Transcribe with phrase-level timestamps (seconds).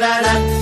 [0.00, 0.53] da da.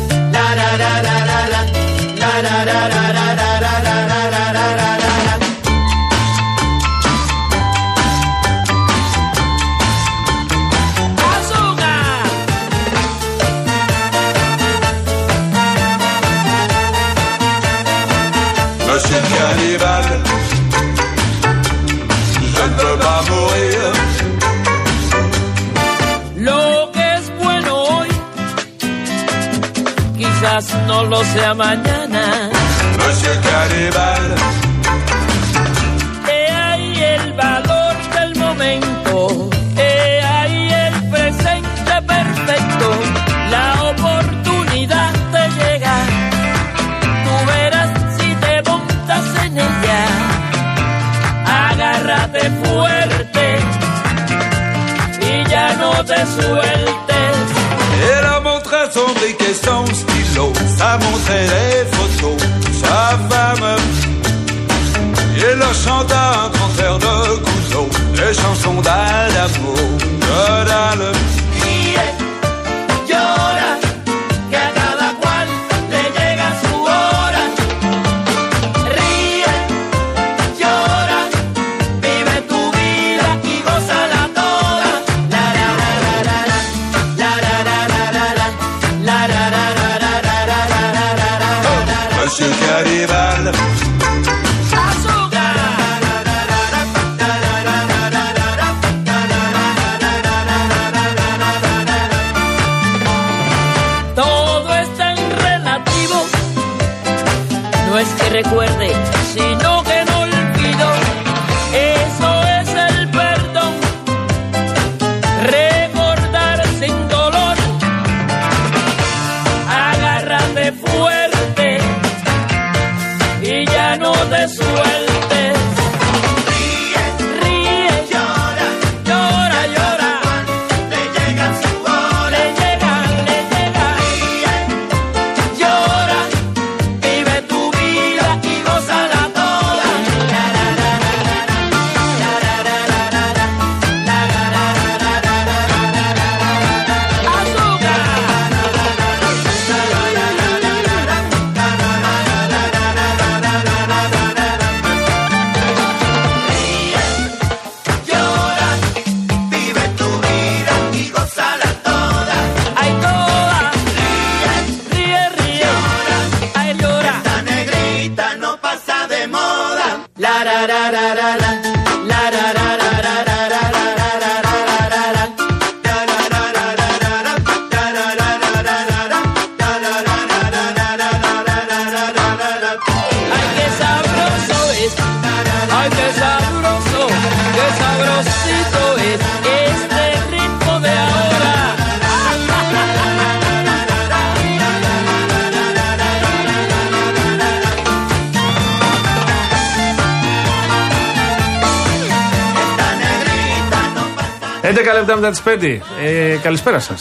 [205.02, 205.78] Λεπτά μετά τι 5.
[206.04, 206.94] Ε, καλησπέρα σα.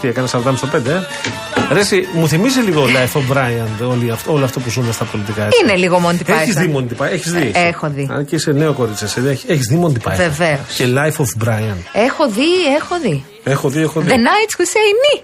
[0.00, 1.72] Τι έκανα 45 στο 5, ε.
[1.72, 5.04] Ρε, εσύ, μου θυμίζει λίγο Life of Brian όλη αυτό, όλο αυτό που ζούμε στα
[5.04, 5.44] πολιτικά.
[5.44, 5.60] έτσι.
[5.62, 6.40] Είναι λίγο Monty Python.
[6.40, 7.50] Έχει δει Monty Python, έχει δει.
[7.54, 8.08] Ε, έχω δει.
[8.10, 10.16] Αν και είσαι νέο κορίτσι, εσύ, έχει δει Monty Python.
[10.16, 10.60] Βεβαίως.
[10.76, 11.76] Και Life of Brian.
[11.92, 13.24] Έχω δει, έχω δει.
[13.44, 14.12] Έχω δει, έχω The δει.
[14.12, 15.22] Nights Who Say Me.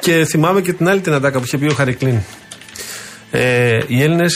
[0.00, 2.18] Και θυμάμαι και την άλλη την ατάκα που είχε πει ο Χαρικλίν.
[3.30, 4.26] Ε, οι Έλληνε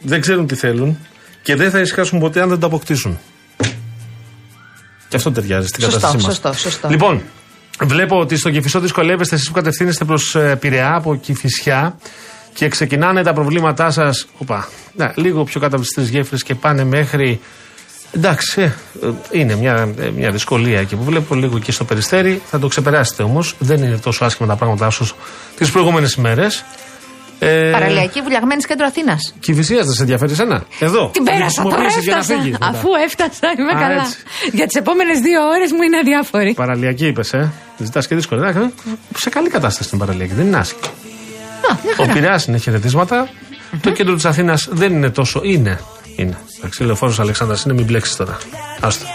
[0.00, 0.98] δεν ξέρουν τι θέλουν
[1.42, 3.18] και δεν θα ησυχάσουν ποτέ αν δεν το αποκτήσουν.
[5.12, 6.34] Και αυτό ταιριάζει στην Σωστό, κατάστασή μας.
[6.34, 6.88] σωστό, σωστό.
[6.88, 7.22] Λοιπόν,
[7.80, 11.96] βλέπω ότι στο Κεφισό δυσκολεύεστε εσείς που κατευθύνεστε προς Πειραιά από Κηφισιά
[12.54, 14.26] και ξεκινάνε τα προβλήματά σας.
[14.38, 17.40] Οπα, ναι, λίγο πιο κάτω από τις τρεις γέφυρες και πάνε μέχρι.
[18.12, 18.70] Εντάξει, ε, ε,
[19.30, 22.42] είναι μια, ε, μια δυσκολία εκεί που βλέπω λίγο και στο περιστέρι.
[22.50, 23.54] Θα το ξεπεράσετε όμως.
[23.58, 25.14] Δεν είναι τόσο άσχημα τα πράγματα όσο
[25.56, 26.46] τις προηγούμενες ημέρε.
[27.44, 29.34] Ε, Παραλιακή βουλιαγμένης κέντρο Αθήνας.
[29.40, 30.64] Κυφυσία, δεν σε ενδιαφέρει εσένα.
[30.78, 31.10] Εδώ.
[31.12, 32.40] Την πέρασα, τώρα χρησιμοποιήσεις για να έφτασα.
[32.40, 32.66] φύγεις μετά.
[32.66, 34.02] Αφού έφτασα, είμαι Α, καλά.
[34.02, 34.16] έτσι.
[34.52, 36.54] Για τις επόμενες δύο ώρες μου είναι αδιάφορη.
[36.54, 37.52] Παραλιακή είπες, ε.
[37.78, 38.48] Ζητάς και δύσκολα.
[38.48, 38.72] Εντάξει,
[39.16, 40.86] Σε καλή κατάσταση την παραλιακή, δεν είναι άσχημη.
[40.86, 40.90] Α,
[41.84, 42.12] μια Ο χαρά.
[42.12, 43.28] Πειραιάς είναι χαιρετίσματα.
[43.80, 45.40] Το κέντρο της Αθήνας δεν είναι τόσο.
[45.44, 45.80] Είναι.
[46.16, 46.36] Είναι.
[46.58, 48.36] Εντάξει, λεωφόρος Αλεξάνδρας είναι, μην μπλέξεις τώρα.
[48.80, 49.06] Άστο.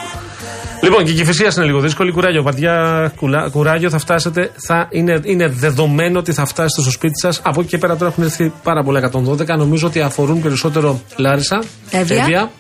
[0.81, 2.11] Λοιπόν, και η Κυφυσία είναι λίγο δύσκολη.
[2.11, 4.51] Κουράγιο, παντιά, κουλά, κουράγιο θα φτάσετε.
[4.65, 7.41] Θα είναι, είναι δεδομένο ότι θα φτάσετε στο σπίτι σας.
[7.43, 9.45] Από εκεί και πέρα τώρα έχουν έρθει πάρα πολλά 112.
[9.57, 12.51] Νομίζω ότι αφορούν περισσότερο Λάρισα, Εύβοια.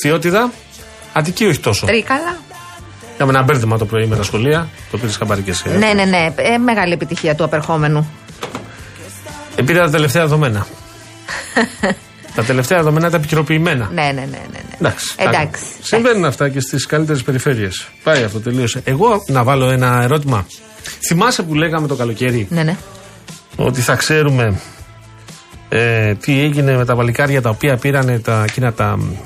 [0.00, 0.50] Θειότιδα.
[1.12, 1.86] Αττική όχι τόσο.
[1.86, 2.36] Τρίκαλα.
[3.14, 4.68] Είχαμε ένα μπέρδεμα το πρωί με τα σχολεία.
[4.90, 5.64] Το πήρες χαμπάρι και εσύ.
[5.66, 6.34] ε; Ναι, ναι, ναι.
[6.36, 8.10] Ε, μεγάλη επιτυχία του απερχόμενου.
[9.56, 10.66] Ε, πήρα τα τελευταία δεδομένα.
[12.34, 13.90] τα τελευταία δεδομένα τα επικαιροποιημένα.
[13.94, 14.20] Ναι, ναι, ναι.
[14.20, 14.60] ναι, ναι.
[14.78, 15.14] Εντάξει.
[15.18, 15.62] Εντάξει.
[15.82, 17.88] Συμβαίνουν αυτά και στις καλύτερες περιφέρειες.
[18.02, 18.80] Πάει αυτό, τελείωσε.
[18.84, 20.46] Εγώ να βάλω ένα ερώτημα.
[21.06, 22.76] Θυμάσαι που λέγαμε το καλοκαίρι Ναι, ναι.
[23.56, 24.60] ότι θα ξέρουμε
[25.68, 29.18] ε, τι έγινε με τα βαλικάρια τα οποία πήραν τα, εκείνα τα, τα μερί-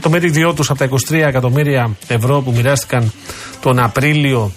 [0.00, 3.12] το μερίδιό τους από τα 23 εκατομμύρια ευρώ που μοιράστηκαν
[3.60, 4.52] τον Απρίλιο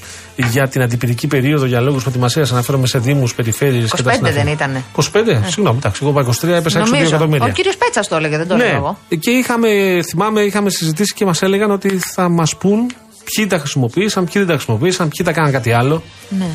[0.51, 2.51] για την αντιπυρική περίοδο για λόγους προετοιμασίας.
[2.51, 4.35] Αναφέρομαι σε Δήμους, περιφέρειες και τα 25 συναφή.
[4.35, 4.83] δεν ήτανε.
[4.95, 5.01] 25,
[5.45, 7.15] συγγνώμη, εντάξει, εγώ είπα 23, έπεσα έξω 2 Νομίζω.
[7.15, 7.45] εκατομμύρια.
[7.45, 8.97] Ο κύριος Πέτσας το έλεγε, δεν το έλεγα εγώ.
[9.19, 9.69] Και είχαμε,
[10.09, 12.91] θυμάμαι, είχαμε συζητήσει και μας έλεγαν ότι θα μας πούν
[13.23, 16.03] ποιοι τα χρησιμοποίησαν, ποιοι δεν τα χρησιμοποίησαν, ποιοι τα κάναν κάτι άλλο.
[16.29, 16.47] Ναι.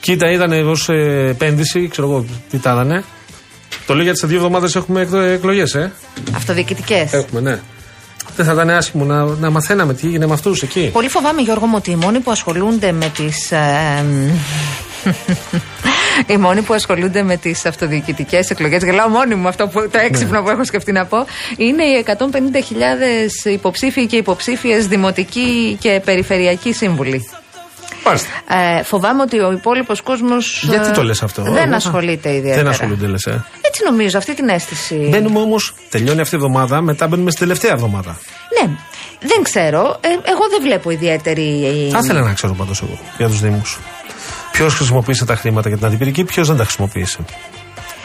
[0.00, 0.88] Ποιοι τα είδαν ως
[1.28, 3.04] επένδυση, ξέρω εγώ τι τα είδανε.
[3.86, 5.92] Το λέω γιατί σε δύο εβδομάδες έχουμε εκλογές, ε.
[6.36, 7.12] Αυτοδιοικητικές.
[7.12, 7.60] Έχουμε, ναι.
[8.36, 10.90] Δεν θα ήταν άσχημο να, να μαθαίναμε τι έγινε με αυτούς εκεί.
[10.92, 13.52] Πολύ φοβάμαι, Γιώργο μου, ότι οι μόνοι που ασχολούνται με τις.
[16.26, 20.38] οι μόνοι που ασχολούνται με τις αυτοδιοικητικές εκλογές, γελάω μόνη μου αυτό που, το έξυπνο
[20.38, 20.44] Ναι.
[20.44, 21.26] που έχω σκεφτεί να πω,
[21.56, 27.26] είναι οι 150.000 υποψήφοι και υποψήφιες δημοτικοί και περιφερειακοί σύμβουλοι.
[28.04, 28.28] Μάλιστα.
[28.78, 30.64] Ε, φοβάμαι ότι ο υπόλοιπος κόσμος.
[30.68, 32.62] Γιατί το λες αυτό; Δεν Εγώ- ασχολείται ιδιαίτερα.
[32.62, 33.24] Δεν ασχολούνται, λες.
[33.26, 33.44] Ε.
[33.60, 34.94] Έτσι νομίζω, αυτή την αίσθηση.
[35.10, 38.18] Μπαίνουμε όμως, τελειώνει αυτή η εβδομάδα, μετά μπαίνουμε στην τελευταία εβδομάδα.
[38.62, 38.70] Ναι,
[39.20, 39.98] δεν ξέρω.
[40.00, 41.88] Ε, εγώ δεν βλέπω ιδιαίτερη.
[41.92, 43.78] Θα ήθελα να ξέρω πάντως εγώ για τους Δήμους.
[44.52, 47.18] Ποιος χρησιμοποίησε τα χρήματα για την αντιπυρική, ποιος δεν τα χρησιμοποίησε.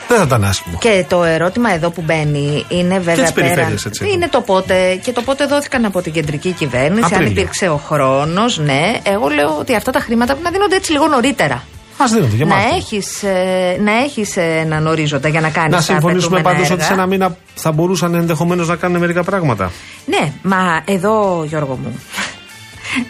[0.07, 0.77] Δεν θα ήταν άσχημο.
[0.79, 3.47] Και το ερώτημα εδώ που μπαίνει είναι βέβαια τις πέρα.
[3.47, 4.09] περιφέρειες, έτσι.
[4.13, 4.99] Είναι το πότε.
[5.03, 7.25] Και το πότε δόθηκαν από την κεντρική κυβέρνηση, Απρίλιο.
[7.25, 8.93] αν υπήρξε ο χρόνος, ναι.
[9.03, 11.63] Εγώ λέω ότι αυτά τα χρήματα πρέπει να δίνονται έτσι λίγο νωρίτερα.
[12.03, 12.75] Α δίνονται για Να μάθημα.
[12.75, 16.81] έχεις, ε, να έχεις έναν ορίζοντα για να κάνεις Να τα συμφωνήσουμε απαιτούμενα πάντως ότι
[16.83, 17.01] σε έργα.
[17.03, 19.71] ένα μήνα θα μπορούσαν ενδεχομένως να κάνουν μερικά πράγματα.
[20.05, 21.99] Ναι, μα εδώ Γιώργο μου.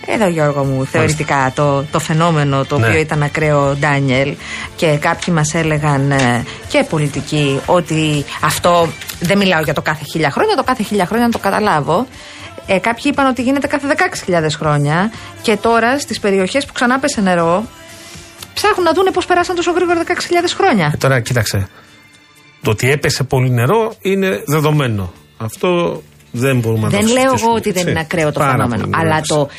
[0.06, 2.88] Εδώ Γιώργο μου, θεωρητικά το, το φαινόμενο το Ναι.
[2.88, 4.36] οποίο ήταν ακραίο Ντάνιελ
[4.76, 8.88] και κάποιοι μας έλεγαν ε, και πολιτικοί ότι αυτό
[9.20, 12.08] δεν μιλάω για το κάθε χίλια χρόνια, το κάθε χίλια χρόνια να το καταλάβω.
[12.68, 13.88] Ε, κάποιοι είπαν ότι γίνεται κάθε
[14.28, 15.12] 16.000 χρόνια
[15.42, 17.64] και τώρα στις περιοχές που ξανά πέσε νερό
[18.54, 20.14] ψάχνουν να δούνε πώς περάσαν τόσο γρήγορα 16.000
[20.58, 20.92] χρόνια.
[20.94, 21.68] Ε, τώρα κοίταξε.
[22.62, 25.12] Το ότι έπεσε πολύ νερό είναι δεδομένο.
[25.38, 26.02] Αυτό
[26.38, 27.90] δεν μπορούμε να το Δεν λέω συζητήσουμε, εγώ ότι δεν έτσι.
[27.90, 28.82] είναι ακραίο το Πάρα φαινόμενο.
[28.82, 29.50] πολύ Αλλά νερό το,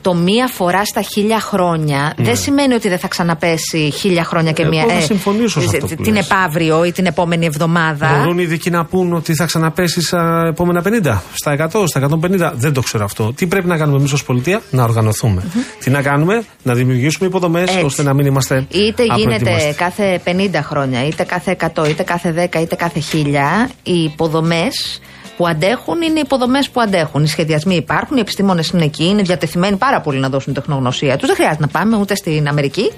[0.00, 4.62] το μία φορά στα χίλια χρόνια δεν σημαίνει ότι δεν θα ξαναπέσει χίλια χρόνια και
[4.62, 4.84] Εγώ μία.
[4.86, 6.28] θα συμφωνήσω σε αυτό που την λες.
[6.30, 8.16] επαύριο ή την επόμενη εβδομάδα.
[8.18, 12.52] Μπορούν οι ειδικοί να πούν ότι θα ξαναπέσει στα επόμενα 50, στα 100, στα 150.
[12.54, 13.32] Δεν το ξέρω αυτό.
[13.32, 15.42] Τι πρέπει να κάνουμε εμείς ως πολιτεία, να οργανωθούμε.
[15.84, 17.84] Τι να κάνουμε, να δημιουργήσουμε υποδομές Έτσι.
[17.84, 18.66] ώστε να μην είμαστε.
[18.70, 19.74] Είτε γίνεται απροετοίμαστοι.
[19.74, 25.00] κάθε 50 χρόνια, είτε κάθε 100, είτε κάθε 10, είτε κάθε 1000, οι υποδομές
[25.36, 27.22] που αντέχουν είναι οι υποδομές που αντέχουν.
[27.24, 31.26] Οι σχεδιασμοί υπάρχουν, οι επιστήμονες είναι εκεί, είναι διατεθειμένοι πάρα πολύ να δώσουν τεχνογνωσία τους.
[31.26, 32.92] Δεν χρειάζεται να πάμε ούτε στην Αμερική,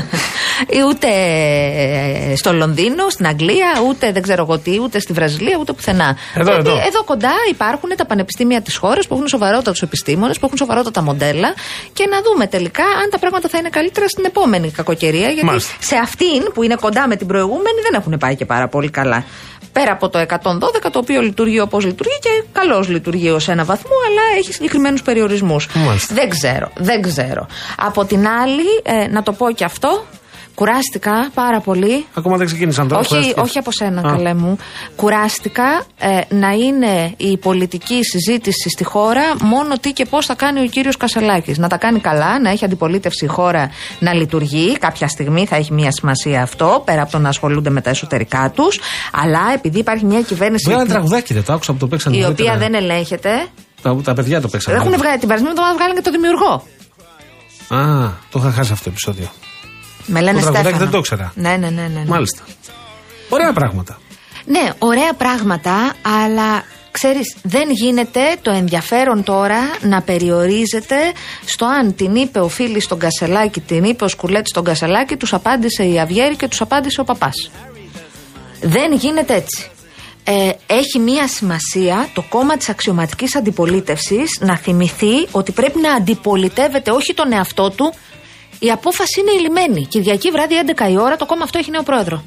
[0.88, 1.08] ούτε
[2.36, 6.16] στο Λονδίνο, στην Αγγλία, ούτε δεν ξέρω εγώ τι, ούτε στη Βραζιλία, ούτε πουθενά.
[6.34, 7.04] Εδώ, Γιατί εδώ.
[7.04, 11.54] κοντά υπάρχουν τα πανεπιστήμια της χώρας που έχουν σοβαρότατους επιστήμονες, που έχουν σοβαρότατα μοντέλα
[11.92, 15.28] και να δούμε τελικά αν τα πράγματα θα είναι καλύτερα στην επόμενη κακοκαιρία.
[15.28, 15.72] Γιατί Μάλιστα.
[15.80, 19.24] σε αυτήν που είναι κοντά με την προηγούμενη δεν έχουν πάει και πάρα πολύ καλά.
[19.72, 20.26] Πέρα από το 112,
[20.92, 25.68] το οποίο λειτουργεί όπως λειτουργεί και καλώς λειτουργεί ως ένα βαθμό, αλλά έχει συγκεκριμένους περιορισμούς.
[25.74, 26.14] Μάλιστα.
[26.14, 27.46] Δεν ξέρω, δεν ξέρω.
[27.76, 30.04] Από την άλλη, ε, να το πω και αυτό,
[30.54, 32.04] κουράστηκα πάρα πολύ.
[32.14, 33.00] Ακόμα δεν ξεκίνησαν τώρα.
[33.00, 33.42] Όχι, κουράστηκες.
[33.44, 34.02] όχι από σένα, Α.
[34.16, 34.56] καλέ μου.
[34.96, 40.60] Κουράστηκα ε, να είναι η πολιτική συζήτηση στη χώρα μόνο τι και πώς θα κάνει
[40.60, 41.58] ο κύριος Κασελάκης.
[41.58, 44.78] Να τα κάνει καλά, να έχει αντιπολίτευση η χώρα να λειτουργεί.
[44.78, 48.52] Κάποια στιγμή θα έχει μια σημασία αυτό, πέρα από το να ασχολούνται με τα εσωτερικά
[48.54, 48.80] τους.
[49.12, 52.52] Αλλά επειδή υπάρχει μια κυβέρνηση Βγάλανε τραγουδάκι, δεν το άκουσα που το παίξαν η νωρίτερα.
[52.52, 53.46] οποία δεν ελέγχεται.
[53.82, 54.74] Τα, τα παιδιά το παίξαν.
[54.74, 56.66] Έχουν βγάλει την περασμένη εβδομάδα βγάλανε και το δημιουργό.
[57.68, 59.28] Α, το είχα χάσει αυτό το επεισόδιο.
[60.06, 60.84] Με λένε Το τραγουδάκι Στέφανο.
[60.84, 61.32] δεν το ήξερα.
[61.34, 61.80] Ναι, ναι, ναι.
[61.80, 62.04] ναι, ναι.
[62.06, 62.42] Μάλιστα.
[63.28, 63.98] Ωραία πράγματα.
[64.44, 65.92] Ναι, ωραία πράγματα,
[66.24, 70.96] αλλά ξέρεις, δεν γίνεται το ενδιαφέρον τώρα να περιορίζεται
[71.44, 75.32] στο αν την είπε ο φίλης στον Κασελάκη, την είπε ο Σκουλέτης στον Κασελάκη, τους
[75.32, 77.50] απάντησε η Αυγέρη και τους απάντησε ο Παπάς.
[78.60, 79.66] Δεν γίνεται έτσι.
[80.24, 86.90] Ε, έχει μία σημασία το κόμμα της αξιωματικής αντιπολίτευσης να θυμηθεί ότι πρέπει να αντιπολιτεύεται
[86.90, 87.92] όχι τον εαυτό του.
[88.66, 89.86] Η απόφαση είναι ηλυμένη.
[89.86, 90.54] Κυριακή βράδυ
[90.86, 92.24] 11 η ώρα το κόμμα αυτό έχει νέο πρόεδρο.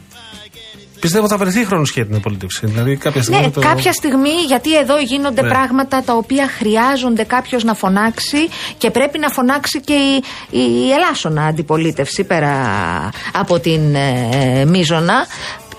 [1.00, 2.66] Πιστεύω θα βρεθεί χρόνος για την απολύτευση.
[2.68, 3.42] Δηλαδή κάποια στιγμή.
[3.42, 3.60] Ναι, το...
[3.60, 5.48] κάποια στιγμή, γιατί εδώ γίνονται Ναι.
[5.50, 8.38] πράγματα τα οποία χρειάζονται κάποιος να φωνάξει
[8.78, 10.24] και πρέπει να φωνάξει και η,
[10.60, 12.52] η ελάσσονα αντιπολίτευση πέρα
[13.34, 15.26] από την ε, μίζωνα.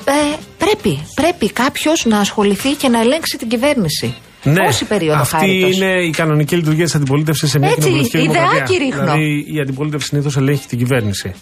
[0.04, 4.14] Ε, πρέπει, πρέπει κάποιος να ασχοληθεί και να ελέγξει την κυβέρνηση.
[4.64, 8.38] Πόση περίοδο αυτή χάριτος; είναι η κανονική λειτουργία της αντιπολίτευσης σε μια Έτσι, κοινοβουλευτική ιδεάκι
[8.48, 8.78] δημοκρατία.
[8.78, 9.00] ρίχνω.
[9.00, 11.34] Δηλαδή η αντιπολίτευση συνήθως ελέγχει την κυβέρνηση.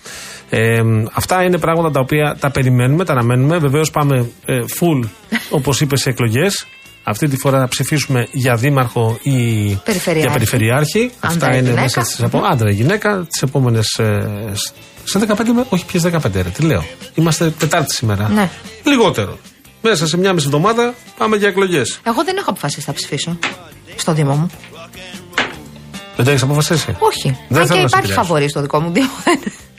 [0.51, 0.81] Ε,
[1.13, 3.59] αυτά είναι πράγματα τα οποία τα περιμένουμε, τα αναμένουμε.
[3.59, 5.09] Βεβαίως πάμε ε, full,
[5.51, 6.67] όπως είπες, σε εκλογές.
[7.07, 9.33] Αυτή τη φορά θα ψηφίσουμε για δήμαρχο ή
[9.85, 10.21] Περιφερειάρχη.
[10.21, 11.11] για περιφερειάρχη.
[11.21, 11.81] Άντρα Αυτά ή είναι γυναίκα.
[11.83, 12.53] μέσα στις επόμενε.
[12.53, 13.27] Άντρα ή γυναίκα.
[13.31, 13.87] Τις επόμενες.
[15.05, 16.85] σε 15 με, όχι ποιες 15 ρε, τι λέω.
[17.15, 18.29] Είμαστε Τετάρτη σήμερα.
[18.29, 18.49] Ναι.
[18.85, 19.39] Λιγότερο.
[19.87, 22.01] Μέσα σε μια μισή εβδομάδα πάμε για εκλογές.
[22.03, 23.39] Εγώ δεν έχω αποφασίσει να ψηφίσω.
[23.97, 24.51] Στο Δήμο μου.
[26.17, 27.37] Δεν το έχεις αποφασίσει; Όχι.
[27.49, 28.21] Δεν Αν θέλω και να σε υπάρχει επηρεάσω.
[28.21, 29.09] φαβορή στο δικό μου Δήμο.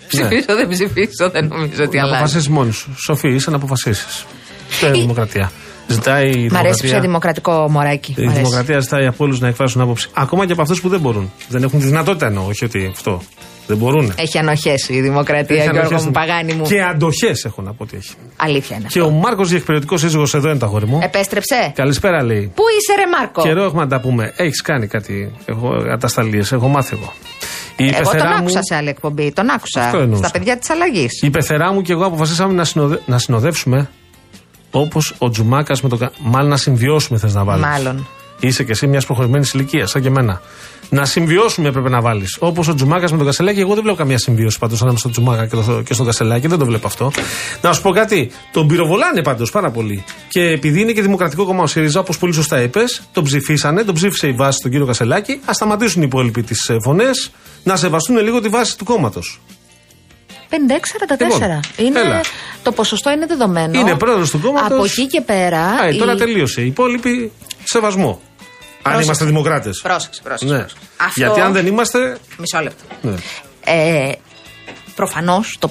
[0.08, 2.16] Ψηφίσω, δεν ψηφίσω, δεν νομίζω ότι Να αλλάζει.
[2.18, 2.94] αποφασίσεις μόνος σου.
[2.98, 4.26] Σοφή, είσαι να αποφασίσεις.
[4.70, 5.52] Αυτό είναι η δημοκρατία.
[5.88, 7.00] Ζητάει η Μ' αρέσει που είσαι δημοκρατία.
[7.02, 8.12] δημοκρατικό μωράκι.
[8.18, 8.38] Η Μ' αρέσει.
[8.42, 10.10] δημοκρατία ζητάει από όλους να εκφράσουν άποψη.
[10.14, 11.32] Ακόμα και από αυτούς που δεν μπορούν.
[11.50, 13.22] Δεν έχουν τη δυνατότητα εννοώ, όχι ότι αυτό.
[13.67, 14.13] Δεν μπορούν.
[14.17, 16.05] Έχει ανοχές η δημοκρατία, Έχει Γιώργο ανοχές.
[16.05, 16.63] μου, παγάνι μου.
[16.65, 18.13] Και αντοχές έχω να πω ότι έχει.
[18.36, 18.88] Αλήθεια είναι.
[18.89, 21.00] Και ο Μάρκος διεκπαιρεωτικό σύζυγος εδώ είναι το αγόρι μου.
[21.03, 22.51] Επέστρεψε; Καλησπέρα λέει.
[22.55, 24.34] Πού είσαι, ρε Μάρκο; Καιρό έχουμε να τα πούμε.
[24.36, 26.51] Έχεις κάνει κάτι; Έχω ατασταλίες.
[26.51, 27.13] Έχω μάθει εγώ.
[27.77, 29.31] Η Εγώ τον πεθερά μου- άκουσα σε άλλη εκπομπή.
[29.34, 29.81] Τον άκουσα.
[29.84, 30.24] Αυτό εννοούσα.
[30.27, 31.22] Στα παιδιά της αλλαγής.
[31.22, 33.01] Η πεθερά μου και εγώ αποφασίσαμε να, συνοδε...
[33.05, 33.89] να συνοδεύσουμε
[34.72, 35.98] όπως ο Τζουμάκας με το.
[35.98, 37.65] κα- Μάλλον να συμβιώσουμε θες να βάλεις.
[37.65, 38.07] Μάλλον.
[38.39, 40.41] Είσαι και εσύ μιας προχωρημένης ηλικίας, σαν και εμένα.
[40.89, 42.38] Να συμβιώσουμε έπρεπε να βάλεις.
[42.39, 45.48] Όπως ο Τζουμάκας με τον Κασελάκη, εγώ δεν βλέπω καμία συμβίωση πάντως ανάμεσα στον Τζουμάκα
[45.48, 46.48] και, το, και στον Κασελάκη.
[46.48, 47.12] Δεν το βλέπω αυτό.
[47.62, 48.32] Να σου πω κάτι.
[48.51, 50.04] Τον πυροβολάνε πάντως πάρα πολύ.
[50.27, 53.94] Και επειδή είναι και δημοκρατικό κόμμα ο ΣΥΡΙΖΑ, όπως πολύ σωστά είπες, τον ψηφίσανε, τον
[53.96, 55.32] ψήφισε η βάση τον κύριο Κασελάκη.
[55.32, 57.32] Α σταματήσουν οι υπόλοιποι τις φωνές
[57.63, 59.39] να σεβαστούν λίγο τη βάση του κόμματος.
[60.50, 61.82] 56-44.
[61.84, 62.22] είναι, έλα.
[62.63, 63.80] το ποσοστό είναι δεδομένο.
[63.80, 64.72] Είναι πρόεδρος του κόμματος.
[64.72, 65.60] Από εκεί και πέρα.
[65.62, 66.62] Α, ε, τώρα η- τελείωσε.
[66.62, 67.32] Οι υπόλοιποι
[67.63, 68.22] σεβασμό.
[68.88, 69.04] Αν Πρόσεξε.
[69.04, 69.80] είμαστε δημοκράτες.
[69.84, 70.54] Πρόσεξε, πρόσεξε.
[70.54, 70.60] Ναι.
[70.60, 70.88] πρόσεξε.
[70.98, 71.20] Αυτό...
[71.20, 72.18] Γιατί αν δεν είμαστε.
[72.38, 72.84] Μισό λεπτό.
[73.01, 73.15] Ναι.
[73.65, 74.12] Ε,
[74.96, 75.70] Προφανώς το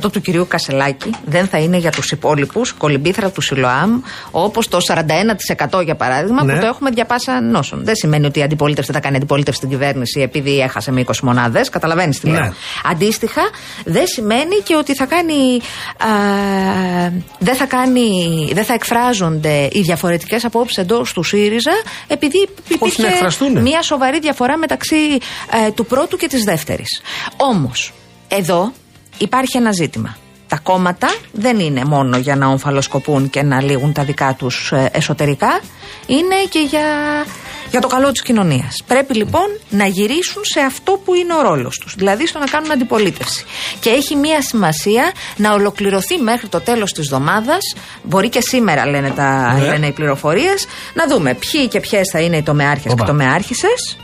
[0.00, 4.00] 56% του κυρίου Κασελάκη δεν θα είναι για τους υπόλοιπους, κολυμπήθρα του Σιλοάμ,
[4.30, 6.54] όπως το 41% για παράδειγμα, Ναι.
[6.54, 7.84] που το έχουμε διαπάσα νόσων.
[7.84, 11.12] Δεν σημαίνει ότι η αντιπολίτευση δεν θα κάνει αντιπολίτευση στην κυβέρνηση επειδή έχασε με 20
[11.22, 11.68] μονάδες.
[11.68, 12.40] Καταλαβαίνεις τι λέω.
[12.40, 12.52] Ναι.
[12.90, 13.42] Αντίστοιχα,
[13.84, 15.60] δεν σημαίνει και ότι θα κάνει.
[15.98, 18.10] Α, δεν, θα κάνει
[18.52, 21.72] δεν θα εκφράζονται οι διαφορετικές απόψεις εντός του ΣΥΡΙΖΑ
[22.06, 23.60] επειδή υπήρχε να εκφραστούνε.
[23.60, 24.96] μια σοβαρή διαφορά μεταξύ
[25.66, 27.00] ε, του πρώτου και της δεύτερης.
[27.36, 27.92] Όμως,
[28.28, 28.72] εδώ
[29.18, 30.16] υπάρχει ένα ζήτημα.
[30.48, 34.88] Τα κόμματα δεν είναι μόνο για να ομφαλοσκοπούν και να λύγουν τα δικά τους ε,
[34.92, 35.60] εσωτερικά,
[36.06, 36.80] είναι και για,
[37.70, 38.82] για το καλό της κοινωνίας.
[38.86, 42.70] Πρέπει λοιπόν να γυρίσουν σε αυτό που είναι ο ρόλος τους, δηλαδή στο να κάνουν
[42.72, 43.44] αντιπολίτευση.
[43.80, 49.10] Και έχει μία σημασία να ολοκληρωθεί μέχρι το τέλος της εβδομάδας, μπορεί και σήμερα λένε,
[49.10, 49.66] τα, Ναι.
[49.66, 53.00] λένε οι πληροφορίες, να δούμε ποιοι και ποιες θα είναι οι τομεάρχες Οπα.
[53.04, 53.96] και τομεάρχησες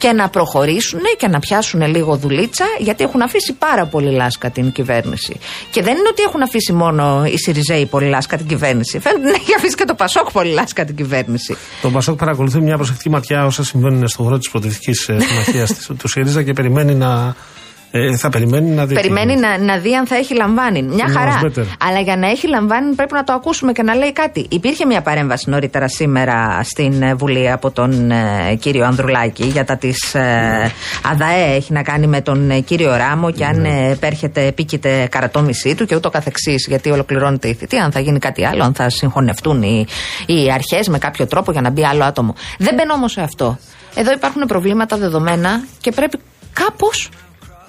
[0.00, 4.72] και να προχωρήσουν και να πιάσουν λίγο δουλίτσα, γιατί έχουν αφήσει πάρα πολύ λάσκα την
[4.72, 5.36] κυβέρνηση.
[5.70, 8.98] Και δεν είναι ότι έχουν αφήσει μόνο οι Σιριζέοι πολύ λάσκα την κυβέρνηση.
[8.98, 11.56] Φαίνεται να έχει αφήσει και το Πασόκ πολύ λάσκα την κυβέρνηση.
[11.82, 16.42] Το Πασόκ παρακολουθεί μια προσεκτική ματιά όσα συμβαίνουν στον χώρο της πρωτευτική συμμαχίας του ΣΥΡΙΖΑ
[16.42, 17.34] και περιμένει να.
[17.92, 18.94] Ε, θα περιμένει να δει.
[18.94, 19.56] τι Περιμένει γίνεται.
[19.56, 20.82] να, να δει αν θα έχει λαμβάνει.
[20.82, 21.40] Μια Much χαρά.
[21.44, 21.64] better.
[21.88, 24.46] Αλλά για να έχει λαμβάνει πρέπει να το ακούσουμε και να λέει κάτι.
[24.50, 29.76] Υπήρχε μια παρέμβαση νωρίτερα σήμερα στην ε, Βουλή από τον ε, κύριο Ανδρουλάκη για τα
[29.76, 30.14] της
[31.02, 31.54] ΑΔΑΕ.
[31.54, 35.86] Έχει να κάνει με τον ε, κύριο Ράμο και αν ε, επέρχεται, επίκειται καρατόμησή του
[35.86, 36.66] και ούτω καθεξής.
[36.68, 37.84] Γιατί ολοκληρώνεται η θητεία.
[37.84, 39.86] Αν θα γίνει κάτι άλλο, αν θα συγχωνευτούν οι,
[40.26, 42.34] οι αρχές με κάποιο τρόπο για να μπει άλλο άτομο.
[42.58, 43.58] Δεν μπαίνω όμως σε αυτό.
[43.94, 46.18] Εδώ υπάρχουν προβλήματα δεδομένα και πρέπει
[46.52, 47.08] κάπως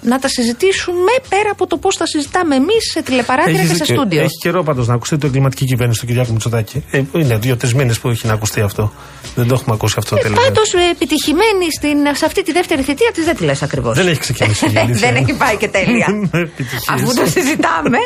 [0.02, 3.84] να τα συζητήσουμε πέρα από το πώς τα συζητάμε εμείς σε τηλεπαράθυρα Έχεις και σε
[3.84, 3.94] δίκιο.
[3.96, 4.20] στούντιο.
[4.22, 6.84] Έχει καιρό πάντως να ακουστεί το εγκληματική κυβέρνηση του Κυριάκου Μητσοτάκη.
[6.90, 8.92] Ε, είναι δύο-τρεις μήνες που έχει να ακουστεί αυτό.
[9.34, 10.36] Δεν το έχουμε ακούσει αυτό τελείω.
[10.42, 13.96] Πάντως επιτυχημένη στην, σε αυτή τη δεύτερη θητεία της δεν τη λες ακριβώς.
[13.96, 15.10] Δεν έχει ξεκινήσει η αλήθεια.
[15.10, 16.06] δεν έχει πάει και τέλεια.
[16.32, 16.82] Με επιτυχίες.
[16.88, 17.98] Αφού το συζητάμε.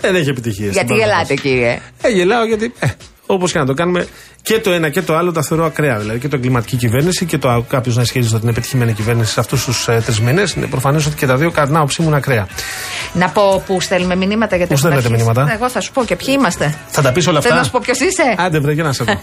[0.00, 0.72] Δεν έχει επιτυχίες.
[0.72, 1.78] γιατί γελάτε, κύριε.
[2.02, 2.72] Ε, γελάω γιατί.
[3.28, 4.06] Ε, Όπως και να το κάνουμε,
[4.42, 5.98] και το ένα και το άλλο τα θεωρώ ακραία.
[5.98, 9.40] Δηλαδή και το εγκληματική κυβέρνηση και το κάποιος να ισχυρίζεται ότι είναι πετυχημένη κυβέρνηση σε
[9.40, 10.52] αυτούς τους ε, τρεις μήνες.
[10.52, 12.48] Είναι προφανές ότι και τα δύο κατά την άποψή μου είναι ακραία.
[13.12, 15.24] Να πω που στέλνουμε μηνύματα γιατί Πού έχουν στέλνετε αρχίσει.
[15.38, 16.74] μηνύματα; Εγώ θα σου πω και ποιοι είμαστε.
[16.88, 17.56] Θα τα πεις όλα Θέλω αυτά.
[17.56, 18.34] να σου πω ποιος είσαι.
[18.36, 19.12] Άντε, βρε, για να σε δω.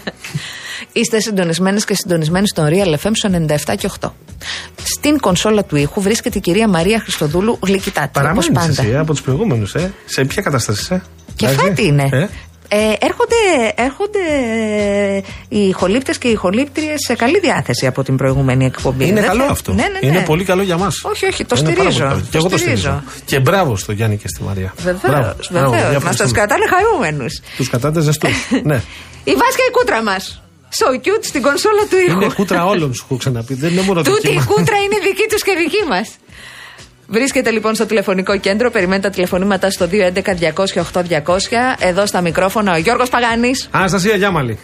[0.92, 3.30] Είστε συντονισμένες και συντονισμένοι στον Real FM στο
[3.72, 4.10] 97 και 8.
[4.82, 8.08] Στην κονσόλα του ήχου βρίσκεται η κυρία Μαρία Χριστοδούλου γλυκητάτη.
[8.08, 8.82] Όπως Παραμένεις πάντα.
[8.82, 9.92] εσύ ε, από τους προηγούμενους, ε.
[10.06, 11.02] Σε ποια κατάσταση είσαι.
[11.36, 11.66] Και Εντάξει.
[11.66, 12.08] φάτη είναι.
[12.12, 12.26] Ε;
[12.68, 13.34] Ε, έρχονται,
[13.74, 14.18] έρχονται
[15.48, 19.04] οι ηχολήπτες και οι ηχολήπτριες σε καλή διάθεση από την προηγούμενη εκπομπή.
[19.06, 19.72] Είναι Δεν καλό θε- αυτό.
[19.72, 20.06] Ναι, ναι, ναι.
[20.06, 20.94] Είναι πολύ καλό για μας.
[21.04, 22.22] Όχι, όχι, το στηρίζω.
[22.30, 22.80] Και εγώ το στηρίζω.
[22.80, 23.02] στηρίζω.
[23.24, 24.74] Και μπράβο στο Γιάννη και στη Μαρία.
[24.76, 26.02] Βεβαίως, βεβαίως.
[26.02, 27.40] Μα του κρατάνε χαρούμενους.
[27.56, 28.48] Τους κατάτε ζεστούς.
[28.70, 28.82] ναι.
[29.24, 30.40] Η Βάσια η κούτρα μας.
[30.78, 32.20] So cute στην κονσόλα του ήχου.
[32.20, 33.54] Είναι κούτρα όλων σου, έχω ξαναπεί.
[33.54, 34.44] Δεν είναι μόνο Τούτη δική η μας.
[34.44, 36.08] κούτρα είναι δική τους και δική μας.
[37.06, 38.70] Βρίσκεται λοιπόν στο τηλεφωνικό κέντρο.
[38.70, 39.92] Περιμένει τα τηλεφωνήματα στο 211-200-8200.
[41.78, 43.68] Εδώ στα μικρόφωνα ο Γιώργος Παγάνης.
[43.70, 44.58] Αναστασία Γιάμαλη.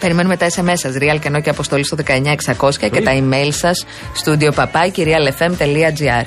[0.00, 3.86] Περιμένουμε τα SMS σα, Real και και Αποστολή στο 19600 και τα email σας,
[4.24, 6.24] studio papay, realfm.gr.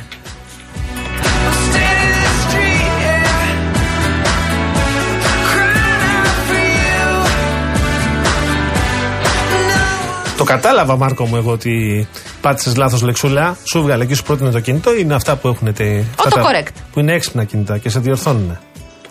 [10.37, 12.07] Το κατάλαβα, Μάρκο μου, εγώ ότι
[12.43, 13.57] πάτησες λάθος λεξούλα.
[13.63, 14.93] Σου βγάλε και σου πρότεινε το κινητό.
[14.95, 15.73] Είναι αυτά που έχουν.
[15.73, 16.73] Τε, αυτά τα- Autocorrect.
[16.91, 18.57] Που είναι έξυπνα κινητά και σε διορθώνουν.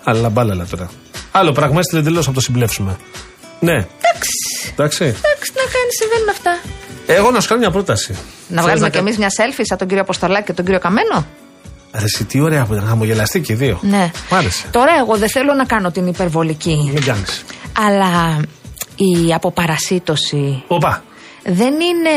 [0.04, 0.90] Αλλά μπάλαλα τώρα.
[1.32, 2.96] Άλλο πράγμα, έστειλε εντελώς από το συμπλέψουμε.
[3.60, 3.72] Ναι.
[3.72, 4.32] Εντάξει.
[4.72, 5.04] Εντάξει.
[5.04, 6.58] Εντάξει, να κάνεις, συμβαίνουν αυτά.
[7.06, 8.12] Εγώ να σου κάνω μια πρόταση.
[8.12, 10.80] Να Θες βγάλουμε κι κα- εμείς μια selfie σαν τον κύριο Αποστολάκη και τον κύριο
[10.80, 11.26] Καμένο;
[11.94, 12.86] Ρε, εσύ, τι ωραία που ήταν.
[12.86, 13.78] Χαμογελαστή και οι δύο.
[13.82, 14.10] Ναι.
[14.30, 14.66] Μ' άρεσε.
[14.70, 16.90] Τώρα εγώ δεν θέλω να κάνω την υπερβολική.
[16.94, 17.44] Μην κάνεις.
[17.86, 18.40] Αλλά
[18.96, 21.02] η αποπαρασίτωση Όπα.
[21.44, 22.10] δεν είναι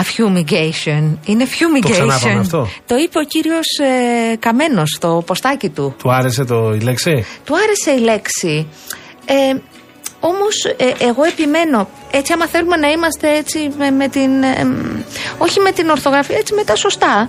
[0.00, 1.90] affumigation, είναι fumigation.
[1.90, 2.68] ξανάπαμε αυτό.
[2.86, 5.94] Το είπε ο κύριος ε, Καμένος στο ποστάκι του.
[5.98, 8.66] Του άρεσε το, η λέξη; Του άρεσε η λέξη.
[9.24, 9.54] Ε,
[10.20, 15.02] όμως ε, εγώ επιμένω, έτσι άμα θέλουμε να είμαστε έτσι με, με την, ε, μ,
[15.38, 17.28] όχι με την ορθογραφία, έτσι με τα σωστά,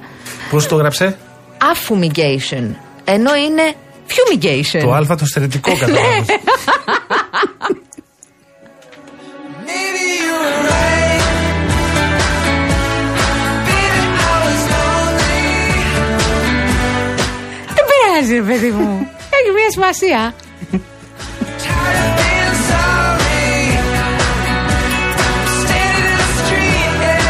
[0.50, 1.17] Πώς το γράψε;
[1.57, 3.74] affumigation, ενώ είναι
[4.07, 4.81] fumigation.
[4.81, 6.25] Το Α το στερετικό καταλάβει.
[9.69, 11.16] Maybe you're right.
[18.17, 19.07] Πειράζει ρε παιδί μου,
[19.38, 20.33] έχει μια σημασία.
[21.63, 23.45] Tired of being sorry.
[25.62, 27.21] Standing in the street, yeah.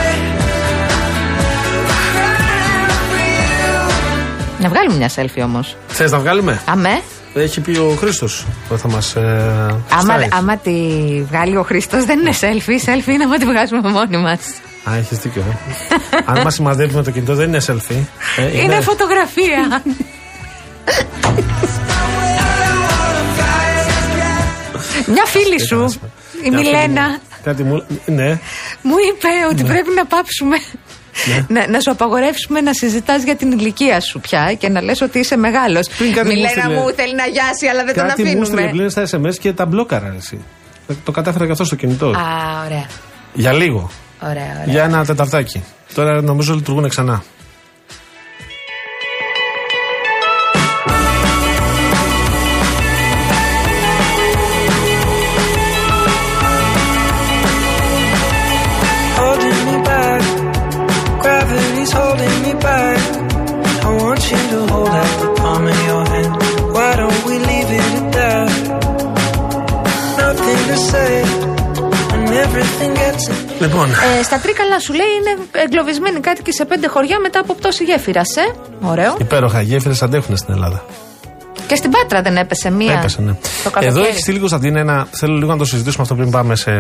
[2.14, 4.62] Crying out for you.
[4.62, 5.76] Να βγάλουμε μια selfie όμως.
[5.88, 7.02] Θες να βγάλουμε; Αμέ.
[7.34, 9.16] Έχει πει ο Χρήστος που θα μας.
[9.16, 9.22] Ε,
[9.90, 10.28] Άμα, στάρει.
[10.32, 10.72] άμα τη
[11.30, 12.90] βγάλει ο Χρήστος, δεν είναι selfie.
[12.90, 14.40] Selfie είναι άμα τη βγάζουμε μόνοι μας.
[14.90, 15.44] Α, έχεις δίκιο.
[16.12, 16.18] Ε.
[16.26, 18.02] Αν μας σημαδεύει με το κινητό, δεν είναι selfie.
[18.38, 19.82] Ε, Είναι φωτογραφία.
[25.08, 25.76] Μια φίλη σου,
[26.46, 27.18] η Μια φίλη Μιλένα, μου.
[27.44, 27.86] Κάτι μου.
[28.06, 28.28] Ναι.
[28.82, 30.58] μου είπε ότι πρέπει να πάψουμε.
[31.48, 35.20] Να, να σου απαγορεύσουμε να συζητάς για την ηλικία σου πια και να λες ότι
[35.20, 36.74] είσαι μεγάλος Πριν κάτι μου Μιλένα στείλε.
[36.80, 38.72] μου θέλει να γιάσει αλλά δεν τον Κάτι μου στείλε αφήνουμε.
[38.72, 40.40] πλέον στα SMS και τα μπλόκαρα εσύ.
[40.88, 42.06] Ε, Το κατάφερα και αυτό στο κινητό.
[42.08, 42.14] Α,
[42.66, 42.86] ωραία.
[43.34, 43.90] Για λίγο.
[44.22, 44.64] Ωραία, ωραία.
[44.66, 45.64] Για ένα τεταρτάκι.
[45.94, 47.24] Τώρα νομίζω λειτουργούν ξανά.
[64.32, 66.32] You to hold out the palm of your hand.
[66.76, 68.50] Why don't we leave it at that?
[70.24, 71.12] Nothing to say,
[72.14, 76.88] and everything gets in Λοιπόν, Ε, στα τρίκαλα σου λέει είναι εγκλωβισμένοι κάτοικοι σε πέντε
[76.88, 78.36] χωριά μετά από πτώση γέφυρας.
[78.36, 78.42] Ε;
[78.82, 79.16] Ωραίο.
[79.20, 79.62] υπέροχα.
[79.62, 80.84] Οι γέφυρες αντέχουν στην Ελλάδα.
[81.68, 82.94] Και στην Πάτρα δεν έπεσε μία.
[82.94, 83.32] Έπεσε, ναι.
[83.64, 84.00] Το καλοκαίρι.
[84.00, 85.08] Εδώ έχει στείλει Κωνσταντίνα ένα.
[85.12, 86.72] Θέλω λίγο να το συζητήσουμε αυτό πριν πάμε σε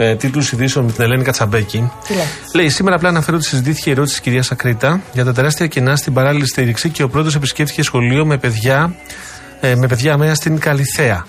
[0.00, 1.90] ε, τίτλου ειδήσεων με την Ελένη Κατσαμπέκη.
[2.06, 5.32] Τι λέει; Λέει, σήμερα απλά αναφέρω ότι συζητήθηκε η ερώτηση της κυρίας Ακρίτα για τα
[5.32, 8.94] τεράστια κενά στην παράλληλη στήριξη και ο πρώτο επισκέφθηκε σχολείο με παιδιά,
[9.60, 11.26] ε, με παιδιά αμαία στην καλυθεα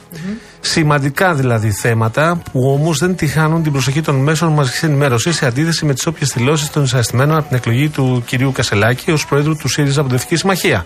[0.71, 5.85] Σημαντικά δηλαδή θέματα που όμως δεν τυχάνουν την προσοχή των μέσων μαζικής ενημέρωσης σε αντίθεση
[5.85, 9.67] με τις όποιες δηλώσεις των εισαστημένων από την εκλογή του κυρίου Κασελάκη ως πρόεδρου του
[9.67, 10.85] ΣΥΡΙΖΑ Αποδευτική Συμμαχία.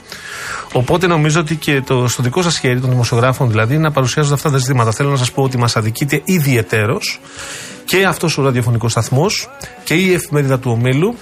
[0.74, 4.52] Οπότε νομίζω ότι και το, στο δικό σας χέρι των δημοσιογράφων δηλαδή να παρουσιάζονται αυτά
[4.52, 4.92] τα ζητήματα.
[4.92, 7.20] Θέλω να σας πω ότι μας αδικείται ιδιαιτέρως
[7.86, 9.50] και αυτός ο ραδιοφωνικός σταθμός
[9.84, 11.16] και η εφημερίδα του Ομίλου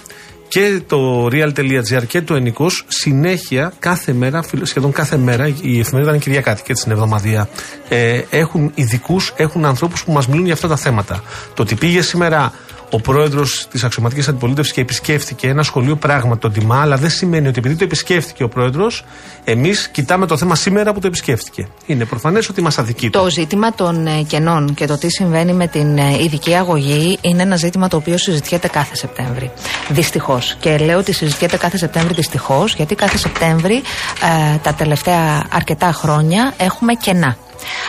[0.52, 6.10] και το real.gr και το ενικό συνέχεια κάθε μέρα, φιλο- σχεδόν κάθε μέρα, η εφημερίδα
[6.10, 7.48] είναι Κυριακάτη και την εβδομαδία.
[7.88, 11.22] Ε, έχουν ειδικούς, έχουν ανθρώπους που μας μιλούν για αυτά τα θέματα.
[11.54, 12.52] Το ότι πήγε σήμερα
[12.94, 17.48] ο πρόεδρος της αξιωματικής αντιπολίτευσης και επισκέφθηκε ένα σχολείο πράγμα το τιμά, αλλά δεν σημαίνει
[17.48, 19.04] ότι επειδή το επισκέφθηκε ο πρόεδρος,
[19.44, 21.68] εμείς κοιτάμε το θέμα σήμερα που το επισκέφθηκε.
[21.86, 23.10] Είναι προφανές ότι μας αδικεί.
[23.10, 27.42] Το ζήτημα των ε, κενών και το τι συμβαίνει με την ε, ειδική αγωγή είναι
[27.42, 29.50] ένα ζήτημα το οποίο συζητιέται κάθε Σεπτέμβρη.
[29.88, 30.56] Δυστυχώς.
[30.60, 36.54] Και λέω ότι συζητιέται κάθε Σεπτέμβρη δυστυχώς, γιατί κάθε Σεπτέμβρη ε, τα τελευταία αρκετά χρόνια
[36.56, 37.36] έχουμε κενά.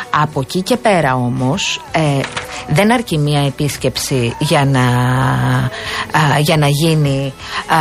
[0.09, 2.19] Από εκεί και πέρα όμως ε,
[2.67, 4.81] δεν αρκεί μία επίσκεψη για να,
[6.19, 7.33] α, για να, γίνει,
[7.67, 7.75] α,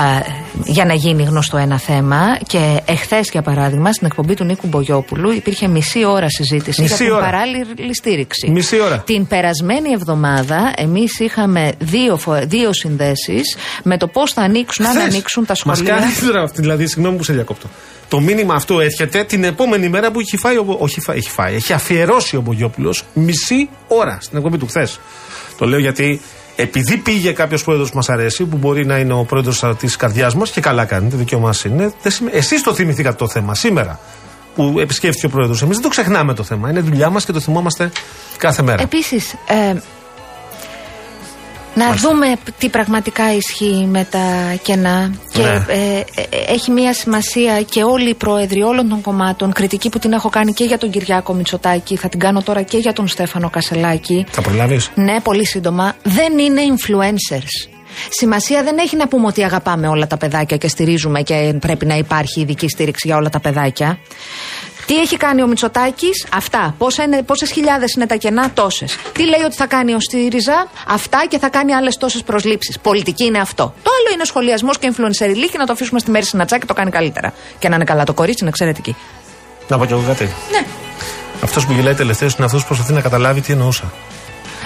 [0.64, 5.30] για να γίνει γνωστό ένα θέμα και εχθές για παράδειγμα στην εκπομπή του Νίκου Μπογιόπουλου
[5.32, 7.24] υπήρχε μισή ώρα συζήτηση Μισή για την ώρα.
[7.24, 8.50] παράλληλη στήριξη.
[8.50, 8.98] Μισή ώρα.
[8.98, 14.92] Την περασμένη εβδομάδα εμείς είχαμε δύο, φο- δύο συνδέσεις με το πώς θα ανοίξουν, αν
[14.92, 15.04] Χθες.
[15.04, 15.94] ανοίξουν τα Μας σχολεία.
[15.96, 17.66] κάνει τώρα αυτή, δηλαδή, συγγνώμη που σε διακόπτω.
[18.08, 21.30] Το μήνυμα αυτό έρχεται την επόμενη μέρα που έχει φάει, ο, Μπο- όχι φάει, έχει
[21.30, 25.00] φάει, έχει αφιερώσει ο Μπογιόπουλος μισή ώρα στην εκπομπή του χθες.
[25.58, 26.20] Το λέω γιατί
[26.56, 30.34] επειδή πήγε κάποιος πρόεδρος που μας αρέσει, που μπορεί να είναι ο πρόεδρος της καρδιάς
[30.34, 31.92] μας και καλά κάνει, το δικαίωμά σας είναι.
[32.32, 33.98] Εσείς το θυμηθήκατε το θέμα σήμερα.
[34.54, 35.62] που επισκέφθηκε ο πρόεδρος.
[35.62, 36.70] Εμείς δεν το ξεχνάμε το θέμα.
[36.70, 37.92] Είναι δουλειά μας και το θυμόμαστε
[38.36, 38.82] κάθε μέρα.
[38.82, 39.74] Επίσης, ε,
[41.74, 42.26] να δούμε
[42.58, 45.10] τι πραγματικά ισχύει με τα κενά.
[45.32, 45.64] Και Ναι.
[45.68, 46.04] ε, ε,
[46.46, 50.52] έχει μία σημασία και όλοι οι πρόεδροι όλων των κομμάτων, κριτική που την έχω κάνει
[50.52, 54.26] και για τον Κυριάκο Μητσοτάκη, θα την κάνω τώρα και για τον Στέφανο Κασελάκη.
[54.30, 55.94] Θα προλάβεις; Ναι, πολύ σύντομα.
[56.02, 57.68] Δεν είναι influencers.
[58.08, 61.96] Σημασία δεν έχει να πούμε ότι αγαπάμε όλα τα παιδάκια και στηρίζουμε και πρέπει να
[61.96, 63.98] υπάρχει ειδική στήριξη για όλα τα παιδάκια.
[64.92, 66.74] Τι έχει κάνει ο Μητσοτάκης, αυτά.
[66.78, 68.96] Πόσα είναι, πόσες χιλιάδες είναι τα κενά, τόσες.
[69.12, 72.78] Τι λέει ότι θα κάνει ο ΣΥΡΙΖΑ, αυτά και θα κάνει άλλες τόσες προσλήψεις.
[72.78, 73.74] Πολιτική είναι αυτό.
[73.82, 76.74] Το άλλο είναι σχολιασμός και influencer και να το αφήσουμε στη μέρη συνατσά και το
[76.74, 77.32] κάνει καλύτερα.
[77.58, 78.96] Και να είναι καλά το κορίτσι, είναι εξαιρετική.
[79.68, 80.24] Να πω κι εγώ κάτι.
[80.24, 80.66] Ναι.
[81.42, 83.92] Αυτός που γελάει τελευταίο είναι αυτός που προσπαθεί να καταλάβει τι εννοούσα.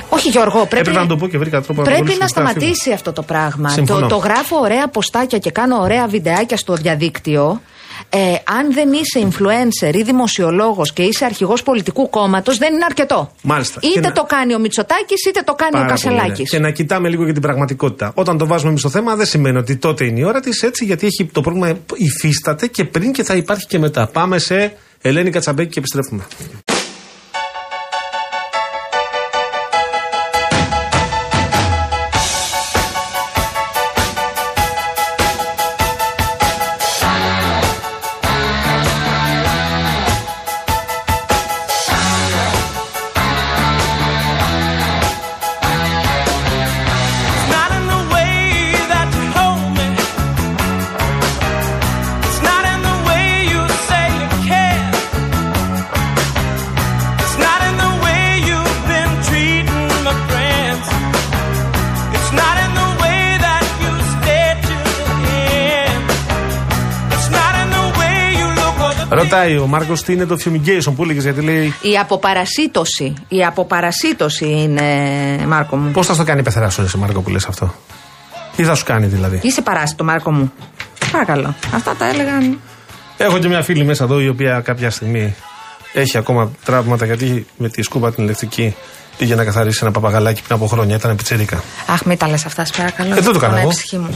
[0.09, 2.27] Όχι Γιώργο, πρέπει, Έπρεπε να το πω και βρήκα τρόπο να το πρέπει βρω να
[2.29, 2.61] στο γραφείο.
[2.61, 3.69] σταματήσει αυτό το πράγμα.
[3.69, 4.01] Συμφωνώ.
[4.01, 7.61] Το, το γράφω ωραία ποστάκια και κάνω ωραία βιντεάκια στο διαδίκτυο.
[8.09, 8.19] Ε,
[8.59, 13.33] αν δεν είσαι influencer ή δημοσιολόγος και είσαι αρχηγός πολιτικού κόμματος, δεν είναι αρκετό.
[13.43, 13.81] Μάλιστα.
[13.81, 16.39] Και Είτε να- το κάνει ο Μητσοτάκης, είτε το κάνει ο Πάρα πολύ, Κασελάκης.
[16.39, 16.59] ναι.
[16.59, 18.13] Και να κοιτάμε λίγο για την πραγματικότητα.
[18.15, 20.85] Όταν το βάζουμε εμείς στο θέμα, δεν σημαίνει ότι τότε είναι η ώρα της, έτσι,
[20.85, 24.07] γιατί έχει το πρόβλημα υφίσταται και πριν και θα υπάρχει και μετά.
[24.07, 26.23] Πάμε σε Ελένη Κατσαμπέκη και επιστρέφουμε.
[69.17, 73.15] Ρωτάει ο Μάρκος τι είναι το fumigation που έλεγες, γιατί λέει Η αποπαρασίτωση.
[73.29, 74.83] Η αποπαρασίτωση είναι,
[75.47, 75.91] Μάρκο μου.
[75.91, 77.75] πώς θα στο κάνει η πεθερά σου, εσύ, Μάρκο, που λες αυτό;
[78.57, 80.53] Τι θα σου κάνει δηλαδή; Είσαι παράσιτο, Μάρκο μου.
[81.13, 81.55] Παρακαλώ.
[81.75, 82.59] Αυτά τα έλεγαν.
[83.17, 85.35] Έχω και μια φίλη μέσα εδώ η οποία κάποια στιγμή
[85.93, 88.75] έχει ακόμα τραύματα γιατί με τη σκούπα την ηλεκτρική
[89.19, 90.97] πήγε να καθαρίσει ένα παπαγαλάκι πριν από χρόνια.
[90.97, 91.63] Ήταν πιτσερίκα.
[91.87, 93.11] Αχ, μην τα λες αυτά, σε παρακαλώ.
[93.15, 94.09] Ε, δεν το κάνω Πονάει η εγώ.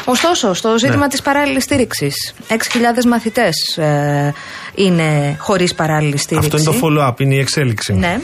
[0.00, 0.12] Ψυχή μου.
[0.12, 1.08] Ωστόσο, στο ζήτημα Ναι.
[1.08, 4.34] της παράλληλης στήριξης 6.000 μαθητές ε,
[4.74, 6.50] είναι χωρίς παράλληλη στήριξη.
[6.54, 7.92] Αυτό είναι το follow-up, είναι η εξέλιξη.
[7.92, 8.20] Ναι.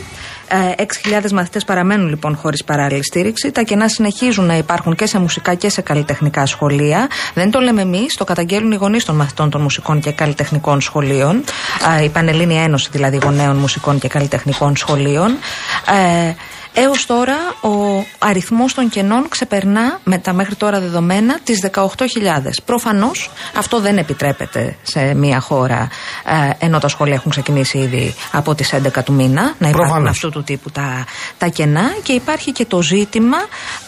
[0.48, 0.84] Ε,
[1.22, 3.50] 6.000 μαθητές παραμένουν λοιπόν χωρίς παράλληλη στήριξη.
[3.50, 7.08] Τα κενά συνεχίζουν να υπάρχουν και σε μουσικά και σε καλλιτεχνικά σχολεία.
[7.34, 11.44] Δεν το λέμε εμείς, το καταγγέλνουν οι γονείς των μαθητών των μουσικών και καλλιτεχνικών σχολείων.
[11.98, 15.30] Ε, η Πανελλήνια Ένωση δηλαδή γονέων μουσικών και καλλιτεχνικών σχολείων.
[16.76, 21.84] Ε, Έως τώρα ο αριθμός των κενών ξεπερνά με τα μέχρι τώρα δεδομένα τις 18.000.
[22.64, 25.88] Προφανώς αυτό δεν επιτρέπεται σε μια χώρα
[26.58, 30.10] ε, ενώ τα σχολεία έχουν ξεκινήσει ήδη από τις 11 του μήνα να υπάρχουν Προφανώς.
[30.10, 31.04] αυτού του τύπου τα,
[31.38, 33.38] τα κενά και υπάρχει και το ζήτημα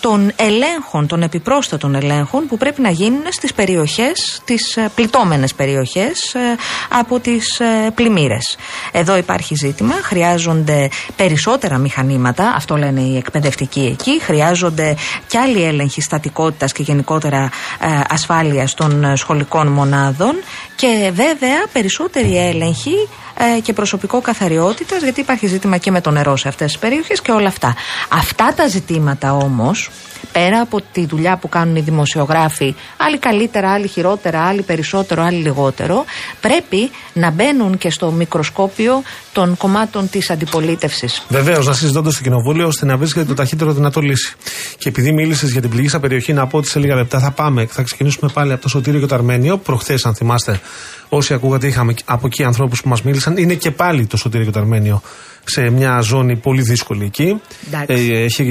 [0.01, 6.35] των ελέγχων, των επιπρόσθετων ελέγχων που πρέπει να γίνουν στις περιοχές, τις ε, πληττόμενες περιοχές
[6.35, 6.41] ε,
[6.89, 8.57] από τις ε, πλημμύρες.
[8.93, 16.01] Εδώ υπάρχει ζήτημα, χρειάζονται περισσότερα μηχανήματα, αυτό λένε οι εκπαιδευτικοί εκεί, χρειάζονται και άλλοι έλεγχοι
[16.01, 20.35] στατικότητας και γενικότερα ε, ασφάλειας των ε, σχολικών μονάδων
[20.77, 26.37] και βέβαια περισσότεροι έλεγχοι ε, και προσωπικό καθαριότητας, γιατί υπάρχει ζήτημα και με το νερό
[26.37, 27.75] σε αυτές τις περιοχές και όλα αυτά.
[28.09, 29.91] Αυτά τα ζητήματα όμως,
[30.33, 35.39] πέρα από τη δουλειά που κάνουν οι δημοσιογράφοι, άλλοι καλύτερα, άλλοι χειρότερα, άλλοι περισσότερο, άλλοι
[35.39, 36.05] λιγότερο,
[36.41, 41.23] πρέπει να μπαίνουν και στο μικροσκόπιο των κομμάτων της αντιπολίτευσης.
[41.29, 44.35] Βεβαίως, να συζητώντα στο κοινοβούλιο ώστε να βρίσκεται το ταχύτερο δυνατό λύση.
[44.79, 47.67] Και επειδή μίλησες για την πληγήσα περιοχή, να πω ότι σε λίγα λεπτά θα πάμε,
[47.67, 49.57] θα ξεκινήσουμε πάλι από το Σωτήριο και το Αρμένιο.
[49.59, 50.61] Προχθές, αν θυμάστε,
[51.09, 53.28] όσοι ακούγατε, είχαμε από εκεί ανθρώπους που μας μίλησαν.
[53.37, 55.03] Είναι και πάλι το Σωτήριο και το Αρμένιο
[55.45, 57.41] σε μια ζώνη πολύ δύσκολη εκεί.
[57.67, 58.13] Εντάξει.
[58.13, 58.45] Ε, έχει,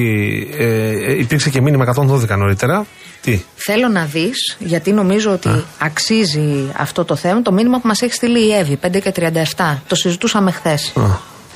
[0.57, 2.85] ε, ε, υπήρξε και μήνυμα 112 νωρίτερα.
[3.21, 8.01] Τι, Θέλω να δεις, γιατί νομίζω ότι αξίζει αυτό το θέμα, το μήνυμα που μας
[8.01, 9.11] έχει στείλει η Εύη, 5 και
[9.55, 9.77] 37.
[9.87, 10.93] Το συζητούσαμε χθες.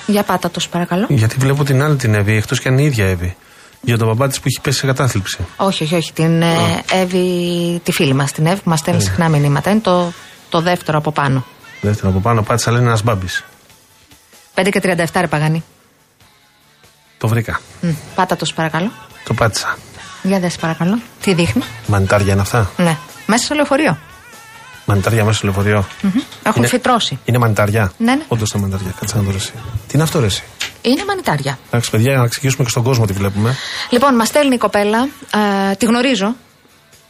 [0.08, 1.06] Για πάτα το, σε παρακαλώ.
[1.10, 3.36] γιατί βλέπω την άλλη την Εύη, εκτός και αν είναι η ίδια Εύη.
[3.82, 5.38] Για τον μπαμπά της που έχει πέσει σε κατάθλιψη.
[5.58, 6.14] Όχι, όχι, όχι.
[6.14, 9.70] Την ε, Εύη, τη φίλη μας, την Εύη που μας στέλνει συχνά μηνύματα.
[9.70, 10.14] Είναι το,
[10.50, 11.46] το δεύτερο από πάνω.
[11.82, 13.44] Δεύτερο από πάνω, πάτησα λένε ένας μπάμπης.
[14.56, 15.64] 5 και 37, ρε Παγανή.
[17.18, 17.60] Το βρήκα.
[17.82, 18.92] Μ, πάτα το, σε παρακαλώ.
[19.24, 19.78] Το πάτησα.
[20.24, 21.00] Για δες, σε παρακαλώ.
[21.22, 21.64] Τι δείχνει.
[21.88, 22.98] Μανιτάρια είναι αυτά; Ναι.
[23.26, 23.98] Μέσα στο λεωφορείο.
[24.86, 25.86] Μανιτάρια μέσα στο λεωφορείο.
[26.02, 26.12] Μμμ.
[26.44, 27.20] Έχουν Είναι- φυτρώσει.
[27.26, 28.24] Είναι μανιτάρια; Ναι, ναι.
[28.28, 28.94] Όντως είναι μανιτάρια.
[29.00, 29.52] Κάτσε να το ρεσί.
[29.88, 30.44] Τι είναι αυτό, ρεσί.
[30.82, 31.58] Είναι μανιτάρια.
[31.68, 33.56] Εντάξει, παιδιά, να εξηγήσουμε και στον κόσμο τι βλέπουμε.
[33.90, 35.08] Λοιπόν, μας στέλνει η κοπέλα.
[35.72, 36.36] ε, τη γνωρίζω.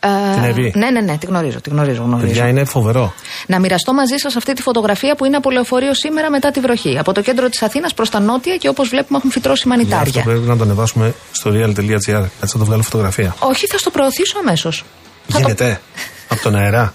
[0.03, 2.03] Ε, Την Εύη; Ναι, ναι, ναι, τη γνωρίζω, τη γνωρίζω.
[2.03, 2.27] γνωρίζω.
[2.27, 3.13] Παιδιά, είναι φοβερό.
[3.47, 6.97] Να μοιραστώ μαζί σας αυτή τη φωτογραφία που είναι από λεωφορείο σήμερα μετά τη βροχή.
[6.99, 9.87] Από το κέντρο της Αθήνας προς τα νότια και όπως βλέπουμε έχουν φυτρώσει Για αυτό
[9.93, 10.23] μανιτάρια.
[10.23, 11.89] πρέπει να το ανεβάσουμε στο real.gr.
[11.97, 13.35] Έτσι θα το βγάλω φωτογραφία.
[13.39, 14.83] Όχι, θα στο προωθήσω αμέσως.
[15.27, 15.81] Γίνεται;
[16.31, 16.93] Από τον αέρα;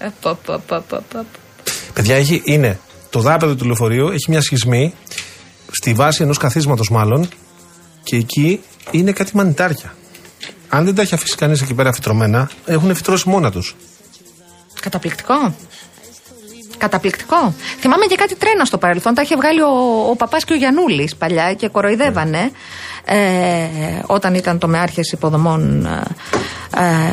[1.93, 2.79] Παιδιά, έχει, είναι
[3.11, 4.95] το δάπεδο του λεωφορείου, έχει μια σχισμή
[5.71, 7.29] στη βάση ενός καθίσματος μάλλον
[8.03, 9.95] και εκεί είναι κάτι μανιτάρια.
[10.69, 13.77] Αν δεν τα έχει αφήσει κανείς εκεί πέρα φυτρωμένα, έχουν φυτρώσει μόνα τους.
[14.81, 15.55] Καταπληκτικό.
[16.79, 17.55] Καταπληκτικό.
[17.81, 19.15] Θυμάμαι και κάτι τρένα στο παρελθόν.
[19.15, 22.51] Τα είχε βγάλει ο, ο παπάς και ο Γιανούλης παλιά και κοροϊδεύανε
[23.05, 23.17] ε,
[24.07, 25.87] όταν ήταν το με υποδομών.
[25.87, 26.03] Ε,
[26.77, 27.13] ε,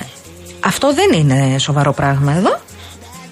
[0.60, 2.60] αυτό δεν είναι σοβαρό πράγμα εδώ.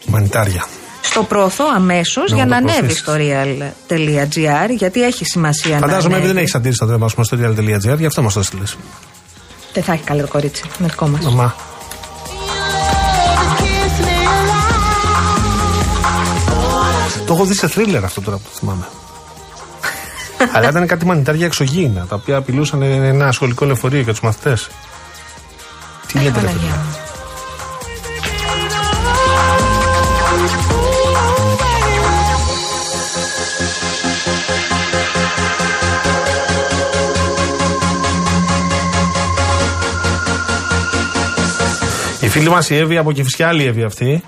[0.06, 0.66] Μανιτάρια.
[1.02, 3.00] Στο προωθώ αμέσως Να για μου να το ανέβει προωθήσεις.
[3.00, 3.14] στο
[3.90, 6.40] real.gr γιατί έχει σημασία Φαντάζομαι να ότι δεν ανέβει.
[6.40, 8.64] έχεις αντίρρηση να το ανεβάσουμε στο real.gr, γι' αυτό μας το έστειλε.
[9.74, 10.64] Δεν θα έχει καλό κορίτσι.
[10.80, 11.24] Είναι δικό μας.
[11.24, 11.56] Μαμά.
[17.26, 18.88] Το έχω δει σε θρίλερ αυτό τώρα που το θυμάμαι.
[20.54, 24.70] Αλλά ήταν κάτι μανιτάρια εξωγήινα, τα οποία απειλούσαν ένα σχολικό λεωφορείο για τους μαθητές.
[26.08, 26.86] Τι λέτε, ρε παιδιά;
[42.32, 44.24] Φίλη μας η Εύη από Κεφισιά, άλλη Εύη αυτή,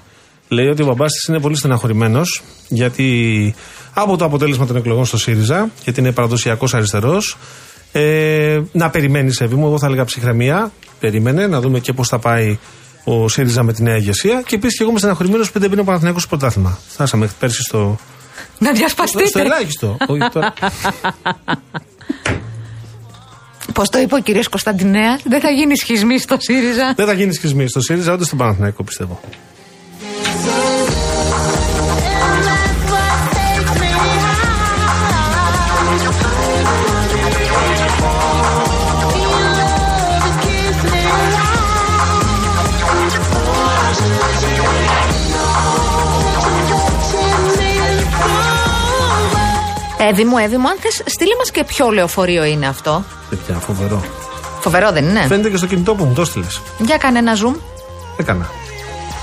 [0.48, 3.56] λέει ότι ο μπαμπάς της είναι πολύ στεναχωρημένος γιατί
[3.94, 7.38] από το αποτέλεσμα των εκλογών στο ΣΥΡΙΖΑ, γιατί είναι παραδοσιακός αριστερός,
[7.92, 10.72] ε, να περιμένει, Εύη μου, εγώ θα έλεγα ψυχραιμία.
[11.00, 12.58] Περίμενε να δούμε και πώς θα πάει
[13.04, 14.42] ο ΣΥΡΙΖΑ με τη νέα ηγεσία.
[14.46, 16.78] Και επίσης και εγώ είμαι στεναχωρημένος που δεν μπαίνει ο Παναθηναϊκός στο πρωτάθλημα.
[16.90, 17.98] Φτάσαμε πέρσι στο,
[18.60, 19.42] Να στο διασπαστείτε.
[19.42, 19.98] ελάχιστο.
[20.08, 20.54] Όχι, τώρα-
[23.74, 27.34] Πώς το είπε ο κύριος Κωνσταντινέας, δεν θα γίνει σχισμή στο ΣΥΡΙΖΑ; δεν θα γίνει
[27.34, 29.20] σχισμή στο ΣΥΡΙΖΑ ούτε στον Παναθηναϊκό, πιστεύω.
[50.14, 53.04] Εύη μου, Εύη μου, αν θες, στείλε μας και ποιο λεωφορείο είναι αυτό.
[53.30, 54.04] Παιδιά, φοβερό.
[54.62, 56.62] Φοβερό δεν είναι; Φαίνεται και στο κινητό που μου το έστειλες.
[56.80, 57.56] Για κάνε ένα zoom.
[58.18, 58.50] Έκανα.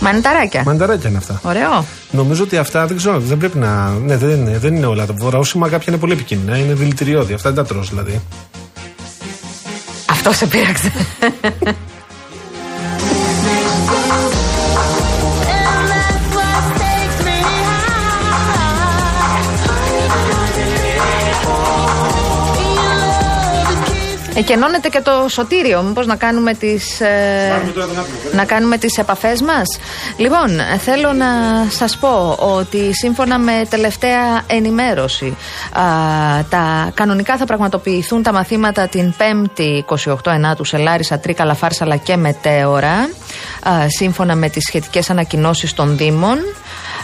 [0.01, 0.63] Μανιταράκια.
[0.67, 1.41] Μανταράκια είναι αυτά.
[1.43, 1.85] Ωραίο.
[2.11, 3.89] Νομίζω ότι αυτά δεν ξέρω, δεν πρέπει να.
[3.89, 6.57] Ναι, δεν είναι, δεν είναι όλα τα βορραόσημα, κάποια είναι πολύ επικίνδυνα.
[6.57, 7.33] Είναι δηλητηριώδη.
[7.33, 8.21] Αυτά δεν τα τρως δηλαδή.
[10.11, 10.93] Αυτό σε πείραξε.
[24.41, 25.83] Εκενώνεται και το σωτήριο.
[25.83, 27.63] Μήπως να κάνουμε τις, ε,
[28.33, 29.79] να κάνουμε τις επαφές μας;
[30.17, 30.49] Λοιπόν,
[30.79, 31.27] θέλω να
[31.71, 35.37] σας πω ότι σύμφωνα με τελευταία ενημέρωση
[35.73, 35.83] α,
[36.49, 42.17] τα κανονικά θα πραγματοποιηθούν τα μαθήματα την 5η 28 Ενάτου σε Λάρισα, Τρίκαλα, Φάρσαλα και
[42.17, 43.09] Μετέωρα
[43.63, 46.39] α, σύμφωνα με τις σχετικές ανακοινώσεις των Δήμων.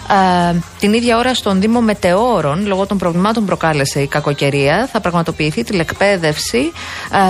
[0.09, 5.01] Α, την ίδια ώρα στον Δήμο Μετεώρων, λόγω των προβλημάτων που προκάλεσε η κακοκαιρία, θα
[5.01, 7.21] πραγματοποιηθεί τηλεκπαίδευση α,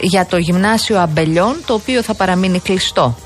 [0.00, 3.16] για το γυμνάσιο Αμπελιών, το οποίο θα παραμείνει κλειστό.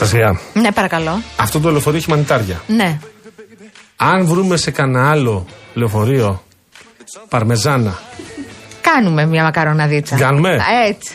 [0.00, 1.22] Αναστασία, Ναι, παρακαλώ.
[1.36, 2.62] αυτό το λεωφορείο έχει μανιτάρια.
[2.66, 2.98] Ναι.
[3.96, 6.42] Αν βρούμε σε κανένα άλλο λεωφορείο
[7.28, 7.98] παρμεζάνα
[8.80, 10.16] Κάνουμε μια μακαροναδίτσα.
[10.16, 11.12] Κάνουμε; Α, Έτσι.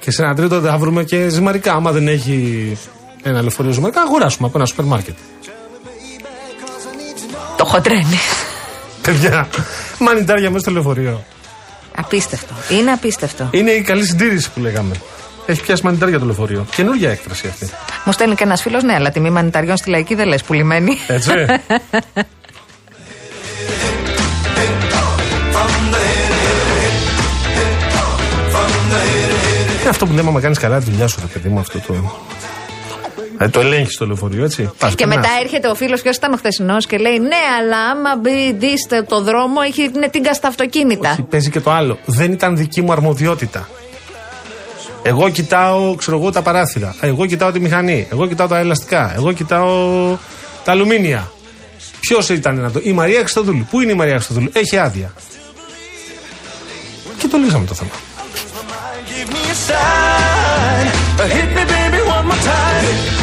[0.00, 2.76] και σε ένα τρίτο θα βρούμε και ζυμαρικά, άμα δεν έχει
[3.22, 5.14] ένα λεωφορείο ζυμαρικά, αγοράσουμε από ένα σούπερ μάρκετ.
[7.56, 8.18] Το χοντρένι.
[9.02, 9.48] Παιδιά,
[9.98, 11.24] μανιτάρια μέσα στο λεωφορείο.
[11.96, 12.54] Απίστευτο.
[12.70, 13.48] Είναι απίστευτο.
[13.50, 14.94] Είναι η καλή συντήρηση που λέγαμε.
[15.46, 16.66] Έχει πιάσει μανιτάρια το λεωφορείο.
[16.74, 17.70] Καινούργια έκφραση αυτή.
[18.04, 20.98] Μου στέλνει και ένας φίλος, ναι, αλλά τιμή μανιταριών στη λαϊκή δεν λες πουλημένη.
[21.06, 21.30] Έτσι.
[29.80, 31.94] Είναι αυτό που λέμε, άμα κάνεις καλά τη δουλειά σου, ρε παιδί μου, αυτό το.
[33.38, 34.70] Ε, το ελέγχεις το λεωφορείο, έτσι.
[34.78, 35.16] Πας, Και περνάς.
[35.16, 39.02] μετά έρχεται ο φίλος, ποιο ήταν ο χθεσινός, και λέει: Ναι, αλλά άμα μπει, δείστε
[39.02, 41.10] το δρόμο, έχει, είναι τίγκα στα αυτοκίνητα.
[41.10, 41.98] Όχι, Παίζει και το άλλο.
[42.04, 43.68] Δεν ήταν δική μου αρμοδιότητα.
[45.06, 46.94] Εγώ κοιτάω, ξέρω εγώ, τα παράθυρα.
[47.00, 48.06] Εγώ κοιτάω τη μηχανή.
[48.10, 49.14] Εγώ κοιτάω τα ελαστικά.
[49.16, 49.68] Εγώ κοιτάω
[50.64, 51.32] τα αλουμίνια.
[52.00, 52.80] Ποιος ήταν να το.
[52.82, 53.66] Η Μαρία Χριστοδούλου.
[53.70, 54.50] Πού είναι η Μαρία Χριστοδούλου.
[54.52, 55.12] Έχει άδεια.
[57.18, 57.90] Και το λύσαμε το θέμα.
[59.10, 60.86] Give me a sign.
[61.34, 63.14] Hit me, baby, one more time.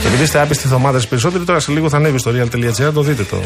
[0.00, 3.22] Και επειδή είστε άπιστοι εβδομάδε περισσότεροι, τώρα σε λίγο θα ανέβεις στο real.gr, το δείτε
[3.22, 3.42] το.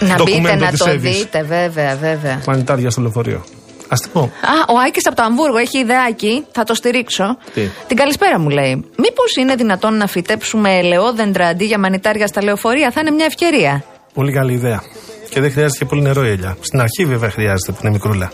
[0.00, 1.18] Να μπείτε Ντοκουμέντο να της το Εύης.
[1.18, 2.42] δείτε, βέβαια, βέβαια.
[2.46, 3.44] Μανιτάρια στο λεωφορείο.
[3.88, 4.20] Αστικό.
[4.20, 7.36] Α, ο Άκης από το Αμβούργο έχει ιδεάκι, θα το στηρίξω.
[7.54, 8.74] Τι; Την καλησπέρα μου λέει.
[8.96, 13.84] Μήπως είναι δυνατόν να φυτέψουμε ελαιόδεντρα αντί για μανιτάρια στα λεωφορεία, θα είναι μια ευκαιρία.
[14.14, 14.82] Πολύ καλή ιδέα.
[15.30, 16.56] Και δεν χρειάζεται και πολύ νερό η ελιά.
[16.60, 18.32] Στην αρχή βέβαια χρειάζεται που είναι μικρούλα.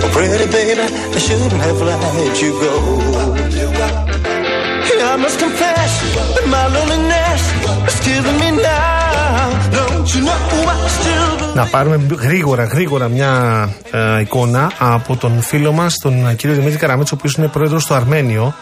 [0.00, 0.74] Oh, pretty baby,
[1.16, 2.72] I shouldn't have let you go.
[5.18, 5.92] I must confess
[6.34, 7.42] that my loneliness
[7.90, 9.46] is killing me now.
[9.76, 10.38] Don't you know
[10.72, 13.32] I still Να πάρουμε γρήγορα, γρήγορα μια
[13.90, 17.82] ε, εικόνα από τον φίλο μας, τον ε, κύριο Δημήτρη Καραμέτσο, ο οποίος είναι πρόεδρος
[17.82, 18.54] στο Αρμένιο.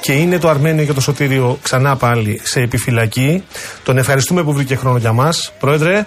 [0.00, 3.44] Και είναι το Αρμένιο και το Σωτήριο ξανά πάλι σε επιφυλακή.
[3.84, 5.52] Τον ευχαριστούμε που βρήκε χρόνο για μας.
[5.60, 6.06] Πρόεδρε,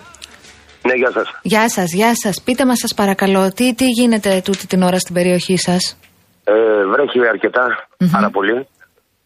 [0.82, 1.28] Ναι, γεια σας.
[1.42, 2.42] Γεια σας, γεια σας.
[2.42, 5.98] Πείτε μας, σας παρακαλώ, τι, τι γίνεται τούτη την ώρα στην περιοχή σας;
[6.44, 6.54] Ε,
[6.92, 8.68] βρέχει αρκετά, πάρα πολύ.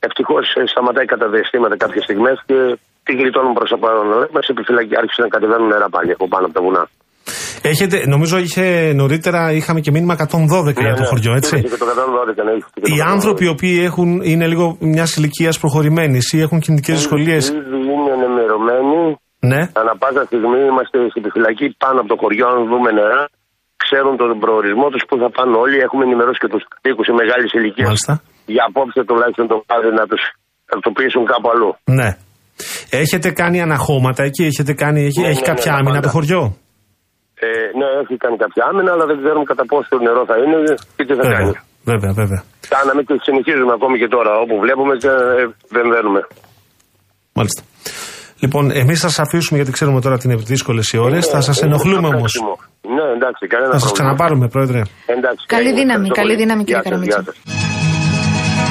[0.07, 2.57] Ευτυχώς σταματάει κατά διαστήματα κάποιες στιγμές και
[3.05, 4.07] τι γλιτώνουν προς τα παρόν.
[4.33, 6.83] Μας σε επιφυλακή άρχισε να κατεβαίνουν νερά πάλι από πάνω από τα βουνά.
[7.71, 8.65] έχετε, νομίζω είχε
[9.01, 11.55] νωρίτερα είχαμε και μήνυμα 112 για το χωριό, έτσι.
[11.57, 13.11] Είδες Και το 112, ναι, είχε και το Οι 112.
[13.13, 18.11] άνθρωποι οι οποίοι έχουν, είναι λίγο μια ηλικίας προχωρημένη ή έχουν κινητικές δυσκολίες; Ήδη είναι
[18.17, 19.01] ενημερωμένοι.
[19.51, 19.61] Ναι.
[19.81, 23.21] Ανά πάσα στιγμή είμαστε στην επιφυλακή πάνω από το χωριό, αν δούμε νερά.
[23.83, 25.77] Ξέρουν τον προορισμό τους που θα πάνε όλοι.
[25.87, 27.87] Έχουμε ενημερώσει και τους κατοίκους σε μεγάλης ηλικίας.
[27.87, 28.13] Μάλιστα.
[28.45, 30.21] Για απόψε τουλάχιστον το βράδυ να τους
[30.69, 31.71] ταυτοποιήσουν κάπου αλλού.
[31.99, 32.09] Ναι.
[33.01, 36.07] Έχετε κάνει αναχώματα εκεί, έχετε κάνει, έχει, Ναι, έχει ναι, κάποια ναι, άμυνα πάντα.
[36.07, 36.41] το χωριό;
[37.45, 37.47] Ε,
[37.79, 40.57] ναι, έχει κάνει κάποια άμυνα, αλλά δεν ξέρουμε κατά πόσο το νερό θα είναι
[40.95, 41.51] και τι θα κάνει.
[41.51, 42.41] Βέβαια, βέβαια, βέβαια.
[42.75, 44.31] Κάναμε και συνεχίζουμε ακόμη και τώρα.
[44.43, 45.43] Όπου βλέπουμε και ε,
[45.75, 46.21] δεν δένουμε.
[47.37, 47.61] Μάλιστα.
[48.43, 51.27] Λοιπόν, εμείς θα σας αφήσουμε γιατί ξέρουμε τώρα ότι είναι δύσκολες οι ώρες.
[51.27, 52.31] θα σας Ε, ενοχλούμε είναι όμως.
[52.31, 52.55] τρέξιμο.
[52.97, 54.13] Ναι, εντάξει, κανένα Θα σας πρόβλημα.
[54.13, 54.81] ξαναπάρουμε, Πρόεδρε.
[55.15, 56.41] Εντάξει, Καλή ε, δύναμη, ευχαριστώ καλή πολύ.
[56.41, 57.72] δύναμη, κύριε Γεια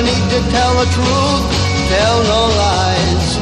[0.00, 1.44] 35, need to tell the truth,
[1.88, 3.38] tell no lies.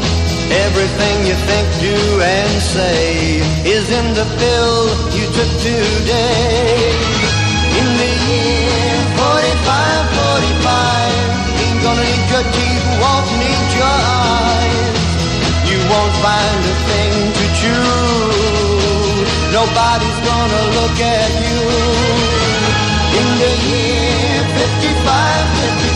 [0.66, 4.78] Everything you think, do, and say is in the pill
[5.14, 6.94] you took today.
[7.78, 15.10] In the year 45, 45, ain't gonna need your teeth, won't need your eyes.
[15.70, 17.92] You won't find a thing to chew.
[19.52, 21.60] Nobody's gonna look at you.
[23.18, 25.87] In the year 55, 55,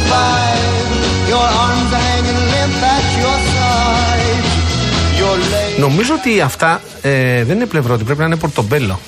[5.78, 9.00] Νομίζω ότι αυτά ε, δεν είναι πλευρώτη, πρέπει να είναι πορτομπέλο.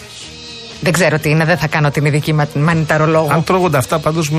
[0.81, 3.29] Δεν ξέρω τι είναι, δεν θα κάνω την ειδική μα- μανιταρολόγο.
[3.33, 4.31] Αν τρώγονται αυτά, πάντως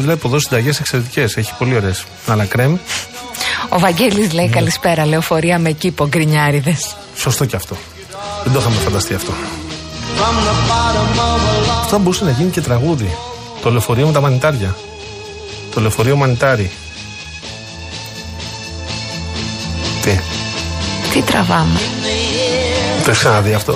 [0.00, 1.36] βλέπω εδώ συνταγές εξαιρετικές.
[1.36, 2.04] Έχει πολύ ωραίες.
[2.26, 2.76] Αλλά κρέμ.
[3.68, 6.96] Ο Βαγγέλης λέει καλησπέρα, λεωφορεία με κήπο, γκρινιάριδες.
[7.16, 7.76] Σωστό και αυτό.
[8.44, 9.32] Δεν το είχαμε φανταστεί αυτό.
[9.32, 13.16] From the bottom of a long Αυτό θα μπορούσε να γίνει και τραγούδι.
[13.62, 14.76] Το λεωφορείο με τα μανιτάρια.
[15.74, 16.70] Το λεωφορείο μανιτάρι.
[20.02, 20.18] Τι,
[21.12, 21.80] Τι τραβάμε.
[23.04, 23.74] το έχει ξαναδεί αυτό.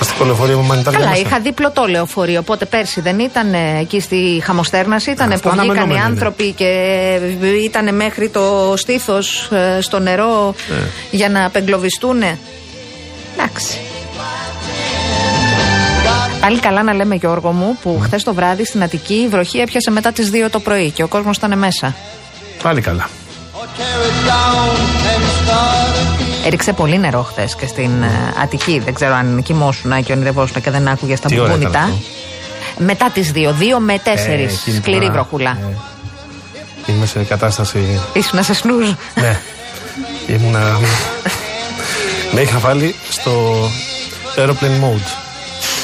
[0.00, 0.98] Αστικό λεωφορείο με μανιτάρια.
[0.98, 1.22] Καλά, μέσα.
[1.26, 2.40] είχα δει πλωτό λεωφορείο.
[2.40, 5.10] Οπότε πέρσι δεν ήταν ε, εκεί στη χαμοστέρναση.
[5.10, 6.12] Ήταν Αυτό που βγήκαν οι αναμενόμενο είναι.
[6.14, 6.66] άνθρωποι και
[7.64, 9.48] ήταν μέχρι το στήθος
[9.80, 10.76] στο νερό Ναι.
[11.10, 12.22] για να απεγκλωβιστούν.
[13.36, 13.78] Εντάξει.
[16.40, 18.04] Πάλι καλά να λέμε Γιώργο μου που Ναι.
[18.06, 21.08] χθες το βράδυ στην Αττική η βροχή έπιασε μετά τις 2 το πρωί και ο
[21.08, 21.94] κόσμος ήταν μέσα.
[22.62, 23.08] Πάλι καλά.
[23.60, 24.68] Or tear it down
[25.12, 26.46] and start again.
[26.46, 28.08] Έριξε πολύ νερό χθες και στην ε,
[28.42, 28.78] Αττική.
[28.84, 31.82] Δεν ξέρω αν κοιμόσουν και ονειρευόσουν και δεν άκουγε τα Τι ώρα ήταν μπουγούνιτα.
[31.82, 31.98] αυτό;
[32.84, 33.42] Μετά τις 2, 2
[33.78, 34.06] με 4.
[34.06, 35.58] Ε, εκείνη σκληρή τώρα, βροχούλα.
[36.86, 38.00] ε, είμαι σε κατάσταση.
[38.12, 38.90] Ήσουν να σε σνούζ.
[39.14, 39.40] ναι.
[40.26, 40.78] Ήμουνα.
[42.32, 43.54] Με είχα βάλει στο
[44.36, 45.08] aeroplane mode.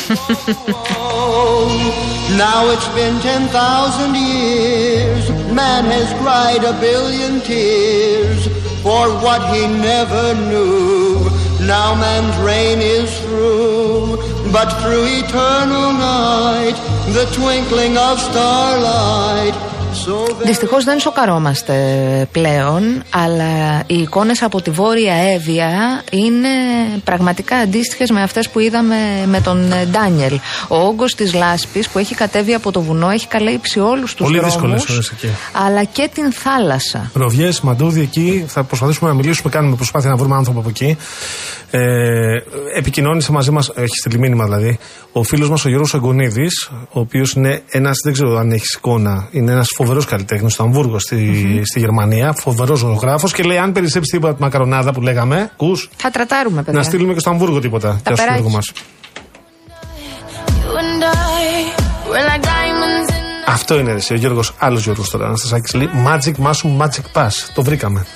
[2.34, 5.30] Now it's been 10,000 years.
[5.54, 8.48] Man has cried a billion tears
[8.82, 11.22] for what he never knew.
[11.64, 14.16] Now man's reign is through,
[14.52, 16.74] but through eternal night,
[17.14, 19.54] the twinkling of starlight.
[20.04, 21.74] So very Δυστυχώς δεν σοκαρόμαστε
[22.32, 26.48] πλέον, αλλά οι εικόνες από τη Βόρεια Εύβοια είναι
[27.04, 30.38] πραγματικά αντίστοιχες με αυτές που είδαμε με τον ε, Ντάνιελ.
[30.68, 34.38] Ο όγκος της λάσπης που έχει κατέβει από το βουνό έχει καλύψει όλους τους Πολύ
[34.38, 35.28] δρόμους, δύσκολες ώρες εκεί.
[35.66, 37.10] αλλά και την θάλασσα.
[37.14, 39.50] Ροβιές, Μαντούδι, εκεί θα προσπαθήσουμε να μιλήσουμε.
[39.50, 40.96] Κάνουμε προσπάθεια να βρούμε άνθρωπο από εκεί.
[41.70, 41.78] Ε,
[42.76, 44.78] επικοινώνησε μαζί μας, έχει στείλει μήνυμα δηλαδή,
[45.12, 49.28] ο φίλος μας ο Γιώργος Αγκονίδης, ο οποίος είναι ένας, δεν ξέρω αν έχεις εικόνα,
[49.30, 52.32] είναι ένας φοβερό καλλιτέχνης στο Αμβούργο, στη, στη Γερμανία.
[52.32, 56.62] Φοβερός ζωγράφος και λέει: Αν περισσέψει τίποτα από τη μακαρονάδα που λέγαμε, κους, Θα τρατάρουμε,
[56.62, 56.78] παιδιά.
[56.80, 57.88] να στείλουμε και στο Αμβούργο τίποτα.
[57.88, 58.34] Τα Γεια σου, περάκια.
[58.40, 58.60] Γιώργο μα.
[60.62, 61.46] You and I,
[62.10, 65.28] we're like diamonds in Αυτό είναι εσύ, ο Γιώργος, άλλος Γιώργος τώρα.
[65.28, 67.30] Να σα λέει Magic Mushroom Magic Pass.
[67.54, 68.06] Το βρήκαμε.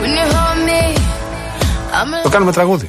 [0.00, 0.98] when you hold me.
[0.98, 2.88] I'm Το κάνουμε τραγούδι.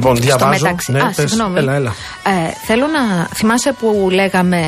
[0.00, 0.62] Λοιπόν, Στο διαβάζω.
[0.64, 0.92] μεταξύ.
[0.92, 1.30] Ναι, Α, πες.
[1.30, 1.58] συγγνώμη.
[1.58, 1.90] Έλα, έλα.
[2.24, 4.60] Ε, θέλω να θυμάσαι που λέγαμε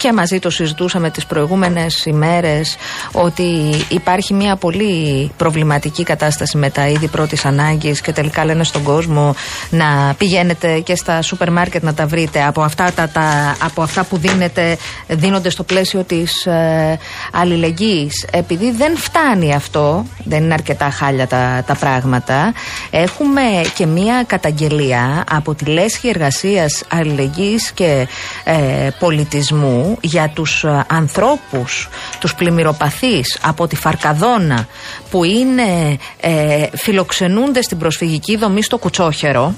[0.00, 2.76] και μαζί το συζητούσαμε τις προηγούμενες ημέρες
[3.12, 8.82] ότι υπάρχει μια πολύ προβληματική κατάσταση με τα είδη πρώτης ανάγκης και τελικά λένε στον
[8.82, 9.34] κόσμο
[9.70, 14.04] να πηγαίνετε και στα σούπερ μάρκετ να τα βρείτε από αυτά, τα, τα, από αυτά
[14.04, 14.76] που δίνετε,
[15.08, 16.98] δίνονται στο πλαίσιο της ε,
[17.32, 18.26] αλληλεγγύης.
[18.32, 22.52] Επειδή δεν φτάνει αυτό, δεν είναι αρκετά χάλια τα, τα πράγματα,
[22.90, 23.40] έχουμε
[23.74, 28.06] και μια καταγγελία από τη Λέσχη Εργασίας Αλληλεγγύης και
[28.44, 31.88] ε, Πολιτισμού για τους ε, ανθρώπους,
[32.20, 34.66] τους πλημμυροπαθείς από τη Φαρκαδόνα
[35.10, 39.54] που είναι, ε, φιλοξενούνται στην προσφυγική δομή στο Κουτσόχερο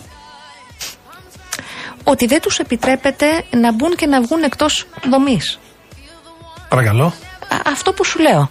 [2.05, 5.59] ότι δεν τους επιτρέπεται να μπουν και να βγουν εκτός δομής.
[6.69, 7.05] Παρακαλώ.
[7.05, 7.13] Α-
[7.67, 8.49] αυτό που σου λέω.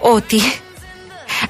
[0.00, 0.40] Ότι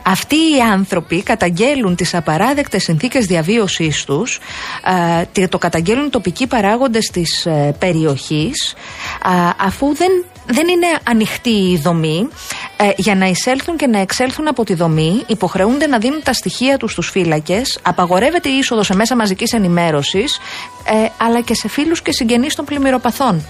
[0.03, 4.39] αυτοί οι άνθρωποι καταγγέλουν τις απαράδεκτες συνθήκες διαβίωσής τους,
[4.83, 4.93] α,
[5.33, 8.75] τε- το καταγγέλουν τοπικοί παράγοντες της ε, περιοχής,
[9.23, 9.31] α,
[9.67, 12.29] αφού δεν, δεν είναι ανοιχτή η δομή,
[12.77, 16.77] ε, για να εισέλθουν και να εξέλθουν από τη δομή, υποχρεούνται να δίνουν τα στοιχεία
[16.77, 20.39] τους στους φύλακες, απαγορεύεται η είσοδος σε μέσα μαζικής ενημέρωσης,
[20.85, 23.45] ε, αλλά και σε φίλους και συγγενείς των πλημμυροπαθών.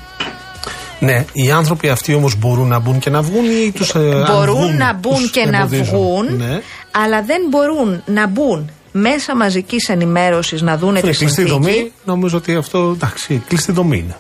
[1.01, 3.93] Ναι, οι άνθρωποι αυτοί όμως μπορούν να μπουν και να βγουν ή τους.
[4.27, 6.61] μπορούν να μπουν και να βγουν, Ναι.
[6.91, 11.51] αλλά δεν μπορούν να μπουν μέσα μαζικής ενημέρωσης να δούνε Είναι τη κλειστή συνθήκη.
[11.51, 11.93] δομή.
[12.05, 12.93] Νομίζω ότι αυτό.
[12.95, 14.17] Εντάξει, κλειστή δομή είναι.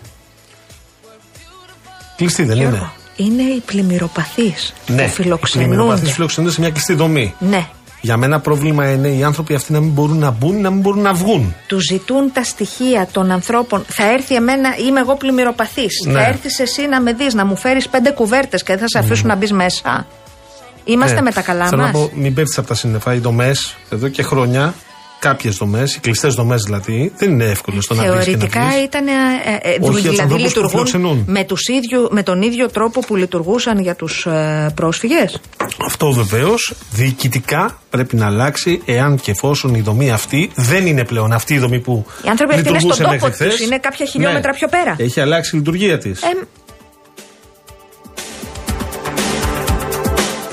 [2.17, 2.77] Κλειστή δεν Γιώργο,
[3.17, 3.31] είναι.
[3.31, 5.69] Είναι οι πλημμυροπαθείς Ναι, που οι φιλοξενούνται.
[5.75, 7.35] πλημμυροπαθείς φιλοξενούνται σε μια κλειστή δομή.
[7.39, 7.69] Ναι.
[8.01, 11.03] Για μένα πρόβλημα είναι οι άνθρωποι αυτοί να μην μπορούν να μπουν, να μην μπορούν
[11.03, 11.55] να βγουν.
[11.67, 13.85] Του ζητούν τα στοιχεία των ανθρώπων.
[13.89, 16.03] Θα έρθει εμένα, είμαι εγώ πλημμυροπαθής.
[16.07, 16.13] Ναι.
[16.13, 18.99] Θα έρθεις εσύ να με δεις, να μου φέρεις πέντε κουβέρτες και δεν θα σε
[18.99, 20.07] αφήσουν να μπεις μέσα.
[20.85, 21.21] Είμαστε Ναι.
[21.23, 21.93] με τα καλά Θέλω μας.
[21.93, 23.15] να πω, μην πέφτεις από τα σύννεφα.
[23.15, 24.75] Οι δομές εδώ και χρόνια,
[25.29, 28.67] κάποιες δομές, οι κλειστές δομές δηλαδή, δεν είναι εύκολο στο να μπεις και να Θεωρητικά
[28.67, 28.85] βγεις.
[28.85, 29.07] ήταν.
[29.07, 29.13] Ε,
[29.63, 31.25] ε, για τους δηλαδή ανθρώπους που λειτουργούν φιλοξενούν.
[31.27, 35.41] με, τους ίδιου, με τον ίδιο τρόπο που λειτουργούσαν για τους ε, πρόσφυγες;
[35.87, 41.33] Αυτό βεβαίως διοικητικά πρέπει να αλλάξει εάν και εφόσον η δομή αυτή δεν είναι πλέον
[41.33, 42.05] αυτή η δομή που.
[42.25, 43.67] Οι άνθρωποι αυτοί είναι λειτουργούσε στον τόπο μέχρι τους, χθες.
[43.67, 44.95] είναι κάποια χιλιόμετρα πιο πέρα.
[44.99, 46.23] Έχει αλλάξει η λειτουργία της.
[46.23, 46.27] Ε,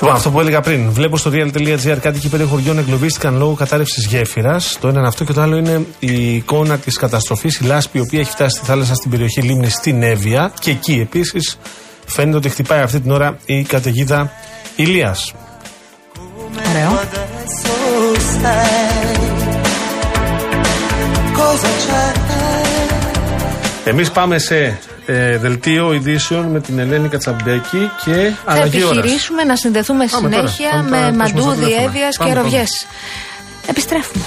[0.04, 0.90] Λοιπόν, αυτό που έλεγα πριν.
[0.90, 4.78] Βλέπω στο real.gr κάτι εκεί πέρα χωριών εγκλωβίστηκαν λόγω κατάρρευσης γέφυρας.
[4.80, 7.56] Το ένα είναι αυτό και το άλλο είναι η εικόνα της καταστροφής.
[7.58, 10.52] Η λάσπη η οποία έχει φτάσει στη θάλασσα στην περιοχή Λίμνη στην Εύβοια.
[10.60, 11.58] Και εκεί επίσης
[12.06, 14.32] φαίνεται ότι χτυπάει αυτή την ώρα η καταιγίδα
[14.76, 15.34] Ηλίας.
[16.68, 17.00] ωραίο.
[17.62, 19.18] so sad.
[21.38, 22.13] Cosa c'è?
[23.84, 28.12] Εμείς πάμε σε ε, δελτίο ειδήσεων με την Ελένη Κατσαμπέκη και
[28.44, 28.98] Θα αλλαγή ώρα.
[28.98, 30.48] επιχειρήσουμε να συνδεθούμε Πάμε τώρα.
[30.48, 31.82] συνέχεια Πάμε τώρα, με πες μας τα μαντούδι, τηλέφωνα.
[31.88, 32.42] έβεια και Πάμε, πάμε.
[32.42, 32.86] ροβιές.
[33.66, 34.24] Επιστρέφουμε.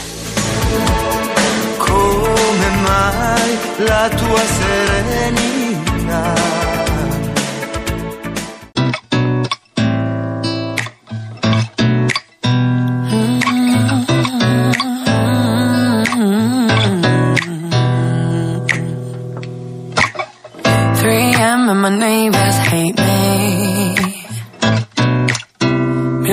[1.88, 3.50] Come mai
[3.90, 6.24] la tua serenità?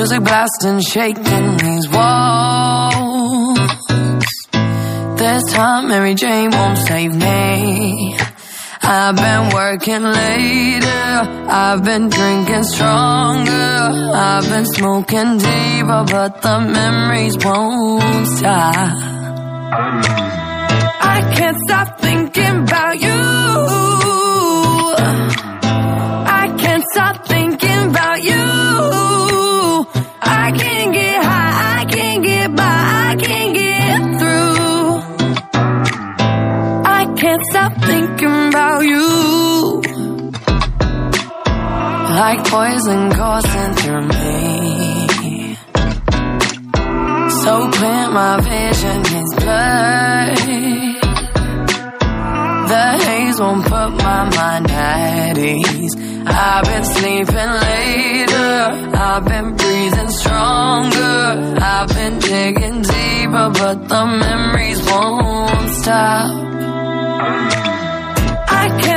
[0.05, 3.59] Music blasting, shaking these walls.
[5.17, 8.15] This time Mary Jane won't save me.
[8.83, 11.15] I've been working later.
[11.49, 13.51] I've been drinking stronger.
[13.51, 18.93] I've been smoking deeper, but the memories won't stop.
[21.01, 23.14] I can't stop thinking about you.
[37.35, 39.83] Can't stop thinking about you.
[42.21, 45.57] Like poison coursing through me.
[47.43, 50.39] So clear, my vision is blurred.
[52.73, 55.95] The haze won't put my mind at ease.
[56.27, 58.55] I've been sleeping later.
[58.97, 61.57] I've been breathing stronger.
[61.61, 66.64] I've been digging deeper, but the memories won't stop.
[67.27, 68.94] I can't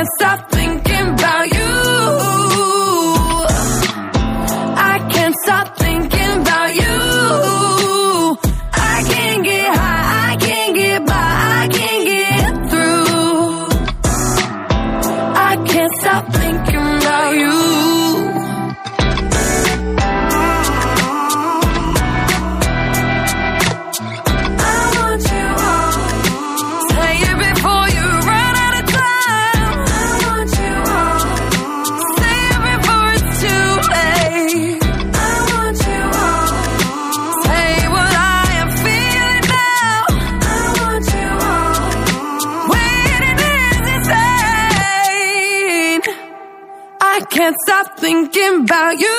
[48.78, 49.17] about you.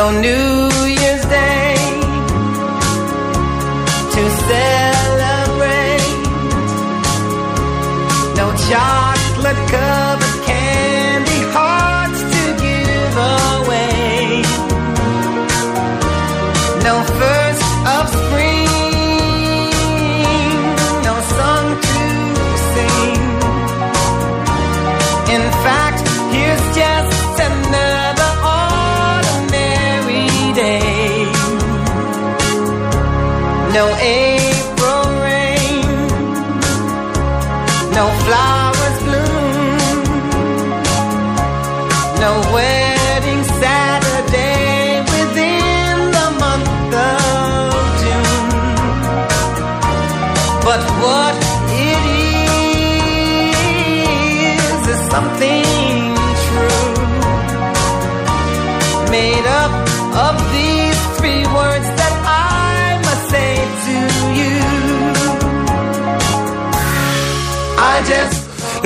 [0.00, 0.59] no news.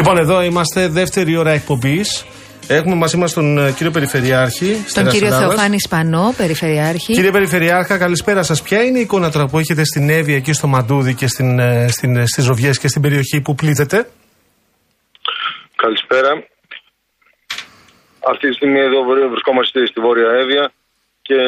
[0.07, 2.25] Λοιπόν, εδώ είμαστε, δεύτερη ώρα εκπομπής.
[2.69, 4.73] Έχουμε μαζί μας τον ε, κύριο Περιφερειάρχη.
[4.73, 5.49] Τον Στέγας κύριο Ελλάδας.
[5.49, 7.13] Θεοφάνη Σπανό, Περιφερειάρχη.
[7.13, 8.63] Κύριε Περιφερειάρχα, καλησπέρα σας.
[8.63, 11.89] Ποια είναι η εικόνα τώρα που έχετε στην Εύη, εκεί στο Μαντούδι και στην, ε,
[11.89, 14.09] στην, ε, στις Ροβιές και στην περιοχή που πλήττεται;
[15.77, 16.31] Καλησπέρα.
[18.31, 20.73] Αυτή τη στιγμή εδώ βρε- βρισκόμαστε στη Βόρεια Εύβοια
[21.23, 21.39] και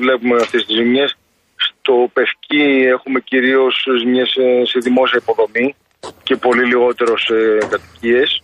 [0.00, 1.16] βλέπουμε αυτές τις ζημιές.
[1.56, 5.74] Στο Πευκή έχουμε κυρίως ζημιές ε, σε δημόσια υποδομή
[6.22, 8.42] και πολύ λιγότερος σε κατοικίες,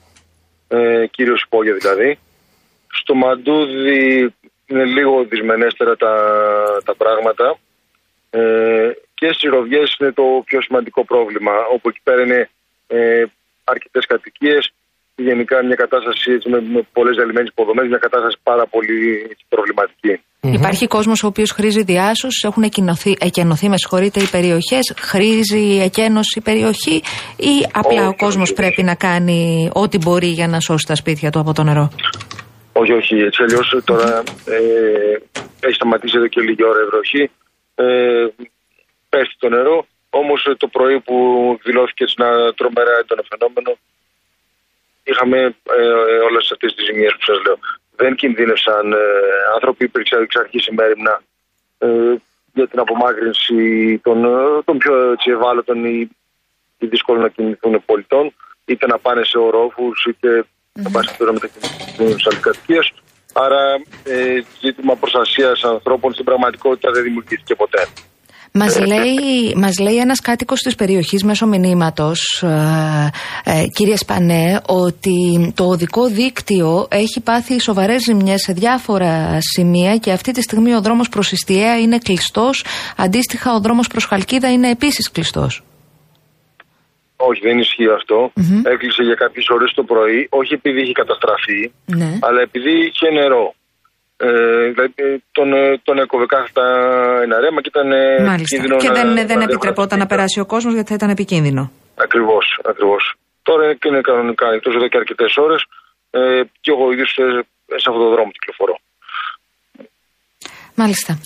[0.69, 2.19] ε, κυρίως υπόγεια δηλαδή.
[2.89, 4.35] Στο Μαντούδι
[4.67, 6.15] είναι λίγο δυσμενέστερα τα,
[6.85, 7.59] τα πράγματα
[8.31, 12.51] ε, και στις Ροβιές είναι το πιο σημαντικό πρόβλημα, όπου εκεί πέρα είναι
[12.87, 13.25] ε,
[13.65, 14.73] αρκετές κατοικίες,
[15.17, 20.21] γενικά μια κατάσταση έτσι, με, με πολλές διαλυμένες υποδομές, μια κατάσταση πάρα πολύ προβληματική.
[20.51, 26.39] Υπάρχει κόσμος ο οποίος χρήζει διάσωσης, έχουν εκενωθεί, εκενωθεί με συγχωρείτε, οι περιοχές, χρήζει εκένωση
[26.39, 27.03] η περιοχή
[27.37, 30.95] ή απλά Όχι, ο κόσμος όχι, πρέπει να κάνει ό,τι μπορεί για να σώσει τα
[30.95, 31.91] σπίτια του από το νερό;
[32.73, 35.15] Όχι, όχι, έτσι αλλιώς τώρα ε,
[35.61, 37.31] έχει σταματήσει εδώ και λίγη ώρα η βροχή,
[37.75, 37.85] ε,
[39.09, 41.17] πέφτει το νερό, όμως ε, το πρωί που
[41.65, 43.71] δηλώθηκε έτσι ένα τρομερά έντονο φαινόμενο,
[45.03, 45.39] είχαμε
[45.79, 45.83] ε,
[46.13, 47.59] ε, όλες αυτές τις ζημίες που σας λέω.
[47.97, 48.93] Δεν κινδύνευσαν.
[48.93, 48.97] Ε,
[49.55, 51.23] άνθρωποι υπήρξαν εξ αρχής ημέρημνα
[51.79, 52.15] ε,
[52.53, 56.11] για την απομάκρυνση των, ε, των πιο έτσι, ευάλωτων ή,
[56.79, 58.35] ή δύσκολων να κινηθούν πολιτών,
[58.65, 62.93] είτε να πάνε σε ορόφους, είτε να πάνε σε να μετακινηθούν σε άλλες κατοικίες.
[63.33, 63.73] Άρα,
[64.05, 67.87] ε, ζήτημα προστασίας ανθρώπων στην πραγματικότητα δεν δημιουργήθηκε ποτέ.
[68.55, 73.11] Μας λέει, μας λέει ένας κάτοικος της περιοχής μέσω μηνύματος, ε,
[73.45, 80.13] ε, κύριε Σπανέ, ότι το οδικό δίκτυο έχει πάθει σοβαρές ζημιές σε διάφορα σημεία και
[80.13, 82.65] αυτή τη στιγμή ο δρόμος προς Ιστιαία είναι κλειστός,
[82.97, 85.63] αντίστοιχα ο δρόμος προς Χαλκίδα είναι επίσης κλειστός.
[87.17, 88.33] Όχι, δεν ισχύει αυτό.
[88.73, 92.19] Έκλεισε για κάποιες ώρες το πρωί, όχι επειδή είχε καταστραφεί, Ναι.
[92.21, 93.55] αλλά επειδή είχε νερό.
[94.25, 96.65] Ε, δηλαδή τον, ε, τον έκοβε κάθετα
[97.25, 98.57] ένα ρέμα και ήταν ε, Μάλιστα.
[98.57, 101.71] κίνδυνο Και να- δεν, δεν να επιτρεπόταν να περάσει ο κόσμος γιατί θα ήταν επικίνδυνο.
[101.97, 103.15] Ακριβώς, ακριβώς.
[103.43, 105.61] Τώρα είναι, είναι κανονικά εκτό εδώ και αρκετές ώρες
[106.11, 107.23] ε, και εγώ ίδιος σε,
[107.67, 108.77] σε αυτόν τον δρόμο κυκλοφορώ.
[110.75, 111.19] Μάλιστα.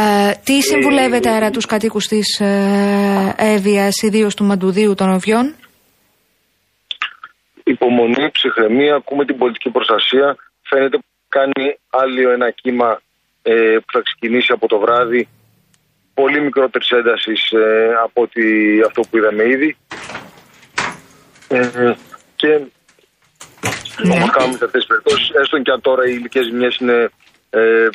[0.00, 5.54] Ε, τι συμβουλεύετε άρα τους κατοίκους της ε, Εύβοιας, ιδίως του Μαντουδίου των Οβιών;
[7.64, 10.36] Υπομονή, ψυχραιμία, ακούμε την πολιτική προστασία.
[10.62, 13.00] Φαίνεται κάνει άλλο ένα κύμα
[13.42, 15.28] ε, που θα ξεκινήσει από το βράδυ.
[16.14, 18.44] Πολύ μικρότερης έντασης ε, από ότι
[18.86, 19.76] αυτό που είδαμε ήδη.
[21.48, 21.94] Ε,
[22.36, 22.60] και
[24.04, 27.10] όπως κάνουμε σε αυτές τις περιπτώσεις, έστω και αν τώρα οι υλικές ζημιές είναι
[27.50, 27.88] ε,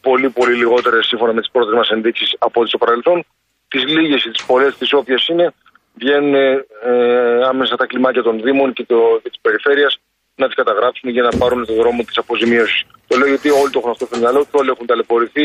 [0.00, 3.24] πολύ πολύ λιγότερες σύμφωνα με τις πρώτες μας ενδείξεις από ό,τι στο παρελθόν,
[3.68, 5.52] τις λίγες ή τις πολλές τις όποιες είναι,
[5.94, 6.64] βγαίνουν ε,
[7.48, 9.98] άμεσα τα κλιμάκια των Δήμων και, το, και της περιφέρειας
[10.40, 12.80] να τις καταγράψουν για να πάρουν το δρόμο της αποζημίωσης.
[13.08, 15.44] Το λέω γιατί όλοι το έχουν αυτό στο μυαλό του, όλοι έχουν ταλαιπωρηθεί.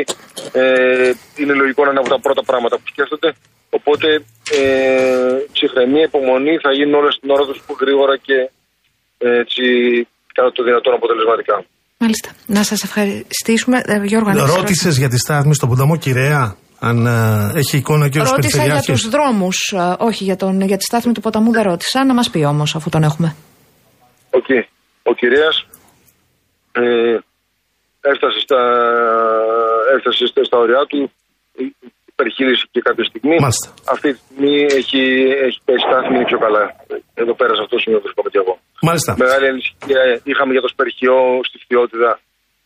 [0.62, 1.12] Ε,
[1.42, 3.30] είναι λογικό να είναι από τα πρώτα πράγματα που σκέφτονται.
[3.78, 4.08] Οπότε
[4.60, 8.38] ε, ψυχραιμία, υπομονή θα γίνουν όλα στην ώρα τους γρήγορα και
[9.18, 9.64] ε, έτσι
[10.38, 11.58] κατά το δυνατόν αποτελεσματικά.
[12.04, 12.30] Μάλιστα.
[12.46, 13.78] Να σας ευχαριστήσουμε.
[13.86, 18.10] Ε, Γιώργο, αν έχεις Ρώτησες για τη στάθμη στον ποταμό Κυραία, αν ε, έχει εικόνα
[18.10, 19.02] και ο Ρώτησα για Περιφερειάρχης.
[19.02, 22.06] τους δρόμους, ε, όχι για, τον, για τη στάθμη του ποταμού δεν ρώτησα.
[22.06, 23.36] Να μας πει όμως αφού τον έχουμε.
[24.30, 24.46] Οκ.
[25.10, 25.56] Ο Ενιπέας
[26.72, 27.18] ε,
[28.12, 28.62] έφτασε, στα,
[29.96, 31.12] έφτασε στα, στα όριά του,
[32.12, 33.38] υπερχείλησε και κάποια στιγμή.
[33.46, 33.68] Μάλιστα.
[33.94, 35.04] Αυτή τη στιγμή έχει,
[35.48, 36.64] έχει πέσει στάθμη είναι πιο καλά.
[37.22, 38.54] Εδώ πέρα σε αυτό το σημείο βρίσκομαι και εγώ.
[38.88, 39.12] Μάλιστα.
[39.24, 42.12] Μεγάλη ανησυχία είχαμε για το Σπερχιό στη Φθιώτιδα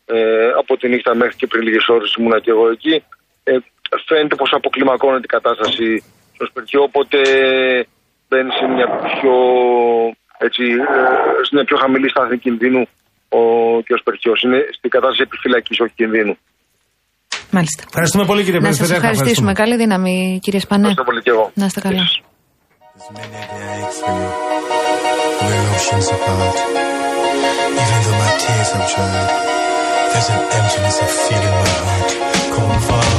[0.05, 2.95] ε, από τη νύχτα μέχρι και πριν λίγες ώρες ήμουνα και εγώ εκεί.
[3.43, 3.53] Ε,
[4.07, 5.87] φαίνεται πως αποκλιμακώνεται η κατάσταση
[6.35, 7.19] στο Σπερχιό, οπότε
[8.27, 9.35] μπαίνει σε μια πιο,
[10.47, 10.63] έτσι,
[10.95, 12.81] ε, σε μια πιο χαμηλή στάθμη κινδύνου
[13.37, 13.41] ο,
[13.85, 14.39] και ο Σπερχιός.
[14.45, 16.35] Είναι στην κατάσταση επιφυλακής, όχι κινδύνου.
[17.55, 17.81] Μάλιστα.
[17.91, 19.07] Ευχαριστούμε πολύ κύριε Να σας Περιφερειάρχη.
[19.11, 19.51] ευχαριστήσουμε.
[19.61, 20.79] Καλή δύναμη κύριε Σπανέ.
[20.87, 21.45] Ευχαριστώ πολύ και εγώ.
[21.53, 22.03] Να είστε καλά.
[25.47, 26.57] We're oceans apart.
[27.81, 29.29] Even though my tears have dried,
[30.11, 32.11] there's an emptiness I feel in my heart.
[32.53, 33.10] Come forward.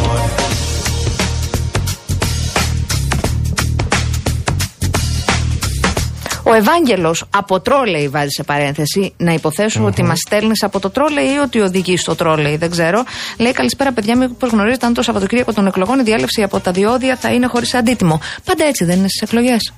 [6.52, 9.12] Ο Ευάγγελος από τρόλεϊ βάζει σε παρένθεση.
[9.16, 13.04] Να υποθεσω ότι μας στέλνεις από το τρόλεϊ ή ότι οδηγείς στο τρόλεϊ, δεν ξέρω.
[13.38, 17.16] Λέει καλησπέρα, παιδιά, μήπως γνωρίζετε αν το Σαββατοκύριακο των εκλογών η διάλευση από τα διόδια
[17.16, 18.20] θα είναι χωρίς αντίτιμο.
[18.44, 19.72] Πάντα έτσι δεν είναι στις εκλογές.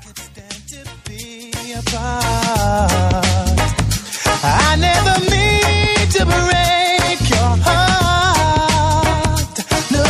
[4.70, 9.56] I never mean to break your heart.
[9.94, 10.08] No.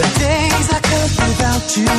[0.00, 1.94] The days I come without you,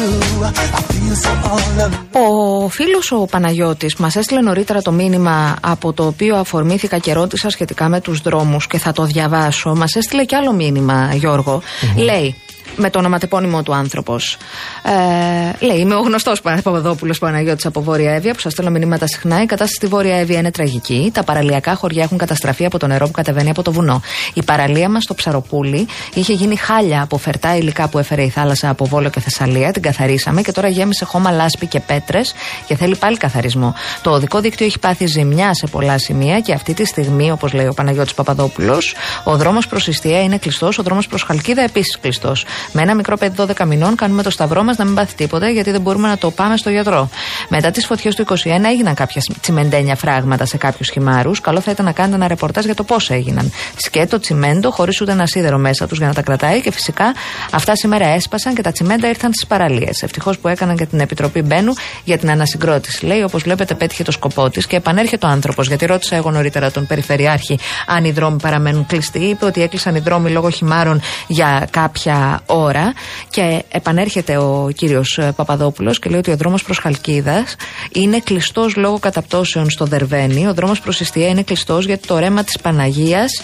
[0.49, 1.93] I feel so all alone.
[2.11, 7.49] Ο φίλος ο Παναγιώτης μας έστειλε νωρίτερα το μήνυμα από το οποίο αφορμήθηκα και ρώτησα
[7.49, 9.75] σχετικά με τους δρόμους και θα το διαβάσω.
[9.75, 11.61] Μας έστειλε και άλλο μήνυμα, Γιώργο.
[11.95, 12.35] Λέει,
[12.75, 14.37] με το ονοματεπώνυμό του άνθρωπος.
[14.83, 19.41] Ε, λέει, είμαι ο γνωστός Παπαδόπουλος Παναγιώτης από Βόρεια Εύβοια, που σας στέλνω μηνύματα συχνά.
[19.41, 21.11] Η κατάσταση στη Βόρεια Εύβοια είναι τραγική.
[21.13, 24.01] Τα παραλιακά χωριά έχουν καταστραφεί από το νερό που κατεβαίνει από το βουνό.
[24.33, 28.69] Η παραλία μας στο Ψαροπούλι είχε γίνει χάλια από φερτά υλικά που έφερε η θάλασσα
[28.69, 29.71] από Βόλο και Θεσσαλία.
[29.71, 32.33] Την καθαρίσαμε και τώρα γέμισε χώμα λάσπη και πέτρες
[32.67, 33.73] και θέλει πάλι καθαρισμό.
[34.01, 37.65] Το οδικό δίκτυο έχει πάθει ζημιά σε πολλά σημεία και αυτή τη στιγμή, όπως λέει
[37.65, 42.45] ο Παναγιώτης Παπαδόπουλος, ο δρόμος προς Ιστία είναι κλειστός, ο δρόμος προς Χαλκίδα επίσης κλειστός.
[42.71, 45.71] Με ένα μικρό παιδί 12 μηνών κάνουμε το σταυρό μας να μην πάθει τίποτα γιατί
[45.71, 47.09] δεν μπορούμε να το πάμε στο γιατρό.
[47.49, 48.33] Μετά τις φωτιές του 21
[48.65, 51.41] έγιναν κάποια τσιμεντένια φράγματα σε κάποιους χυμάρους.
[51.41, 53.51] Καλό θα ήταν να κάνετε ένα ρεπορτάζ για το πώς έγιναν.
[53.75, 57.13] Σκέτο, τσιμέντο, χωρίς ούτε ένα σίδερο μέσα τους για να τα κρατάει και φυσικά
[57.51, 60.01] αυτά σήμερα έσπασαν και τα τσιμέντα ήρθαν στις παραλίες.
[60.01, 63.05] Ευτυχώς που έκαναν και την Επιτροπή Μπένου για την ανασυγκρότηση.
[63.05, 65.67] Λέει, όπως βλέπετε, πέτυχε το σκοπό της και επανέρχεται ο άνθρωπος.
[65.67, 69.19] Γιατί ρώτησα εγώ νωρίτερα τον Περιφερειάρχη αν οι δρόμοι παραμένουν κλειστοί.
[69.19, 72.93] Είπε ότι έκλεισαν οι δρόμοι λόγω χυμάρων για κάποια ώρα.
[73.29, 77.55] Και επανέρχεται ο κύριος Παπαδόπουλος και λέει ότι ο δρόμος προς Χαλκίδας
[77.91, 80.47] είναι κλειστός λόγω καταπτώσεων στο Δερβένι.
[80.47, 83.43] Ο δρόμος προς Ιστία είναι κλειστός γιατί το ρέμα της Παναγίας.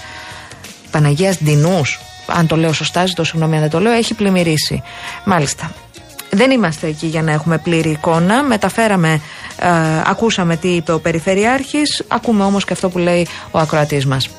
[0.92, 4.84] Παναγίας Ντινούς, αν το λέω σωστά, ζητώ συγγνώμη αν δεν το λέω, έχει πλημμυρίσει.
[5.26, 5.72] Μάλιστα.
[6.30, 8.44] Δεν είμαστε εκεί για να έχουμε πλήρη εικόνα.
[8.44, 9.22] Μεταφέραμε,
[9.60, 9.68] ε,
[10.06, 14.30] ακούσαμε τι είπε ο Περιφερειάρχης, ακούμε όμως και αυτό που λέει ο ακροατής μας.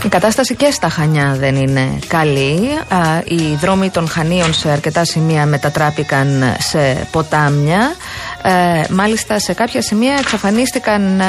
[0.04, 2.68] Η κατάσταση και στα Χανιά δεν είναι καλή.
[2.88, 7.94] Α, Οι δρόμοι των Χανίων σε αρκετά σημεία μετατράπηκαν σε ποτάμια.
[8.42, 11.24] Ε, μάλιστα σε κάποια σημεία εξαφανίστηκαν, ε,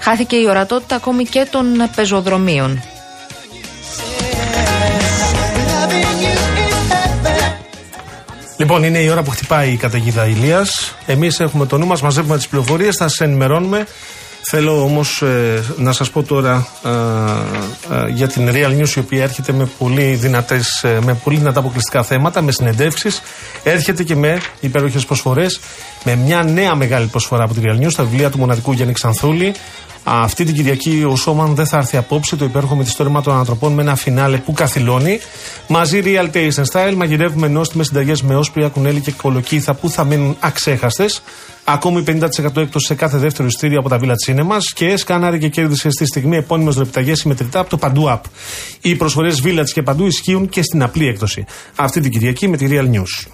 [0.00, 1.66] χάθηκε η ορατότητα ακόμη και των
[1.96, 2.82] πεζοδρομίων.
[8.58, 10.96] Λοιπόν, είναι η ώρα που χτυπάει η καταιγίδα ηλίας.
[11.06, 13.86] Εμείς έχουμε το νου μας, μαζεύουμε τις πληροφορίες, θα σα ενημερώνουμε.
[14.50, 15.22] Θέλω όμως
[15.76, 16.88] να σας πω τώρα ε,
[17.94, 21.58] ε, για την Real News, η οποία έρχεται με πολύ, δυνατές, ε, με πολύ δυνατά
[21.58, 23.22] αποκλειστικά θέματα, με συνεντεύξεις.
[23.62, 25.60] Έρχεται και με υπέροχες προσφορές,
[26.04, 29.54] με μια νέα μεγάλη προσφορά από την Real News, τα βιβλία του μοναδικού Γιάννη Ξανθούλη.
[30.10, 32.36] Αυτή την Κυριακή ο Σόμαν δεν θα έρθει απόψε.
[32.36, 35.18] Το υπέροχο μυθιστόρημα των ανθρωπών με ένα φινάλε που καθυλώνει.
[35.68, 40.04] Μαζί Real Taste and Style μαγειρεύουμε νόστιμες συνταγές με όσπρια, κουνέλι και κολοκύθα που θα
[40.04, 41.22] μείνουν αξέχαστες.
[41.64, 45.92] Ακόμη 50% έκπτωση σε κάθε δεύτερο ειστήριο από τα Villa Cinemas και σκάναρε και κέρδισες
[45.92, 48.20] στη στιγμή επώνυμες δρεπταγέ συμμετρητά από το Παντού App.
[48.80, 51.44] Οι προσφορές Village και Παντού ισχύουν και στην απλή έκδοση.
[51.76, 53.28] Αυτή την Κυριακή με τη Real News.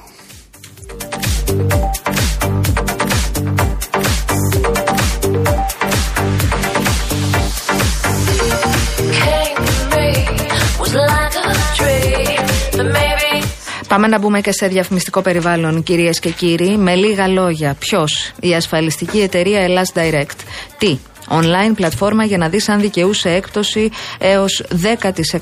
[13.94, 16.76] Πάμε να μπούμε και σε διαφημιστικό περιβάλλον, κυρίες και κύριοι.
[16.76, 20.38] Με λίγα λόγια, ποιος, η ασφαλιστική εταιρεία Ελλάς Direct.
[20.78, 24.62] Τι, online πλατφόρμα για να δεις αν δικαιούσε έκπτωση έως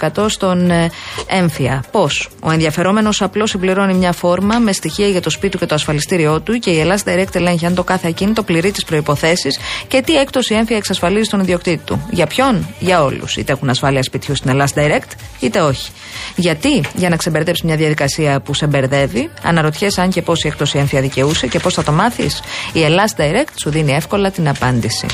[0.08, 0.90] 10% στον ε,
[1.26, 1.84] έμφυα.
[1.90, 5.74] Πώς; Ο ενδιαφερόμενος απλώς συμπληρώνει μια φόρμα με στοιχεία για το σπίτι του και το
[5.74, 9.58] ασφαλιστήριό του και η Ελλάς Direct ελέγχει αν το κάθε ακίνητο πληρεί τις προϋποθέσεις
[9.88, 12.06] και τι έκπτωση έμφυα εξασφαλίζει στον ιδιοκτήτη του.
[12.10, 13.36] Για ποιον; Για όλους.
[13.36, 15.10] Είτε έχουν ασφάλεια σπιτιού στην Ελλάς Direct,
[15.40, 15.90] είτε όχι.
[16.36, 20.78] Γιατί; Για να ξεμπερδέψει μια διαδικασία που σε μπερδεύει, αναρωτιέσαι αν και πώς η έκπτωση
[20.78, 22.42] έμφυα δικαιούσε και πώς θα το μάθεις.
[22.72, 25.06] Η Ελλάς Direct σου δίνει εύκολα την απάντηση.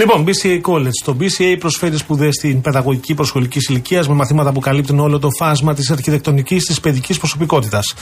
[0.00, 0.98] Λοιπόν, BCA College.
[1.04, 5.74] Το BCA προσφέρει σπουδές στην παιδαγωγική προσχολική ηλικίας με μαθήματα που καλύπτουν όλο το φάσμα
[5.74, 7.94] της αρχιτεκτονικής της παιδικής προσωπικότητας.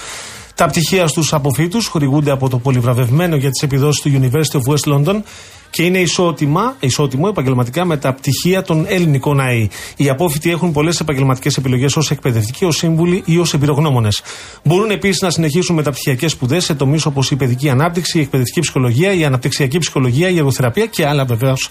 [0.55, 4.93] Τα πτυχία στους αποφύτους χορηγούνται από το πολυβραβευμένο για τις επιδόσεις του University of West
[4.95, 5.23] London
[5.71, 9.69] και είναι ισότιμα, ισότιμο επαγγελματικά με τα πτυχία των ελληνικών ΑΕ.
[9.97, 14.23] Οι απόφοιτοι έχουν πολλές επαγγελματικές επιλογές ως εκπαιδευτικοί, ως σύμβουλοι ή ως εμπειρογνώμονες.
[14.65, 19.13] Μπορούν επίσης να συνεχίσουν μεταπτυχιακέ σπουδές σε τομείς όπως η παιδική ανάπτυξη, η εκπαιδευτική ψυχολογία,
[19.13, 21.71] η αναπτυξιακή ψυχολογία, η εργοθεραπεία και άλλα βεβαίως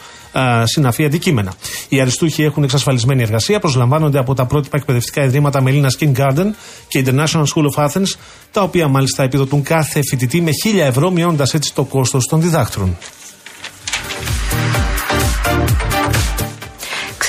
[0.64, 1.54] συναφή αντικείμενα.
[1.90, 6.46] Οι αριστούχοι έχουν εξασφαλισμένη εργασία, προσλαμβάνονται από τα πρότυπα εκπαιδευτικά ιδρύματα Μελίνα King Garden
[6.88, 8.16] και International School of Athens,
[8.52, 12.98] τα οποία μάλιστα επιδοτούν κάθε φοιτητή με 1000 ευρώ, μειώνοντας έτσι το κόστος των διδάκτρων.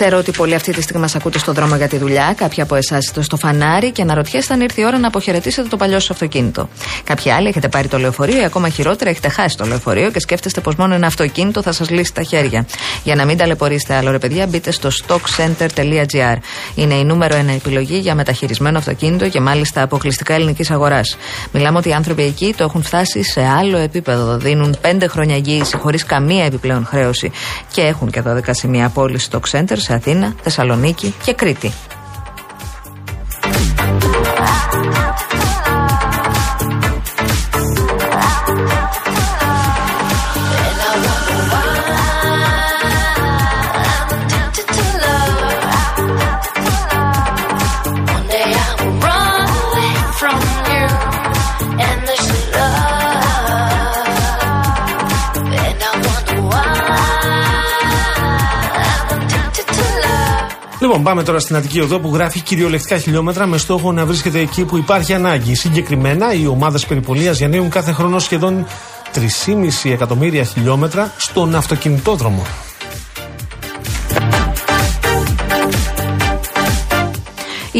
[0.00, 2.34] Ξέρω ότι πολλοί αυτή τη στιγμή μας ακούτε στον δρόμο για τη δουλειά.
[2.36, 5.76] Κάποιοι από εσάς είστε στο φανάρι και αναρωτιέστε αν ήρθε η ώρα να αποχαιρετήσετε το
[5.76, 6.68] παλιό σας αυτοκίνητο.
[7.04, 10.60] Κάποιοι άλλοι έχετε πάρει το λεωφορείο ή ακόμα χειρότερα έχετε χάσει το λεωφορείο και σκέφτεστε
[10.60, 12.66] πως μόνο ένα αυτοκίνητο θα σας λύσει τα χέρια.
[13.04, 16.36] Για να μην ταλαιπωρήσετε άλλο, ρε παιδιά, μπείτε στο stockcenter.gr.
[16.74, 21.16] Είναι η νούμερο ένα επιλογή για μεταχειρισμένο αυτοκίνητο και μάλιστα αποκλειστικά ελληνικής αγοράς.
[21.52, 24.36] Μιλάμε ότι οι άνθρωποι εκεί το έχουν φτάσει σε άλλο επίπεδο.
[24.36, 27.30] Δίνουν πέντε χρόνια εγγύηση χωρίς καμία επιπλέον χρέωση
[27.72, 31.72] και έχουν και 12 σημεία πώληση Stock Center σε Αθήνα, Θεσσαλονίκη και Κρήτη.
[60.88, 64.64] Λοιπόν, πάμε τώρα στην Αττική Οδό που γράφει κυριολεκτικά χιλιόμετρα με στόχο να βρίσκεται εκεί
[64.64, 65.54] που υπάρχει ανάγκη.
[65.54, 68.66] Συγκεκριμένα, οι ομάδες περιπολίας διανύουν κάθε χρόνο σχεδόν
[69.14, 72.42] 3,5 εκατομμύρια χιλιόμετρα στον αυτοκινητόδρομο.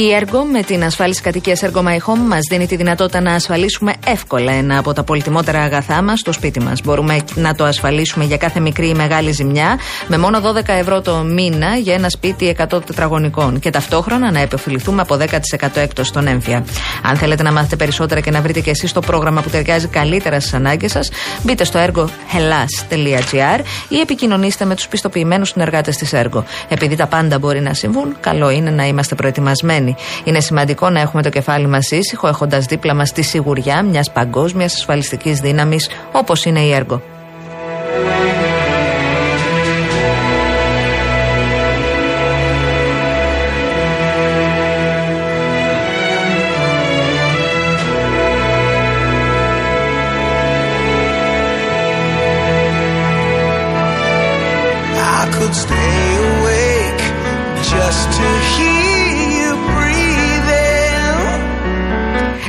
[0.01, 3.94] Η έργο με την ασφάλιση κατοικίας Ergo My Home μας δίνει τη δυνατότητα να ασφαλίσουμε
[4.07, 6.80] εύκολα ένα από τα πολυτιμότερα αγαθά μας στο σπίτι μας.
[6.84, 11.16] Μπορούμε να το ασφαλίσουμε για κάθε μικρή ή μεγάλη ζημιά με μόνο 12 ευρώ το
[11.16, 16.64] μήνα για ένα σπίτι 100 τετραγωνικών και ταυτόχρονα να επωφεληθούμε από 10% έκπτωση στον έμφυα.
[17.03, 20.40] Αν θέλετε να μάθετε περισσότερα και να βρείτε και εσείς το πρόγραμμα που ταιριάζει καλύτερα
[20.40, 21.11] στις ανάγκες σας,
[21.42, 26.44] μπείτε στο έργο hellas.gr ή επικοινωνήστε με τους πιστοποιημένους συνεργάτες της έργο.
[26.68, 29.88] Επειδή τα πάντα μπορεί να συμβούν, καλό είναι να είμαστε προετοιμασμένοι.
[30.24, 34.74] Είναι σημαντικό να έχουμε το κεφάλι μας ήσυχο, έχοντας δίπλα μας τη σιγουριά μιας παγκόσμιας
[34.74, 37.17] ασφαλιστικής δύναμης όπως είναι η έργο.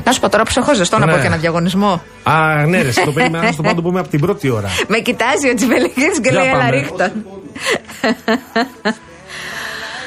[0.10, 1.12] Να σου πω τώρα που σε έχω ζεστό να Ναι.
[1.14, 2.01] πω και ένα διαγωνισμό.
[2.24, 4.68] Α, ναι, ρε, το περίμενα να στο πάνω το πούμε από την πρώτη ώρα.
[4.88, 6.70] Με κοιτάζει ο Τσιβελικίδη και Για λέει: Έλα, πάμε.
[6.70, 7.12] ρίχτον.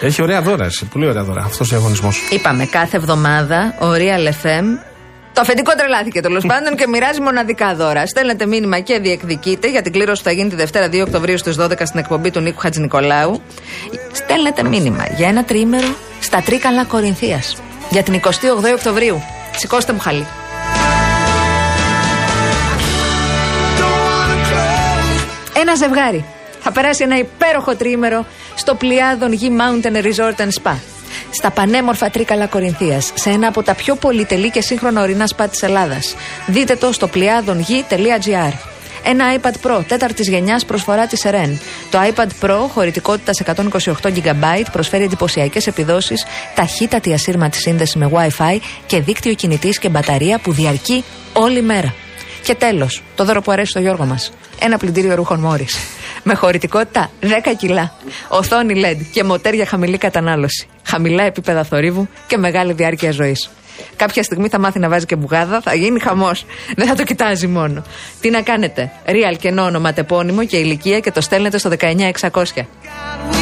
[0.00, 2.22] Έχει ωραία δώρα, εσύ, πολύ ωραία δώρα αυτός ο διαγωνισμός.
[2.30, 4.64] Είπαμε κάθε εβδομάδα ο Real FM.
[5.32, 8.06] Το αφεντικό τρελάθηκε τέλος πάντων και μοιράζει μοναδικά δώρα.
[8.06, 11.56] Στέλνετε μήνυμα και διεκδικείτε για την κλήρωση που θα γίνει τη Δευτέρα 2 Οκτωβρίου στις
[11.60, 13.40] 12 στην εκπομπή του Νίκου Χατζηνικολάου.
[14.12, 15.86] Στέλνετε μήνυμα για ένα τρίμερο
[16.20, 17.56] στα Τρίκαλα Κορινθίας
[17.90, 18.28] για την 28
[18.76, 19.22] Οκτωβρίου.
[19.56, 20.26] Σηκώστε μου χαλί.
[25.56, 26.24] Ένα ζευγάρι
[26.60, 30.74] θα περάσει ένα υπέροχο τρίμερο στο Πλιάδον Γη Mountain Resort and Spa.
[31.30, 35.62] Στα πανέμορφα Τρίκαλα Κορινθίας, σε ένα από τα πιο πολυτελή και σύγχρονα ορεινά σπα της
[35.62, 36.14] Ελλάδας.
[36.46, 38.71] Δείτε το στο πλιάδονγη.gr.
[39.04, 41.58] Ένα iPad Pro τέταρτης γενιάς προσφορά της Eren.
[41.90, 46.24] Το iPad Pro χωρητικότητας 128 GB προσφέρει εντυπωσιακές επιδόσεις,
[46.54, 51.94] ταχύτατη ασύρματη σύνδεση με WiFi και δίκτυο κινητής και μπαταρία που διαρκεί όλη μέρα.
[52.42, 54.32] Και τέλος, το δώρο που αρέσει στο Γιώργο μας.
[54.60, 55.78] Ένα πλυντήριο ρούχων Μόρις.
[56.22, 57.26] Με χωρητικότητα 10
[57.58, 57.92] κιλά.
[58.28, 60.66] Οθόνη LED και μοτέρ για χαμηλή κατανάλωση.
[60.84, 63.50] Χαμηλά επίπεδα θορύβου και μεγάλη διάρκεια ζωής.
[63.96, 66.46] Κάποια στιγμή θα μάθει να βάζει και μπουγάδα, θα γίνει χαμός.
[66.76, 67.82] Δεν θα το κοιτάζει μόνο.
[68.20, 71.70] Τι να κάνετε; Real κενό ονοματεπώνυμο και ηλικία και το στέλνετε στο
[72.30, 73.41] 19600.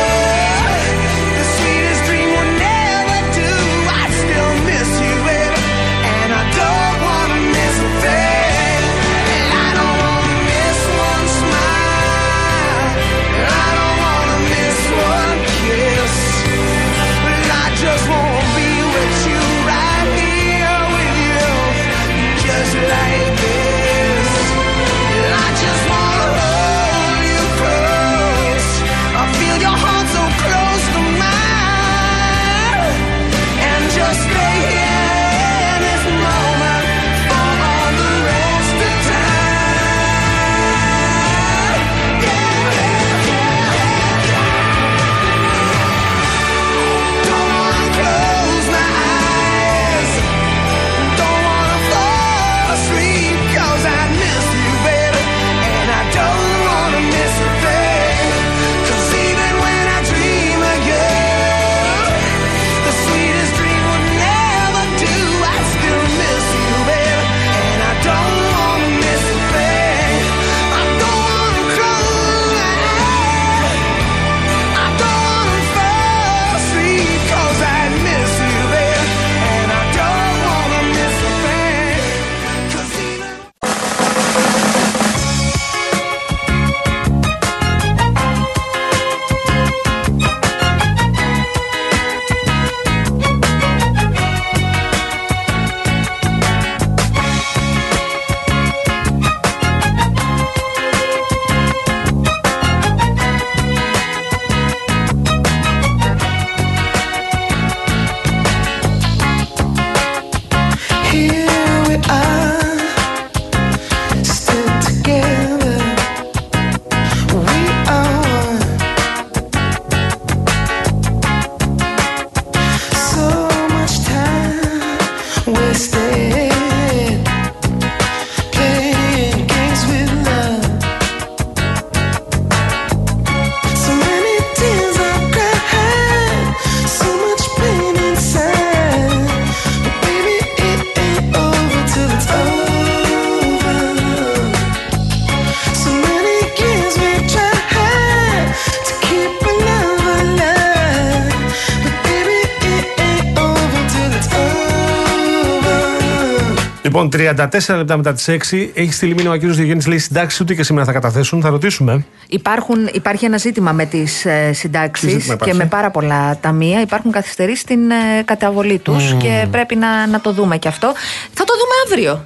[157.03, 157.37] Λοιπόν,
[157.71, 159.87] 34 λεπτά μετά τις 6 έχει στείλει μήνυμα ο κύριος Διογέννης.
[159.87, 161.41] Λέει συντάξεις ούτε και σήμερα θα καταθέσουν.
[161.41, 162.05] Θα ρωτήσουμε.
[162.27, 166.37] Υπάρχουν, υπάρχει ένα ζήτημα με τις ε, Τι συντάξεις ζήτημα υπάρχει; και με πάρα πολλά
[166.41, 166.81] ταμεία.
[166.81, 167.95] Υπάρχουν καθυστερήσεις στην ε,
[168.25, 169.19] καταβολή τους Μμμ.
[169.19, 170.93] και πρέπει να, να το δούμε και αυτό.
[171.33, 172.25] Θα το δούμε αύριο.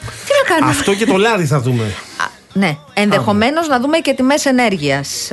[0.00, 1.84] Τι να κάνουμε; Αυτό και το λάδι θα δούμε.
[2.52, 5.30] Ναι, ενδεχομένως να δούμε και τιμές ενέργειας,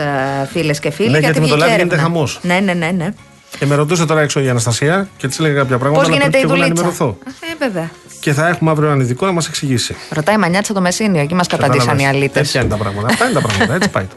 [0.51, 1.09] φίλες και φίλοι.
[1.09, 2.13] Ναι, γιατί με το βγήκε λάδι γίνεται έρευνα.
[2.13, 2.39] χαμός.
[2.41, 2.91] Ναι, ναι, ναι.
[2.91, 3.13] ναι.
[3.59, 6.03] Και με ρωτούσε τώρα έξω η Αναστασία και της έλεγα κάποια πράγματα.
[6.03, 7.17] Πώς αλλά γίνεται πρέπει η και εγώ να δουλίτσα; ενημερωθώ.
[7.51, 7.89] Ε, βέβαια.
[8.21, 9.95] Και θα έχουμε αύριο έναν ειδικό να μας εξηγήσει.
[10.09, 12.15] Ρωτάει η Μανιάτσα το Μεσίνιο, εκεί μας καταντήσαν οι Κατάλαβες.
[12.15, 12.41] αλήτες.
[12.41, 13.07] Τέτοια είναι τα πράγματα.
[13.07, 13.73] Αυτά είναι τα πράγματα.
[13.73, 14.07] Έτσι πάει.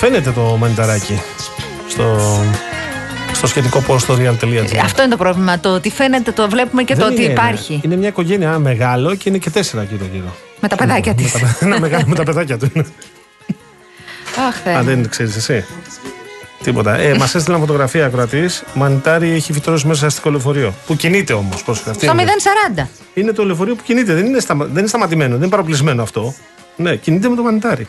[0.00, 1.20] Φαίνεται το μανιταράκι
[1.88, 2.16] στο,
[3.32, 4.76] στο σχετικό post στο real.gr.
[4.84, 5.58] Αυτό είναι το πρόβλημα.
[5.60, 7.42] Το ότι φαίνεται, το βλέπουμε και Δεν το ότι είναι ένα.
[7.42, 7.80] υπάρχει.
[7.84, 10.34] Είναι μια οικογένεια ένα μεγάλο και είναι και τέσσερα γύρω γύρω.
[10.60, 11.32] Με τα παιδάκια της.
[11.32, 12.86] Με τα- Ένα μεγάλο με τα παιδάκια του είναι.
[14.48, 14.84] Αχ, Θεέ Α, μου.
[14.84, 15.64] δεν ξέρεις εσύ.
[16.62, 16.98] Τίποτα.
[16.98, 18.62] Ε, Μας έστειλε φωτογραφία ακροατής.
[18.74, 20.74] Μανιτάρι έχει φυτρώσει μέσα στο αστικό λεωφορείο.
[20.86, 21.58] Που κινείται όμως.
[21.60, 21.72] Στο
[22.76, 22.86] 040.
[23.14, 24.14] Είναι το λεωφορείο που κινείται.
[24.14, 24.64] Δεν είναι, σταμα...
[24.64, 25.30] δεν είναι σταματημένο.
[25.30, 26.34] Δεν είναι παραπλησμένο αυτό.
[26.76, 27.86] Ναι, κινείται με το μανιτάρι.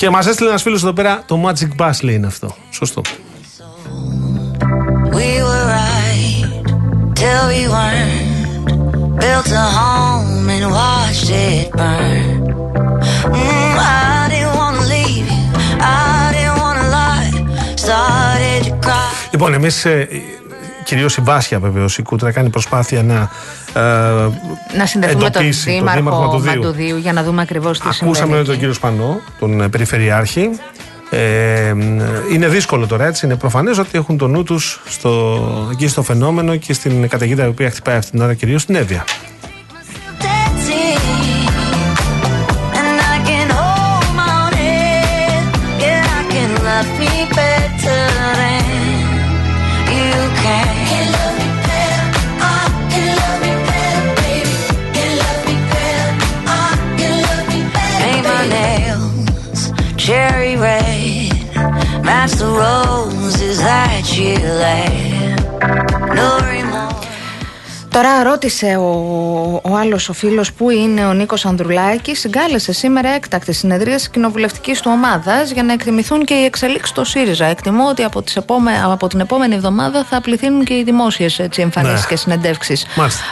[0.00, 2.56] Και μα έστειλε ένα φίλο εδώ πέρα το Magic Bus λέει είναι αυτό.
[2.70, 3.02] Σωστό.
[5.12, 6.44] We were right
[7.18, 8.30] till we weren't.
[9.22, 12.40] Built a home and watched it burn.
[13.36, 15.42] Mm, I didn't wanna leave you.
[15.80, 17.30] I didn't wanna lie.
[17.84, 19.28] Started to cry.
[19.30, 19.68] Λοιπόν, εμεί.
[20.90, 23.30] Ε, Κυρίως η Βάσια βεβαίως, η Κούτρα κάνει προσπάθεια να.
[23.74, 23.80] Ε,
[24.76, 26.60] Να συνδεθούμε με τον εντοπίσει τον Δήμαρχο Δήμαρχο Μαντουδίου.
[26.60, 28.44] Μαντουδίου για να δούμε ακριβώς τι Ακούσαμε συμβαίνει.
[28.44, 30.50] τον κύριο Σπανό, τον ε, Περιφερειάρχη.
[31.10, 31.68] Ε,
[32.32, 33.26] είναι δύσκολο τώρα έτσι.
[33.26, 34.80] Είναι προφανές ότι έχουν το νου τους
[35.72, 39.04] εκεί στο φαινόμενο και στην καταιγίδα η οποία χτυπάει αυτή την ώρα κυρίως στην Εύβοια.
[67.92, 68.90] Τώρα ρώτησε ο,
[69.64, 72.20] ο άλλος ο φίλος που είναι ο Νίκος Ανδρουλάκης.
[72.20, 77.04] Συγκάλεσε σήμερα έκτακτη συνεδρία τη κοινοβουλευτικής του ομάδας για να εκτιμηθούν και οι εξελίξεις στο
[77.04, 77.44] ΣΥΡΙΖΑ.
[77.46, 82.00] Εκτιμώ ότι από, τις επόμε, από την επόμενη εβδομάδα θα πληθύνουν και οι δημόσιες εμφανίσεις
[82.00, 82.06] Ναι.
[82.08, 83.22] και συνεντεύξεις Μάλιστα.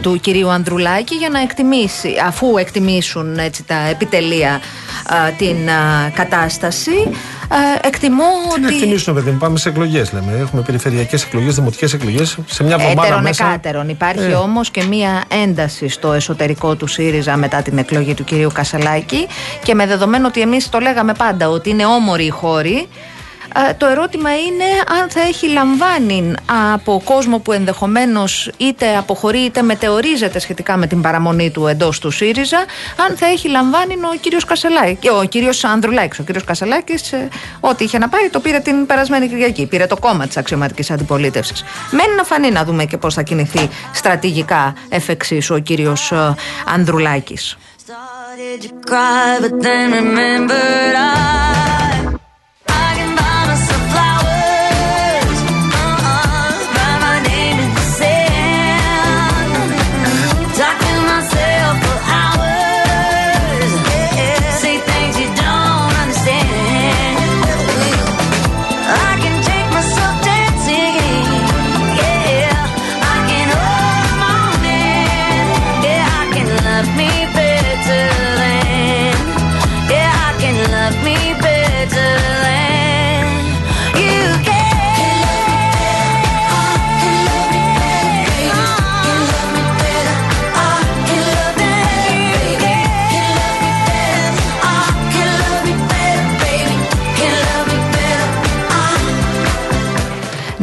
[0.00, 4.60] του κυρίου Ανδρουλάκη για να εκτιμήσει, αφού εκτιμήσουν έτσι, τα επιτελεία α,
[5.38, 7.10] την α, κατάσταση.
[7.48, 8.24] Α, εκτιμώ
[8.54, 8.76] Τι να ότι.
[8.76, 10.32] εκτιμήσουν, παιδί μου, πάμε σε εκλογές λέμε.
[10.40, 13.46] Έχουμε περιφερειακές εκλογές, δημοτικές εκλογές σε μια εβδομάδα Έτερον μέσα.
[13.46, 13.88] εκάτερον.
[13.88, 14.34] Υπάρχει Ε.
[14.34, 19.26] όμως και μία ένταση στο εσωτερικό του ΣΥΡΙΖΑ μετά την εκλογή του κυρίου Κασελάκη
[19.62, 22.86] και με δεδομένο ότι εμείς το λέγαμε πάντα ότι είναι όμοροι οι χώροι ε,
[23.76, 24.64] το ερώτημα είναι
[25.00, 26.34] αν θα έχει λαμβάνει
[26.72, 32.10] από κόσμο που ενδεχομένως είτε αποχωρεί είτε μετεωρίζεται σχετικά με την παραμονή του εντός του
[32.10, 32.64] ΣΥΡΙΖΑ
[33.08, 36.18] αν θα έχει λαμβάνει ο κύριος Κασελάκη, ο κύριος Ανδρουλάκης.
[36.18, 37.28] Ο κύριος Κασελάκης ε,
[37.60, 39.66] ό,τι είχε να πάρει το πήρε την περασμένη Κυριακή.
[39.66, 41.64] Πήρε το κόμμα της αξιωματικής αντιπολίτευσης.
[41.90, 46.34] Μένει να φανεί να δούμε και πώς θα κινηθεί στρατηγικά εφ' εξής ο κύριος ε,
[46.66, 47.56] Ανδρουλάκης.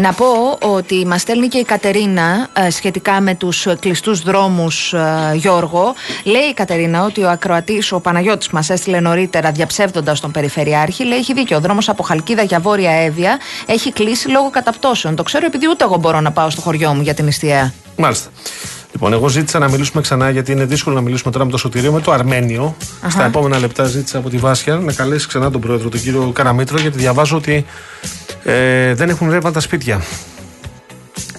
[0.10, 4.93] Να πω ότι μας στέλνει και η Κατερίνα ε, σχετικά με τους κλειστούς δρόμους,
[5.34, 5.93] Γιώργο.
[6.24, 11.03] Λέει η Κατερίνα ότι ο ακροατής, ο Παναγιώτης, μας έστειλε νωρίτερα διαψεύδοντας τον Περιφερειάρχη.
[11.03, 11.57] Λέει: Έχει δίκιο.
[11.57, 15.16] Ο δρόμος από Χαλκίδα για βόρεια Εύβοια έχει κλείσει λόγω καταπτώσεων.
[15.16, 17.74] Το ξέρω επειδή ούτε εγώ μπορώ να πάω στο χωριό μου για την νηστεία.
[17.95, 18.30] Μάλιστα.
[18.92, 21.92] Λοιπόν, εγώ ζήτησα να μιλήσουμε ξανά γιατί είναι δύσκολο να μιλήσουμε τώρα με το Σωτηρίο,
[21.92, 22.76] με το Αρμένιο.
[23.02, 23.10] Αχα.
[23.10, 26.80] Στα επόμενα λεπτά ζήτησα από τη Βάσια να καλέσει ξανά τον πρόεδρο, τον κύριο Καραμίτρο,
[26.80, 27.66] γιατί διαβάζω ότι
[28.44, 30.02] ε, δεν έχουν ρεύμα τα σπίτια.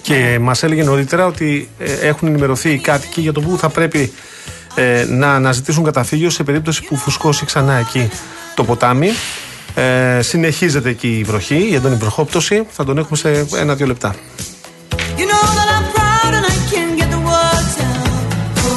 [0.01, 4.11] Και μας έλεγε νωρίτερα ότι ε, έχουν ενημερωθεί οι κάτοικοι για το που θα πρέπει
[4.75, 8.09] ε, να αναζητήσουν καταφύγιο σε περίπτωση που φουσκώσει ξανά εκεί
[8.55, 9.09] το ποτάμι.
[9.75, 12.63] Ε, συνεχίζεται εκεί η βροχή, η έντονη βροχόπτωση.
[12.69, 14.15] Θα τον έχουμε σε ένα-δύο λεπτά.
[15.17, 16.00] You know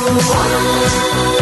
[0.07, 1.34] Oh,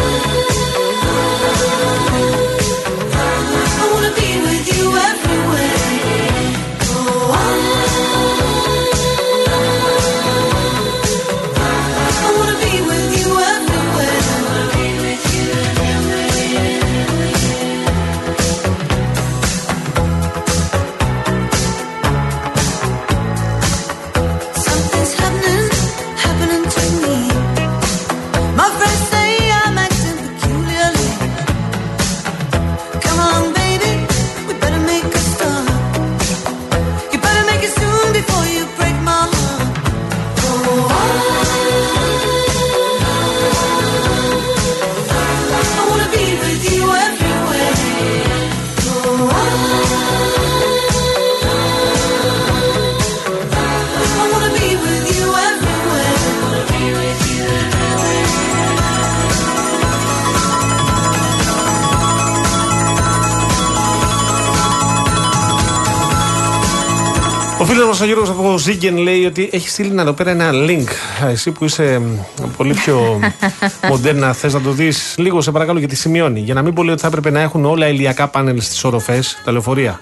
[67.83, 70.87] φίλο μα ο Γιώργος από Ζίγκεν λέει ότι έχει στείλει εδώ πέρα ένα link.
[71.23, 73.19] Α, Εσύ που είσαι μ, πολύ πιο
[73.89, 76.39] μοντέρνα, θες να το δεις λίγο, σε παρακαλώ, γιατί σημειώνει.
[76.39, 79.37] Για να μην πω λέει ότι θα έπρεπε να έχουν όλα ηλιακά πάνελ στις οροφές,
[79.45, 79.99] τα λεωφορεία.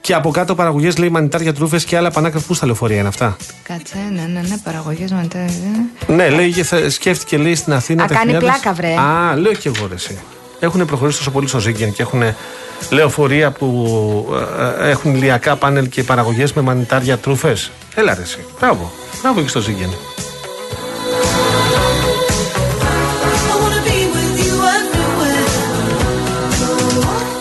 [0.00, 2.44] Και από κάτω παραγωγές λέει μανιτάρια τρούφες και άλλα πανάκριβα.
[2.46, 5.38] Πού στα λεωφορεία είναι αυτά; Κάτσε, ναι, ναι, ναι, παραγωγές μετά.
[6.06, 8.04] Ναι, λέει, και θα- σκέφτηκε λέει στην Αθήνα.
[8.04, 8.94] Α, τα κάνει χιλιάδες- πλάκα, βρε.
[8.94, 10.18] Α, λέω και εγώ ρε, εσύ.
[10.62, 12.22] Έχουν προχωρήσει τόσο πολύ στο Ζίγκεν και έχουν
[12.90, 13.86] λεωφορεία που
[14.80, 17.70] ε, ε, έχουν ηλιακά πάνελ και παραγωγές με μανιτάρια τρούφες.
[17.94, 18.44] Έλα ρε, εσύ.
[18.60, 18.92] Μπράβο.
[19.22, 19.90] Μπράβο και στο Ζίγκεν.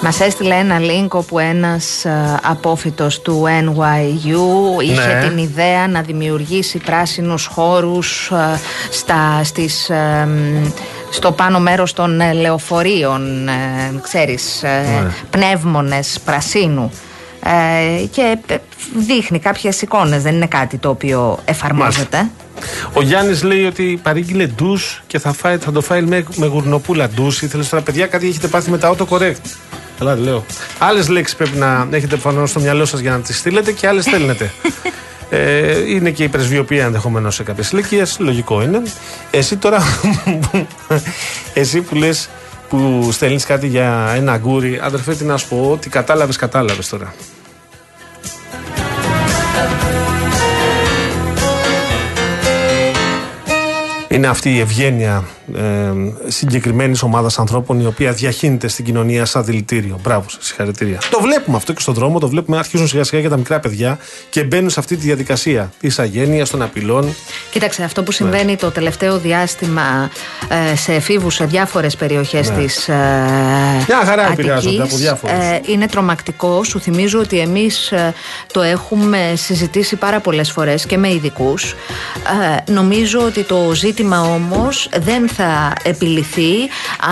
[0.03, 2.05] Μας έστειλε ένα link όπου ένας
[2.43, 5.27] απόφυτος του NYU είχε Ναι.
[5.27, 8.59] την ιδέα να δημιουργήσει πράσινους χώρους ε,
[8.91, 10.67] στα, στις, ε, μ,
[11.11, 13.51] στο πάνω μέρος των ε, λεωφορείων, ε,
[14.01, 15.11] ξέρεις, ε, Ναι.
[15.29, 16.91] πνεύμονες πρασίνου.
[17.43, 18.55] Ε, και ε,
[18.97, 22.29] δείχνει κάποιες εικόνες, δεν είναι κάτι το οποίο εφαρμόζεται.
[22.93, 27.09] Ο Γιάννης λέει ότι παρήγγειλε ντους και θα, φάει, θα το φάει με, με γουρνοπούλα
[27.09, 27.41] ντους.
[27.41, 29.45] Ήθελες τώρα, παιδιά, κάτι έχετε πάθει με τα autocorrect;
[29.99, 30.45] Καλά, λέω.
[30.79, 34.03] Άλλες λέξεις πρέπει να έχετε προφανώ στο μυαλό σας για να τις στείλετε και άλλες
[34.07, 34.51] στέλνετε.
[35.33, 38.19] Ε, είναι και η πρεσβειοποία ενδεχομένως σε κάποιες ηλικίες.
[38.19, 38.81] Λογικό είναι.
[39.31, 39.81] Εσύ τώρα.
[41.53, 42.29] εσύ που λες
[42.69, 47.13] που στέλνεις κάτι για ένα αγκούρι, αδερφέ, τι να σου πω, ότι κατάλαβες, κατάλαβες τώρα.
[54.11, 55.23] Είναι αυτή η ευγένεια
[55.55, 55.61] ε,
[56.27, 59.99] συγκεκριμένης ομάδας ανθρώπων η οποία διαχύνεται στην κοινωνία σαν δηλητήριο.
[60.03, 60.97] Μπράβο, σας, συγχαρητήρια.
[61.09, 63.97] Το βλέπουμε αυτό και στον δρόμο, το βλέπουμε αρχίζουν σιγά σιγά για τα μικρά παιδιά
[64.29, 67.15] και μπαίνουν σε αυτή τη διαδικασία της αγένειας, των απειλών.
[67.51, 68.05] Κοίταξε, αυτό Ναι.
[68.05, 70.09] που συμβαίνει το τελευταίο διάστημα
[70.71, 72.55] ε, σε εφήβους σε διάφορες περιοχές Ναι.
[72.55, 72.93] της ε,
[73.87, 75.35] Μια χαρά Αττικής, επηρεάζονται από διάφορους.
[75.35, 76.63] ε, είναι τρομακτικό.
[76.63, 78.13] Σου θυμίζω ότι εμείς ε,
[78.53, 81.71] το έχουμε συζητήσει πάρα πολλές φορές και με ειδικούς.
[82.65, 86.53] Ε, νομίζω ότι το ζήτημα όμως δεν θα επιληθεί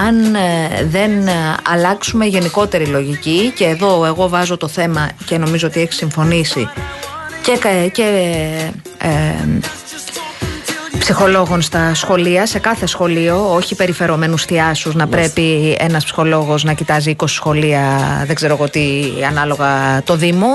[0.08, 1.34] αν ε, δεν ε,
[1.70, 3.52] αλλάξουμε γενικότερη λογική.
[3.56, 6.70] Και εδώ εγώ βάζω το θέμα και νομίζω ότι έχει συμφωνήσει
[7.44, 8.04] και, κα- και
[8.98, 9.10] ε,
[11.14, 17.10] ψυχολόγων στα σχολεία, σε κάθε σχολείο, όχι περιφερόμενους θειάσους, να πρέπει ένας ψυχολόγος να κοιτάζει
[17.20, 17.82] 20 σχολεία,
[18.26, 20.48] δεν ξέρω εγώ τι, ανάλογα το Δήμο.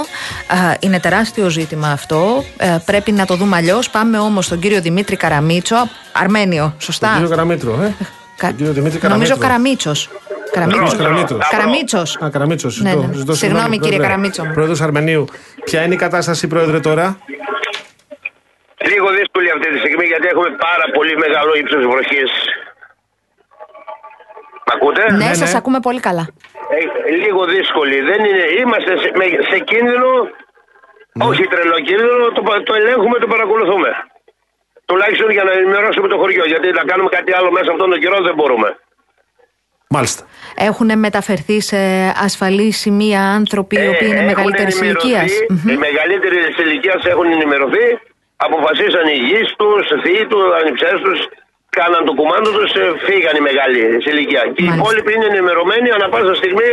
[0.47, 2.45] Α, Είναι τεράστιο ζήτημα αυτό.
[2.57, 3.91] Ε, Πρέπει να το δούμε αλλιώς.
[3.91, 5.77] Πάμε όμως στον κύριο Δημήτρη Καραμίτσο.
[6.13, 7.95] Αρμένιο, σωστά; Τον κύριο Καραμίτρο, ε.
[8.37, 9.39] Κα- Τον κύριο Δημήτρη Νομίζω Καραμίτρο.
[9.49, 10.09] Καραμίτσος.
[10.53, 10.97] Καραμίτσος.
[10.97, 11.49] Καραμίτσος.
[11.51, 12.17] Καραμίτσος.
[12.21, 12.81] Α, Καραμίτσος.
[12.81, 13.35] Ναι, ναι.
[13.35, 14.53] Συγγνώμη, κύριε Καραμίτσο μου.
[14.55, 15.25] Πρόεδρος Αρμενίου.
[15.65, 17.17] Ποια είναι η κατάσταση, Πρόεδρε, τώρα;
[18.93, 22.33] Λίγο δύσκολη αυτή τη στιγμή γιατί έχουμε πάρα πολύ μεγάλο ύψος βροχής.
[24.67, 26.25] Μ' ακούτε; Ναι, σας ακούμε πολύ καλά.
[27.07, 28.01] Ε, λίγο δύσκολη.
[28.11, 30.11] Δεν είναι, είμαστε σε, με- σε κίνδυνο
[31.31, 33.91] Όχι τρελό κίνδυνο, το, πα- το ελέγχουμε, το παρακολουθούμε.
[34.85, 36.45] Τουλάχιστον για να ενημερώσουμε το χωριό.
[36.45, 38.69] Γιατί να κάνουμε κάτι άλλο μέσα αυτόν τον καιρό δεν μπορούμε.
[39.89, 40.23] Μάλιστα.
[40.57, 41.77] Έχουν μεταφερθεί σε
[42.27, 45.31] ασφαλή σημεία άνθρωποι οι οποίοι είναι Ε, έχουν μεγαλύτερης ηλικίας.
[45.33, 47.87] ενημερωθεί, Οι μεγαλύτεροι τη ηλικία έχουν ενημερωθεί,
[48.47, 51.19] αποφασίσαν οι γης τους, θείοι τους, ανιψέ τους,
[51.79, 52.71] κάναν το κουμάντο τους,
[53.07, 54.43] φύγαν οι μεγάλοι σε ηλικία.
[54.55, 56.71] Και οι υπόλοιποι είναι ενημερωμένοι ανά πάσα στιγμή,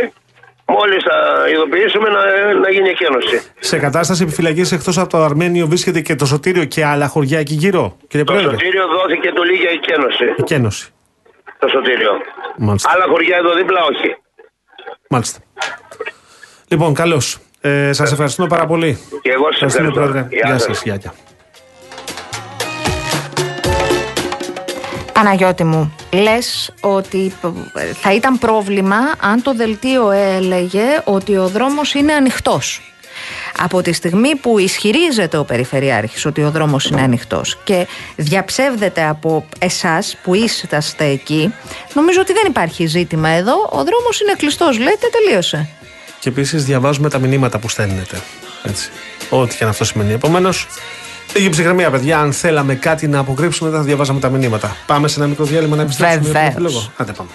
[0.74, 1.16] μόλις θα
[1.52, 2.22] ειδοποιήσουμε να,
[2.64, 3.36] να γίνει εκένωση.
[3.70, 7.54] Σε κατάσταση επιφυλακής εκτός από το Αρμένιο βρίσκεται και το Σωτήριο και άλλα χωριά εκεί
[7.54, 10.24] γύρω, κύριε Το Πρόεδρε; σωτήριο δόθηκε του λίγια εκένωση.
[10.44, 10.84] Εκένωση.
[11.58, 12.12] Το σωτήριο.
[12.56, 12.90] Μάλιστα.
[12.94, 14.16] Άλλα χωριά εδώ δίπλα όχι.
[15.08, 15.38] Μάλιστα.
[16.68, 17.38] Λοιπόν, καλώς.
[17.60, 18.98] Ε, σας ευχαριστούμε πάρα πολύ.
[19.22, 20.12] Και εγώ σας Ευχαριστούμε, ευχαριστώ.
[20.12, 20.36] Πρόεδρε.
[20.36, 20.78] Γεια Γεια σας.
[20.78, 21.31] σας.
[25.22, 27.32] Παναγιώτη μου, λες ότι
[27.74, 32.80] ε, θα ήταν πρόβλημα αν το δελτίο έλεγε ότι ο δρόμος είναι ανοιχτός.
[33.58, 37.86] Από τη στιγμή που ισχυρίζεται ο Περιφερειάρχης ότι ο δρόμος είναι ανοιχτός και
[38.16, 41.54] διαψεύδεται από εσάς που είσαστε εκεί,
[41.94, 43.68] νομίζω ότι δεν υπάρχει ζήτημα εδώ.
[43.72, 45.68] Ο δρόμος είναι κλειστός, λέτε, τελείωσε.
[46.18, 48.20] Και επίσης διαβάζουμε τα μηνύματα που στέλνετε.
[48.62, 48.90] Έτσι.
[49.30, 50.12] Ό,τι και αν αυτό σημαίνει.
[50.12, 50.66] Επομένως,
[51.34, 52.18] λίγη ψυχραιμία, παιδιά.
[52.18, 54.76] Αν θέλαμε κάτι να αποκρύψουμε, δεν θα διαβάζαμε τα μηνύματα.
[54.86, 56.22] Πάμε σε ένα μικρό διάλειμμα να επιστρέψουμε.
[56.22, 56.54] για τον Βεβαίως.
[56.66, 56.92] επίλογο.
[56.96, 57.30] Άντε πάμε.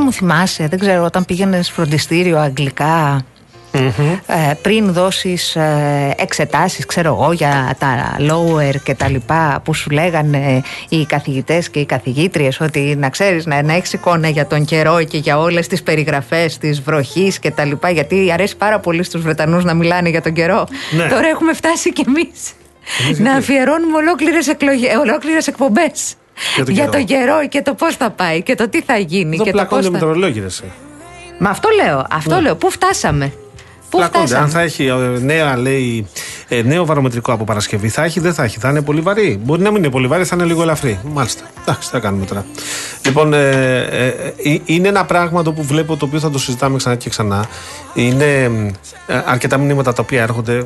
[0.00, 3.24] Μου θυμάσαι, δεν ξέρω, όταν πήγαινες φροντιστήριο αγγλικά,
[3.72, 9.90] ε, πριν δώσεις ε, εξετάσεις, ξέρω εγώ, για τα lower και τα λοιπά που σου
[9.90, 14.64] λέγανε οι καθηγητές και οι καθηγήτριες ότι να ξέρεις να, να έχεις εικόνα για τον
[14.64, 19.02] καιρό και για όλες τις περιγραφές της βροχής και τα λοιπά γιατί αρέσει πάρα πολύ
[19.02, 20.66] στους Βρετανούς να μιλάνε για τον καιρό.
[20.90, 21.06] Ναι.
[21.08, 22.52] Τώρα έχουμε φτάσει κι εμείς
[23.18, 26.14] να αφιερώνουμε ολόκληρες, εκλογές, ολόκληρες εκπομπές.
[26.56, 26.96] Για τον για καιρό.
[26.96, 29.56] τον καιρό και το πώς θα πάει και το τι θα γίνει Εδώ και το
[29.58, 29.90] πώς πλακώνται θα...
[29.90, 30.64] μετρολόγοι, ρε, εσύ.
[31.38, 32.40] Μα αυτό λέω, αυτό Ναι.
[32.40, 32.54] λέω.
[32.56, 33.32] Πού φτάσαμε;
[33.90, 34.26] Πού Πλακώνται.
[34.26, 36.06] φτάσαμε; Αν θα έχει ε, νέα, λέει,
[36.48, 38.58] ε, νέο βαρομετρικό από Παρασκευή, θα έχει, δεν θα έχει.
[38.58, 39.40] Θα είναι πολύ βαρύ.
[39.44, 40.98] Μπορεί να μην είναι πολύ βαρύ, θα είναι λίγο ελαφρύ.
[41.12, 41.44] Μάλιστα.
[41.60, 42.44] Εντάξει, τι θα κάνουμε τώρα.
[43.06, 43.48] Λοιπόν, ε,
[43.80, 47.08] ε, ε, είναι ένα πράγμα το που βλέπω το οποίο θα το συζητάμε ξανά και
[47.10, 47.46] ξανά.
[47.94, 48.24] Είναι
[49.06, 50.64] ε, αρκετά μηνύματα τα οποία έρχονται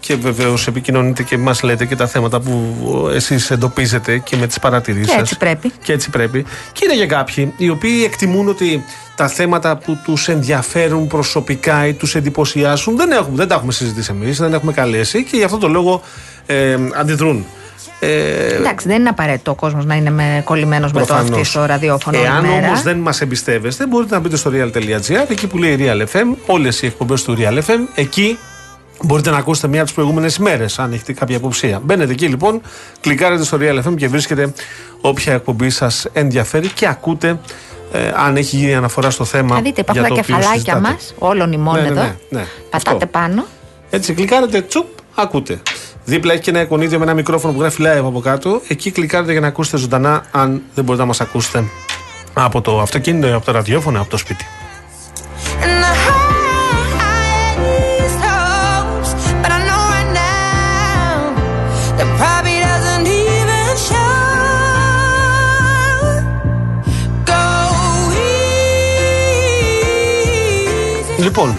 [0.00, 2.74] και βεβαίως επικοινωνείτε και μας λέτε και τα θέματα που
[3.14, 5.72] εσείς εντοπίζετε και με τις παρατηρήσεις Και έτσι πρέπει.
[5.82, 6.44] Και έτσι πρέπει.
[6.72, 8.84] Και είναι για κάποιοι οι οποίοι εκτιμούν ότι
[9.16, 14.10] τα θέματα που τους ενδιαφέρουν προσωπικά ή τους εντυπωσιάσουν δεν, έχουμε, δεν τα έχουμε συζητήσει
[14.14, 16.02] εμείς, δεν έχουμε καλέσει και γι' αυτό το λόγο
[16.46, 17.44] ε, αντιδρούν.
[18.00, 21.30] Ε, Εντάξει, δεν είναι απαραίτητο ο κόσμος να είναι με, κολλημένος με το Προφανώς.
[21.30, 22.18] αυτή στο ραδιόφωνο.
[22.18, 22.66] όλη Εάν μέρα.
[22.66, 26.82] όμως δεν μας εμπιστεύεστε, μπορείτε να μπείτε στο real.gr, εκεί που λέει Real FM, όλες
[26.82, 27.78] οι εκπομπές του Real FM.
[27.94, 28.38] Εκεί
[29.04, 31.80] μπορείτε να ακούσετε μία από τις προηγούμενες ημέρε, αν έχετε κάποια υποψία.
[31.84, 32.60] Μπαίνετε εκεί λοιπόν,
[33.00, 34.52] κλικάρετε στο Real FM και βρίσκετε
[35.00, 37.38] όποια εκπομπή σας ενδιαφέρει και ακούτε
[37.92, 39.54] ε, αν έχει γίνει αναφορά στο θέμα.
[39.56, 40.80] Θα δείτε, υπάρχουν για τα το οποίο κεφαλάκια συζητάτε.
[40.94, 42.00] μας, όλων ημών Ναι, ναι, εδώ.
[42.02, 42.44] ναι, ναι.
[42.70, 43.06] Πατάτε Αυτό.
[43.06, 43.44] πάνω.
[43.90, 45.60] Έτσι, κλικάρετε, τσουπ, ακούτε.
[46.04, 48.60] Δίπλα έχει και ένα εικονίδιο με ένα μικρόφωνο που γράφει live από κάτω.
[48.68, 51.64] Εκεί κλικάρετε για να ακούσετε ζωντανά, αν δεν μπορείτε να μας ακούσετε
[52.32, 54.44] από το αυτοκίνητο, από το ραδιόφωνο, από το σπίτι.
[71.36, 71.58] Λοιπόν,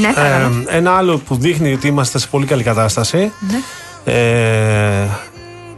[0.00, 0.64] Ναι, παρακαλώ.
[0.68, 3.32] ε, ένα άλλο που δείχνει ότι είμαστε σε πολύ καλή κατάσταση.
[3.40, 3.58] Ναι.
[4.12, 5.08] Ε,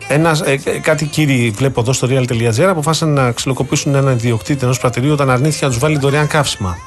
[0.09, 4.79] ένας, ε, ε, κάτι κύριοι βλέπω εδώ στο real.gr αποφάσισαν να ξυλοκοπήσουν έναν ιδιοκτήτη ενός
[4.79, 6.79] πρατηρίου όταν αρνήθηκε να τους βάλει δωρεάν καύσιμα.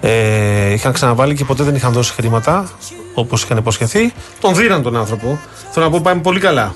[0.00, 2.68] Ε, είχαν ξαναβάλει και ποτέ δεν είχαν δώσει χρήματα
[3.14, 4.12] όπως είχαν υποσχεθεί.
[4.40, 5.38] Τον δίναν τον άνθρωπο.
[5.70, 6.74] Θέλω να πω πάμε πολύ καλά.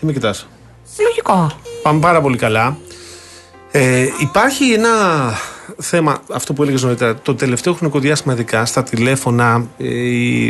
[0.00, 0.48] Τι με κοιτάς;
[1.00, 1.50] Λογικό.
[1.82, 2.76] Πάμε πάρα πολύ καλά.
[3.70, 4.88] Ε, υπάρχει ένα
[5.78, 10.46] θέμα, αυτό που έλεγες νωρίτερα, το τελευταίο χρονικό διάστημα, ειδικά στα τηλέφωνα, ε, η,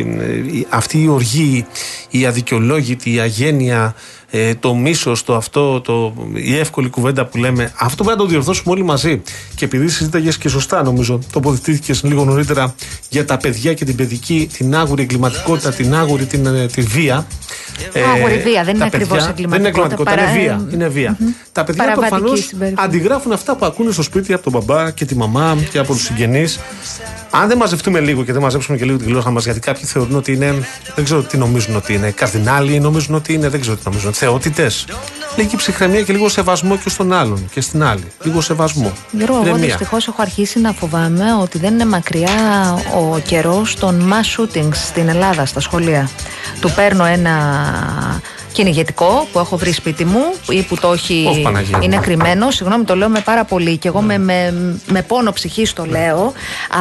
[0.52, 1.66] η- αυτή η οργή,
[2.10, 3.94] η αδικαιολόγητη, η αγένεια,
[4.30, 8.30] ε, το μίσος, το αυτό, το, η εύκολη κουβέντα που λέμε, αυτό πρέπει να το
[8.30, 9.22] διορθώσουμε όλοι μαζί.
[9.54, 12.74] Και επειδή συζήταγες και σωστά, νομίζω, τοποθετήθηκες λίγο νωρίτερα
[13.08, 17.26] για τα παιδιά και την παιδική, την άγουρη εγκληματικότητα, την άγουρη την, ε, τη βία.
[18.16, 20.68] Άγουρη βία, δεν τα είναι ακριβώς παιδιά- Δεν είναι εγκληματικότητα, εγκληματικότητα, παρά- είναι βία.
[20.72, 21.16] Είναι βία.
[21.52, 22.82] Τα παιδιά Παραβατική προφανώς συμπεριφορά.
[22.86, 26.02] αντιγράφουν αυτά που ακούνε στο σπίτι από τον μπαμπά και τη μαμά και από τους
[26.02, 26.58] συγγενείς.
[27.30, 30.16] Αν δεν μαζευτούμε λίγο και δεν μαζέψουμε και λίγο τη γλώσσα μας, γιατί κάποιοι θεωρούν
[30.16, 30.54] ότι είναι.
[30.94, 32.10] Δεν ξέρω τι νομίζουν ότι είναι.
[32.10, 33.48] Καρδινάλοι νομίζουν ότι είναι.
[33.48, 34.12] Δεν ξέρω τι νομίζουν.
[34.20, 34.84] Θεότητες.
[35.36, 38.04] Λίγη ψυχραιμία και λίγο σεβασμό και στον άλλον και στην άλλη.
[38.22, 38.92] Λίγο σεβασμό.
[39.10, 39.66] Γιώργο, εγώ Ηρεμία.
[39.66, 42.30] δυστυχώς έχω αρχίσει να φοβάμαι ότι δεν είναι μακριά
[42.94, 46.10] ο καιρός των mass shootings στην Ελλάδα, στα σχολεία.
[46.60, 47.34] Του παίρνω ένα
[48.52, 51.24] κυνηγετικό που έχω βρει σπίτι μου ή που το έχει.
[51.28, 51.82] Ωχ, Παναγία μου.
[51.84, 52.50] είναι κρυμμένο.
[52.50, 54.54] Συγγνώμη, το λέω με πάρα πολύ και εγώ με, με,
[54.86, 56.32] με πόνο ψυχή το λέω.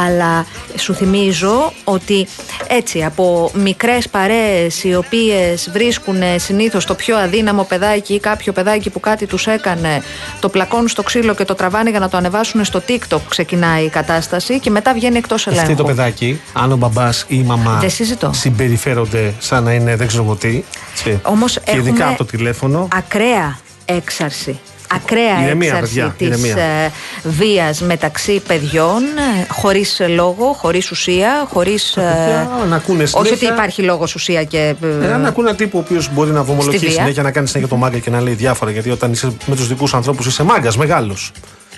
[0.06, 0.46] Αλλά
[0.78, 2.26] σου θυμίζω ότι
[2.68, 8.90] έτσι από μικρές παρέες οι οποίες βρίσκουν συνήθως το πιο αδύναμο παιδάκι ή κάποιο παιδάκι
[8.90, 10.02] που κάτι τους έκανε,
[10.40, 13.88] το πλακώνουν στο ξύλο και το τραβάνε για να το ανεβάσουν στο TikTok, ξεκινάει η
[13.88, 15.84] κατάσταση και μετά βγαίνει εκτός Αυτή το ελέγχου.
[15.86, 18.30] παιδάκι, αν ο μπαμπάς ή η μαμά Δεν συζητώ.
[18.34, 20.62] συμπεριφέρονται σαν να είναι δεν ξέρω εγώ τι.
[20.90, 21.20] Έτσι.
[21.22, 22.88] Όμως και ειδικά έχουμε από το τηλέφωνο.
[22.94, 24.58] Ακραία έξαρση.
[24.94, 26.56] Ακραία Ηρεμία, έξαρση παιδιά, της ηρεμία.
[26.56, 26.90] ε,
[27.22, 31.96] βίας μεταξύ παιδιών, ε, χωρίς λόγο, χωρίς ουσία, χωρίς...
[31.96, 33.52] ε, παιδιά να ακούνε όχι ότι συνέχεια.
[33.52, 34.74] υπάρχει λόγος ουσία και...
[34.82, 36.94] ε, Ε, αν ακούνε έναν τύπο ο οποίος μπορεί να βομολογεί Στη βία.
[36.94, 38.70] συνέχεια, να κάνει συνέχεια το μάγκα και να λέει διάφορα.
[38.70, 41.32] Γιατί όταν είσαι με τους δικούς ανθρώπους είσαι μάγκας, μεγάλος.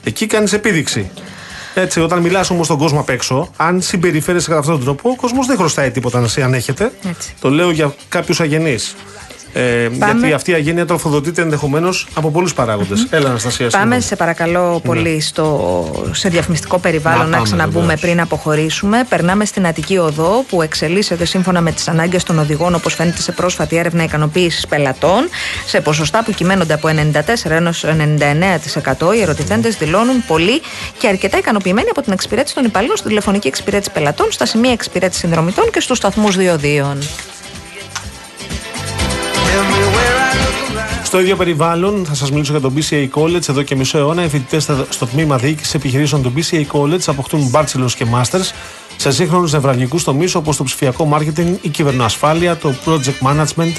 [0.05, 1.11] Εκεί κάνεις επίδειξη.
[1.75, 5.17] Έτσι, όταν μιλάς όμως στον κόσμο απ' έξω, αν συμπεριφέρεσαι κατά αυτόν τον τρόπο, ο
[5.17, 6.93] κόσμος δεν χρωστάει τίποτα να σε ανέχεται.
[7.09, 7.35] Έτσι.
[7.41, 8.95] Το λέω για κάποιους αγενείς.
[9.55, 9.61] Ε,
[9.99, 10.13] Πάμε.
[10.13, 13.07] γιατί αυτή η αγένεια τροφοδοτείται ενδεχομένως από πολλούς παράγοντες.
[13.11, 13.69] Έλα, Αναστασία.
[13.69, 14.03] Πάμε συγγνώμη.
[14.03, 18.01] σε παρακαλώ πολύ στο, σε διαφημιστικό περιβάλλον Να να, πάμε, ξαναμπούμε βεβαίως.
[18.01, 19.05] πριν αποχωρήσουμε.
[19.09, 23.33] Περνάμε στην Αττική Οδό που εξελίσσεται σύμφωνα με τις ανάγκες των οδηγών όπως φαίνεται σε
[23.33, 25.29] πρόσφατη έρευνα ικανοποίησης πελατών
[25.67, 29.15] σε ποσοστά που κυμαίνονται από 94 έως 99%.
[29.17, 30.61] Οι ερωτηθέντες δηλώνουν πολύ
[30.99, 35.21] και αρκετά ικανοποιημένοι από την εξυπηρέτηση των υπαλλήλων στη τηλεφωνική εξυπηρέτηση πελατών, στα σημεία εξυπηρέτησης
[35.21, 36.99] συνδρομητών και στους σταθμούς διοδίων.
[41.03, 43.49] Στο ίδιο περιβάλλον, θα σας μιλήσω για το BCA College.
[43.49, 47.93] Εδώ και μισό αιώνα, οι φοιτητές στο τμήμα διοίκησης επιχειρήσεων του BCA College αποκτούν bachelors
[47.97, 48.51] και masters
[48.97, 53.73] σε σύγχρονους νευραλγικούς τομείς όπως το ψηφιακό marketing, η κυβερνοασφάλεια, το project management,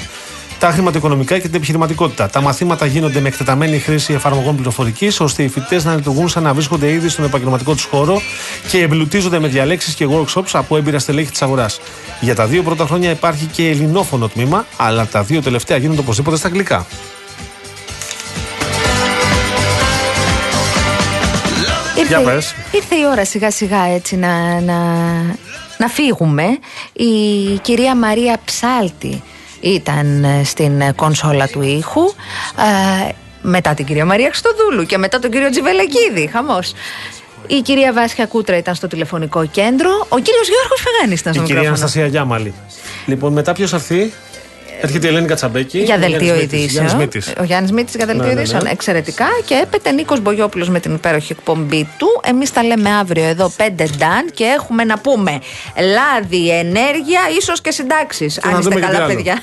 [0.64, 2.28] τα χρηματοοικονομικά και την επιχειρηματικότητα.
[2.30, 6.54] Τα μαθήματα γίνονται με εκτεταμένη χρήση εφαρμογών πληροφορικής, ώστε οι φοιτητές να λειτουργούν σαν να
[6.54, 8.20] βρίσκονται ήδη στον επαγγελματικό τους χώρο
[8.68, 11.80] και εμπλουτίζονται με διαλέξεις και workshops από έμπειρα στελέχη της αγοράς.
[12.20, 16.36] Για τα δύο πρώτα χρόνια υπάρχει και ελληνόφωνο τμήμα, αλλά τα δύο τελευταία γίνονται οπωσδήποτε
[16.36, 16.86] στα αγγλικά.
[22.08, 22.54] Για Ήρθε, πες.
[22.70, 24.76] ήρθε η ώρα σιγά σιγά έτσι να, να,
[25.78, 26.44] να φύγουμε.
[26.92, 29.22] Η κυρία Μαρία Ψάλτη
[29.64, 32.02] ήταν ε, στην ε, κονσόλα του ήχου.
[33.08, 33.12] ε,
[33.42, 36.28] μετά την κυρία Μαρία Χριστοδούλου και μετά τον κύριο Τζιβελεκίδη.
[36.32, 36.72] Χαμός.
[37.46, 40.06] Η κυρία Βάσια Κούτρα ήταν στο τηλεφωνικό κέντρο.
[40.08, 41.84] Ο κύριος Γιώργος Φεγάνης ήταν Η στο κυρία μικρόφωνο.
[41.84, 42.54] Αναστασία Γιάμαλη.
[43.06, 44.12] Λοιπόν, μετά ποιος θα έρθει;
[44.80, 45.78] Έρχεται η Ελένη Κατσαμπέκη.
[45.78, 46.86] Για ο δελτίο Γιάννης Μήτης, ειδήσεων.
[46.86, 47.32] Γιάννης Μήτης.
[47.40, 48.40] Ο Γιάννης Μήτης για δελτίο Ναι, ναι, ναι.
[48.40, 48.66] ειδήσεων.
[48.66, 49.26] Εξαιρετικά.
[49.46, 52.06] Και έπεται Νίκος Μπογιόπουλος με την υπέροχη εκπομπή του.
[52.24, 55.38] Εμείς τα λέμε αύριο εδώ 5 ντάν και έχουμε να πούμε
[55.94, 58.34] λάδι, ενέργεια, ίσως και συντάξεις.
[58.34, 59.14] Και να Αν είστε δούμε και τι καλά, άλλο.
[59.14, 59.38] παιδιά.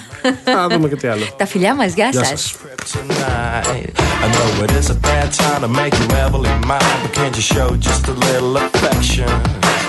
[0.55, 1.23] Να δούμε και τι άλλο.
[1.37, 2.55] Τα φιλιά μας, γεια Γεια σας.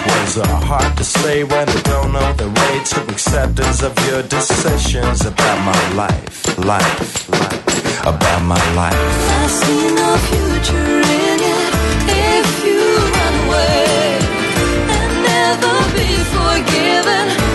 [0.08, 4.22] Words are hard to say when I don't know the way to acceptance of your
[4.22, 8.94] decisions about my life, life, life, about my life.
[8.94, 11.72] I see no future in it
[12.34, 12.82] if you
[13.16, 14.18] run away
[14.96, 17.51] and never be forgiven.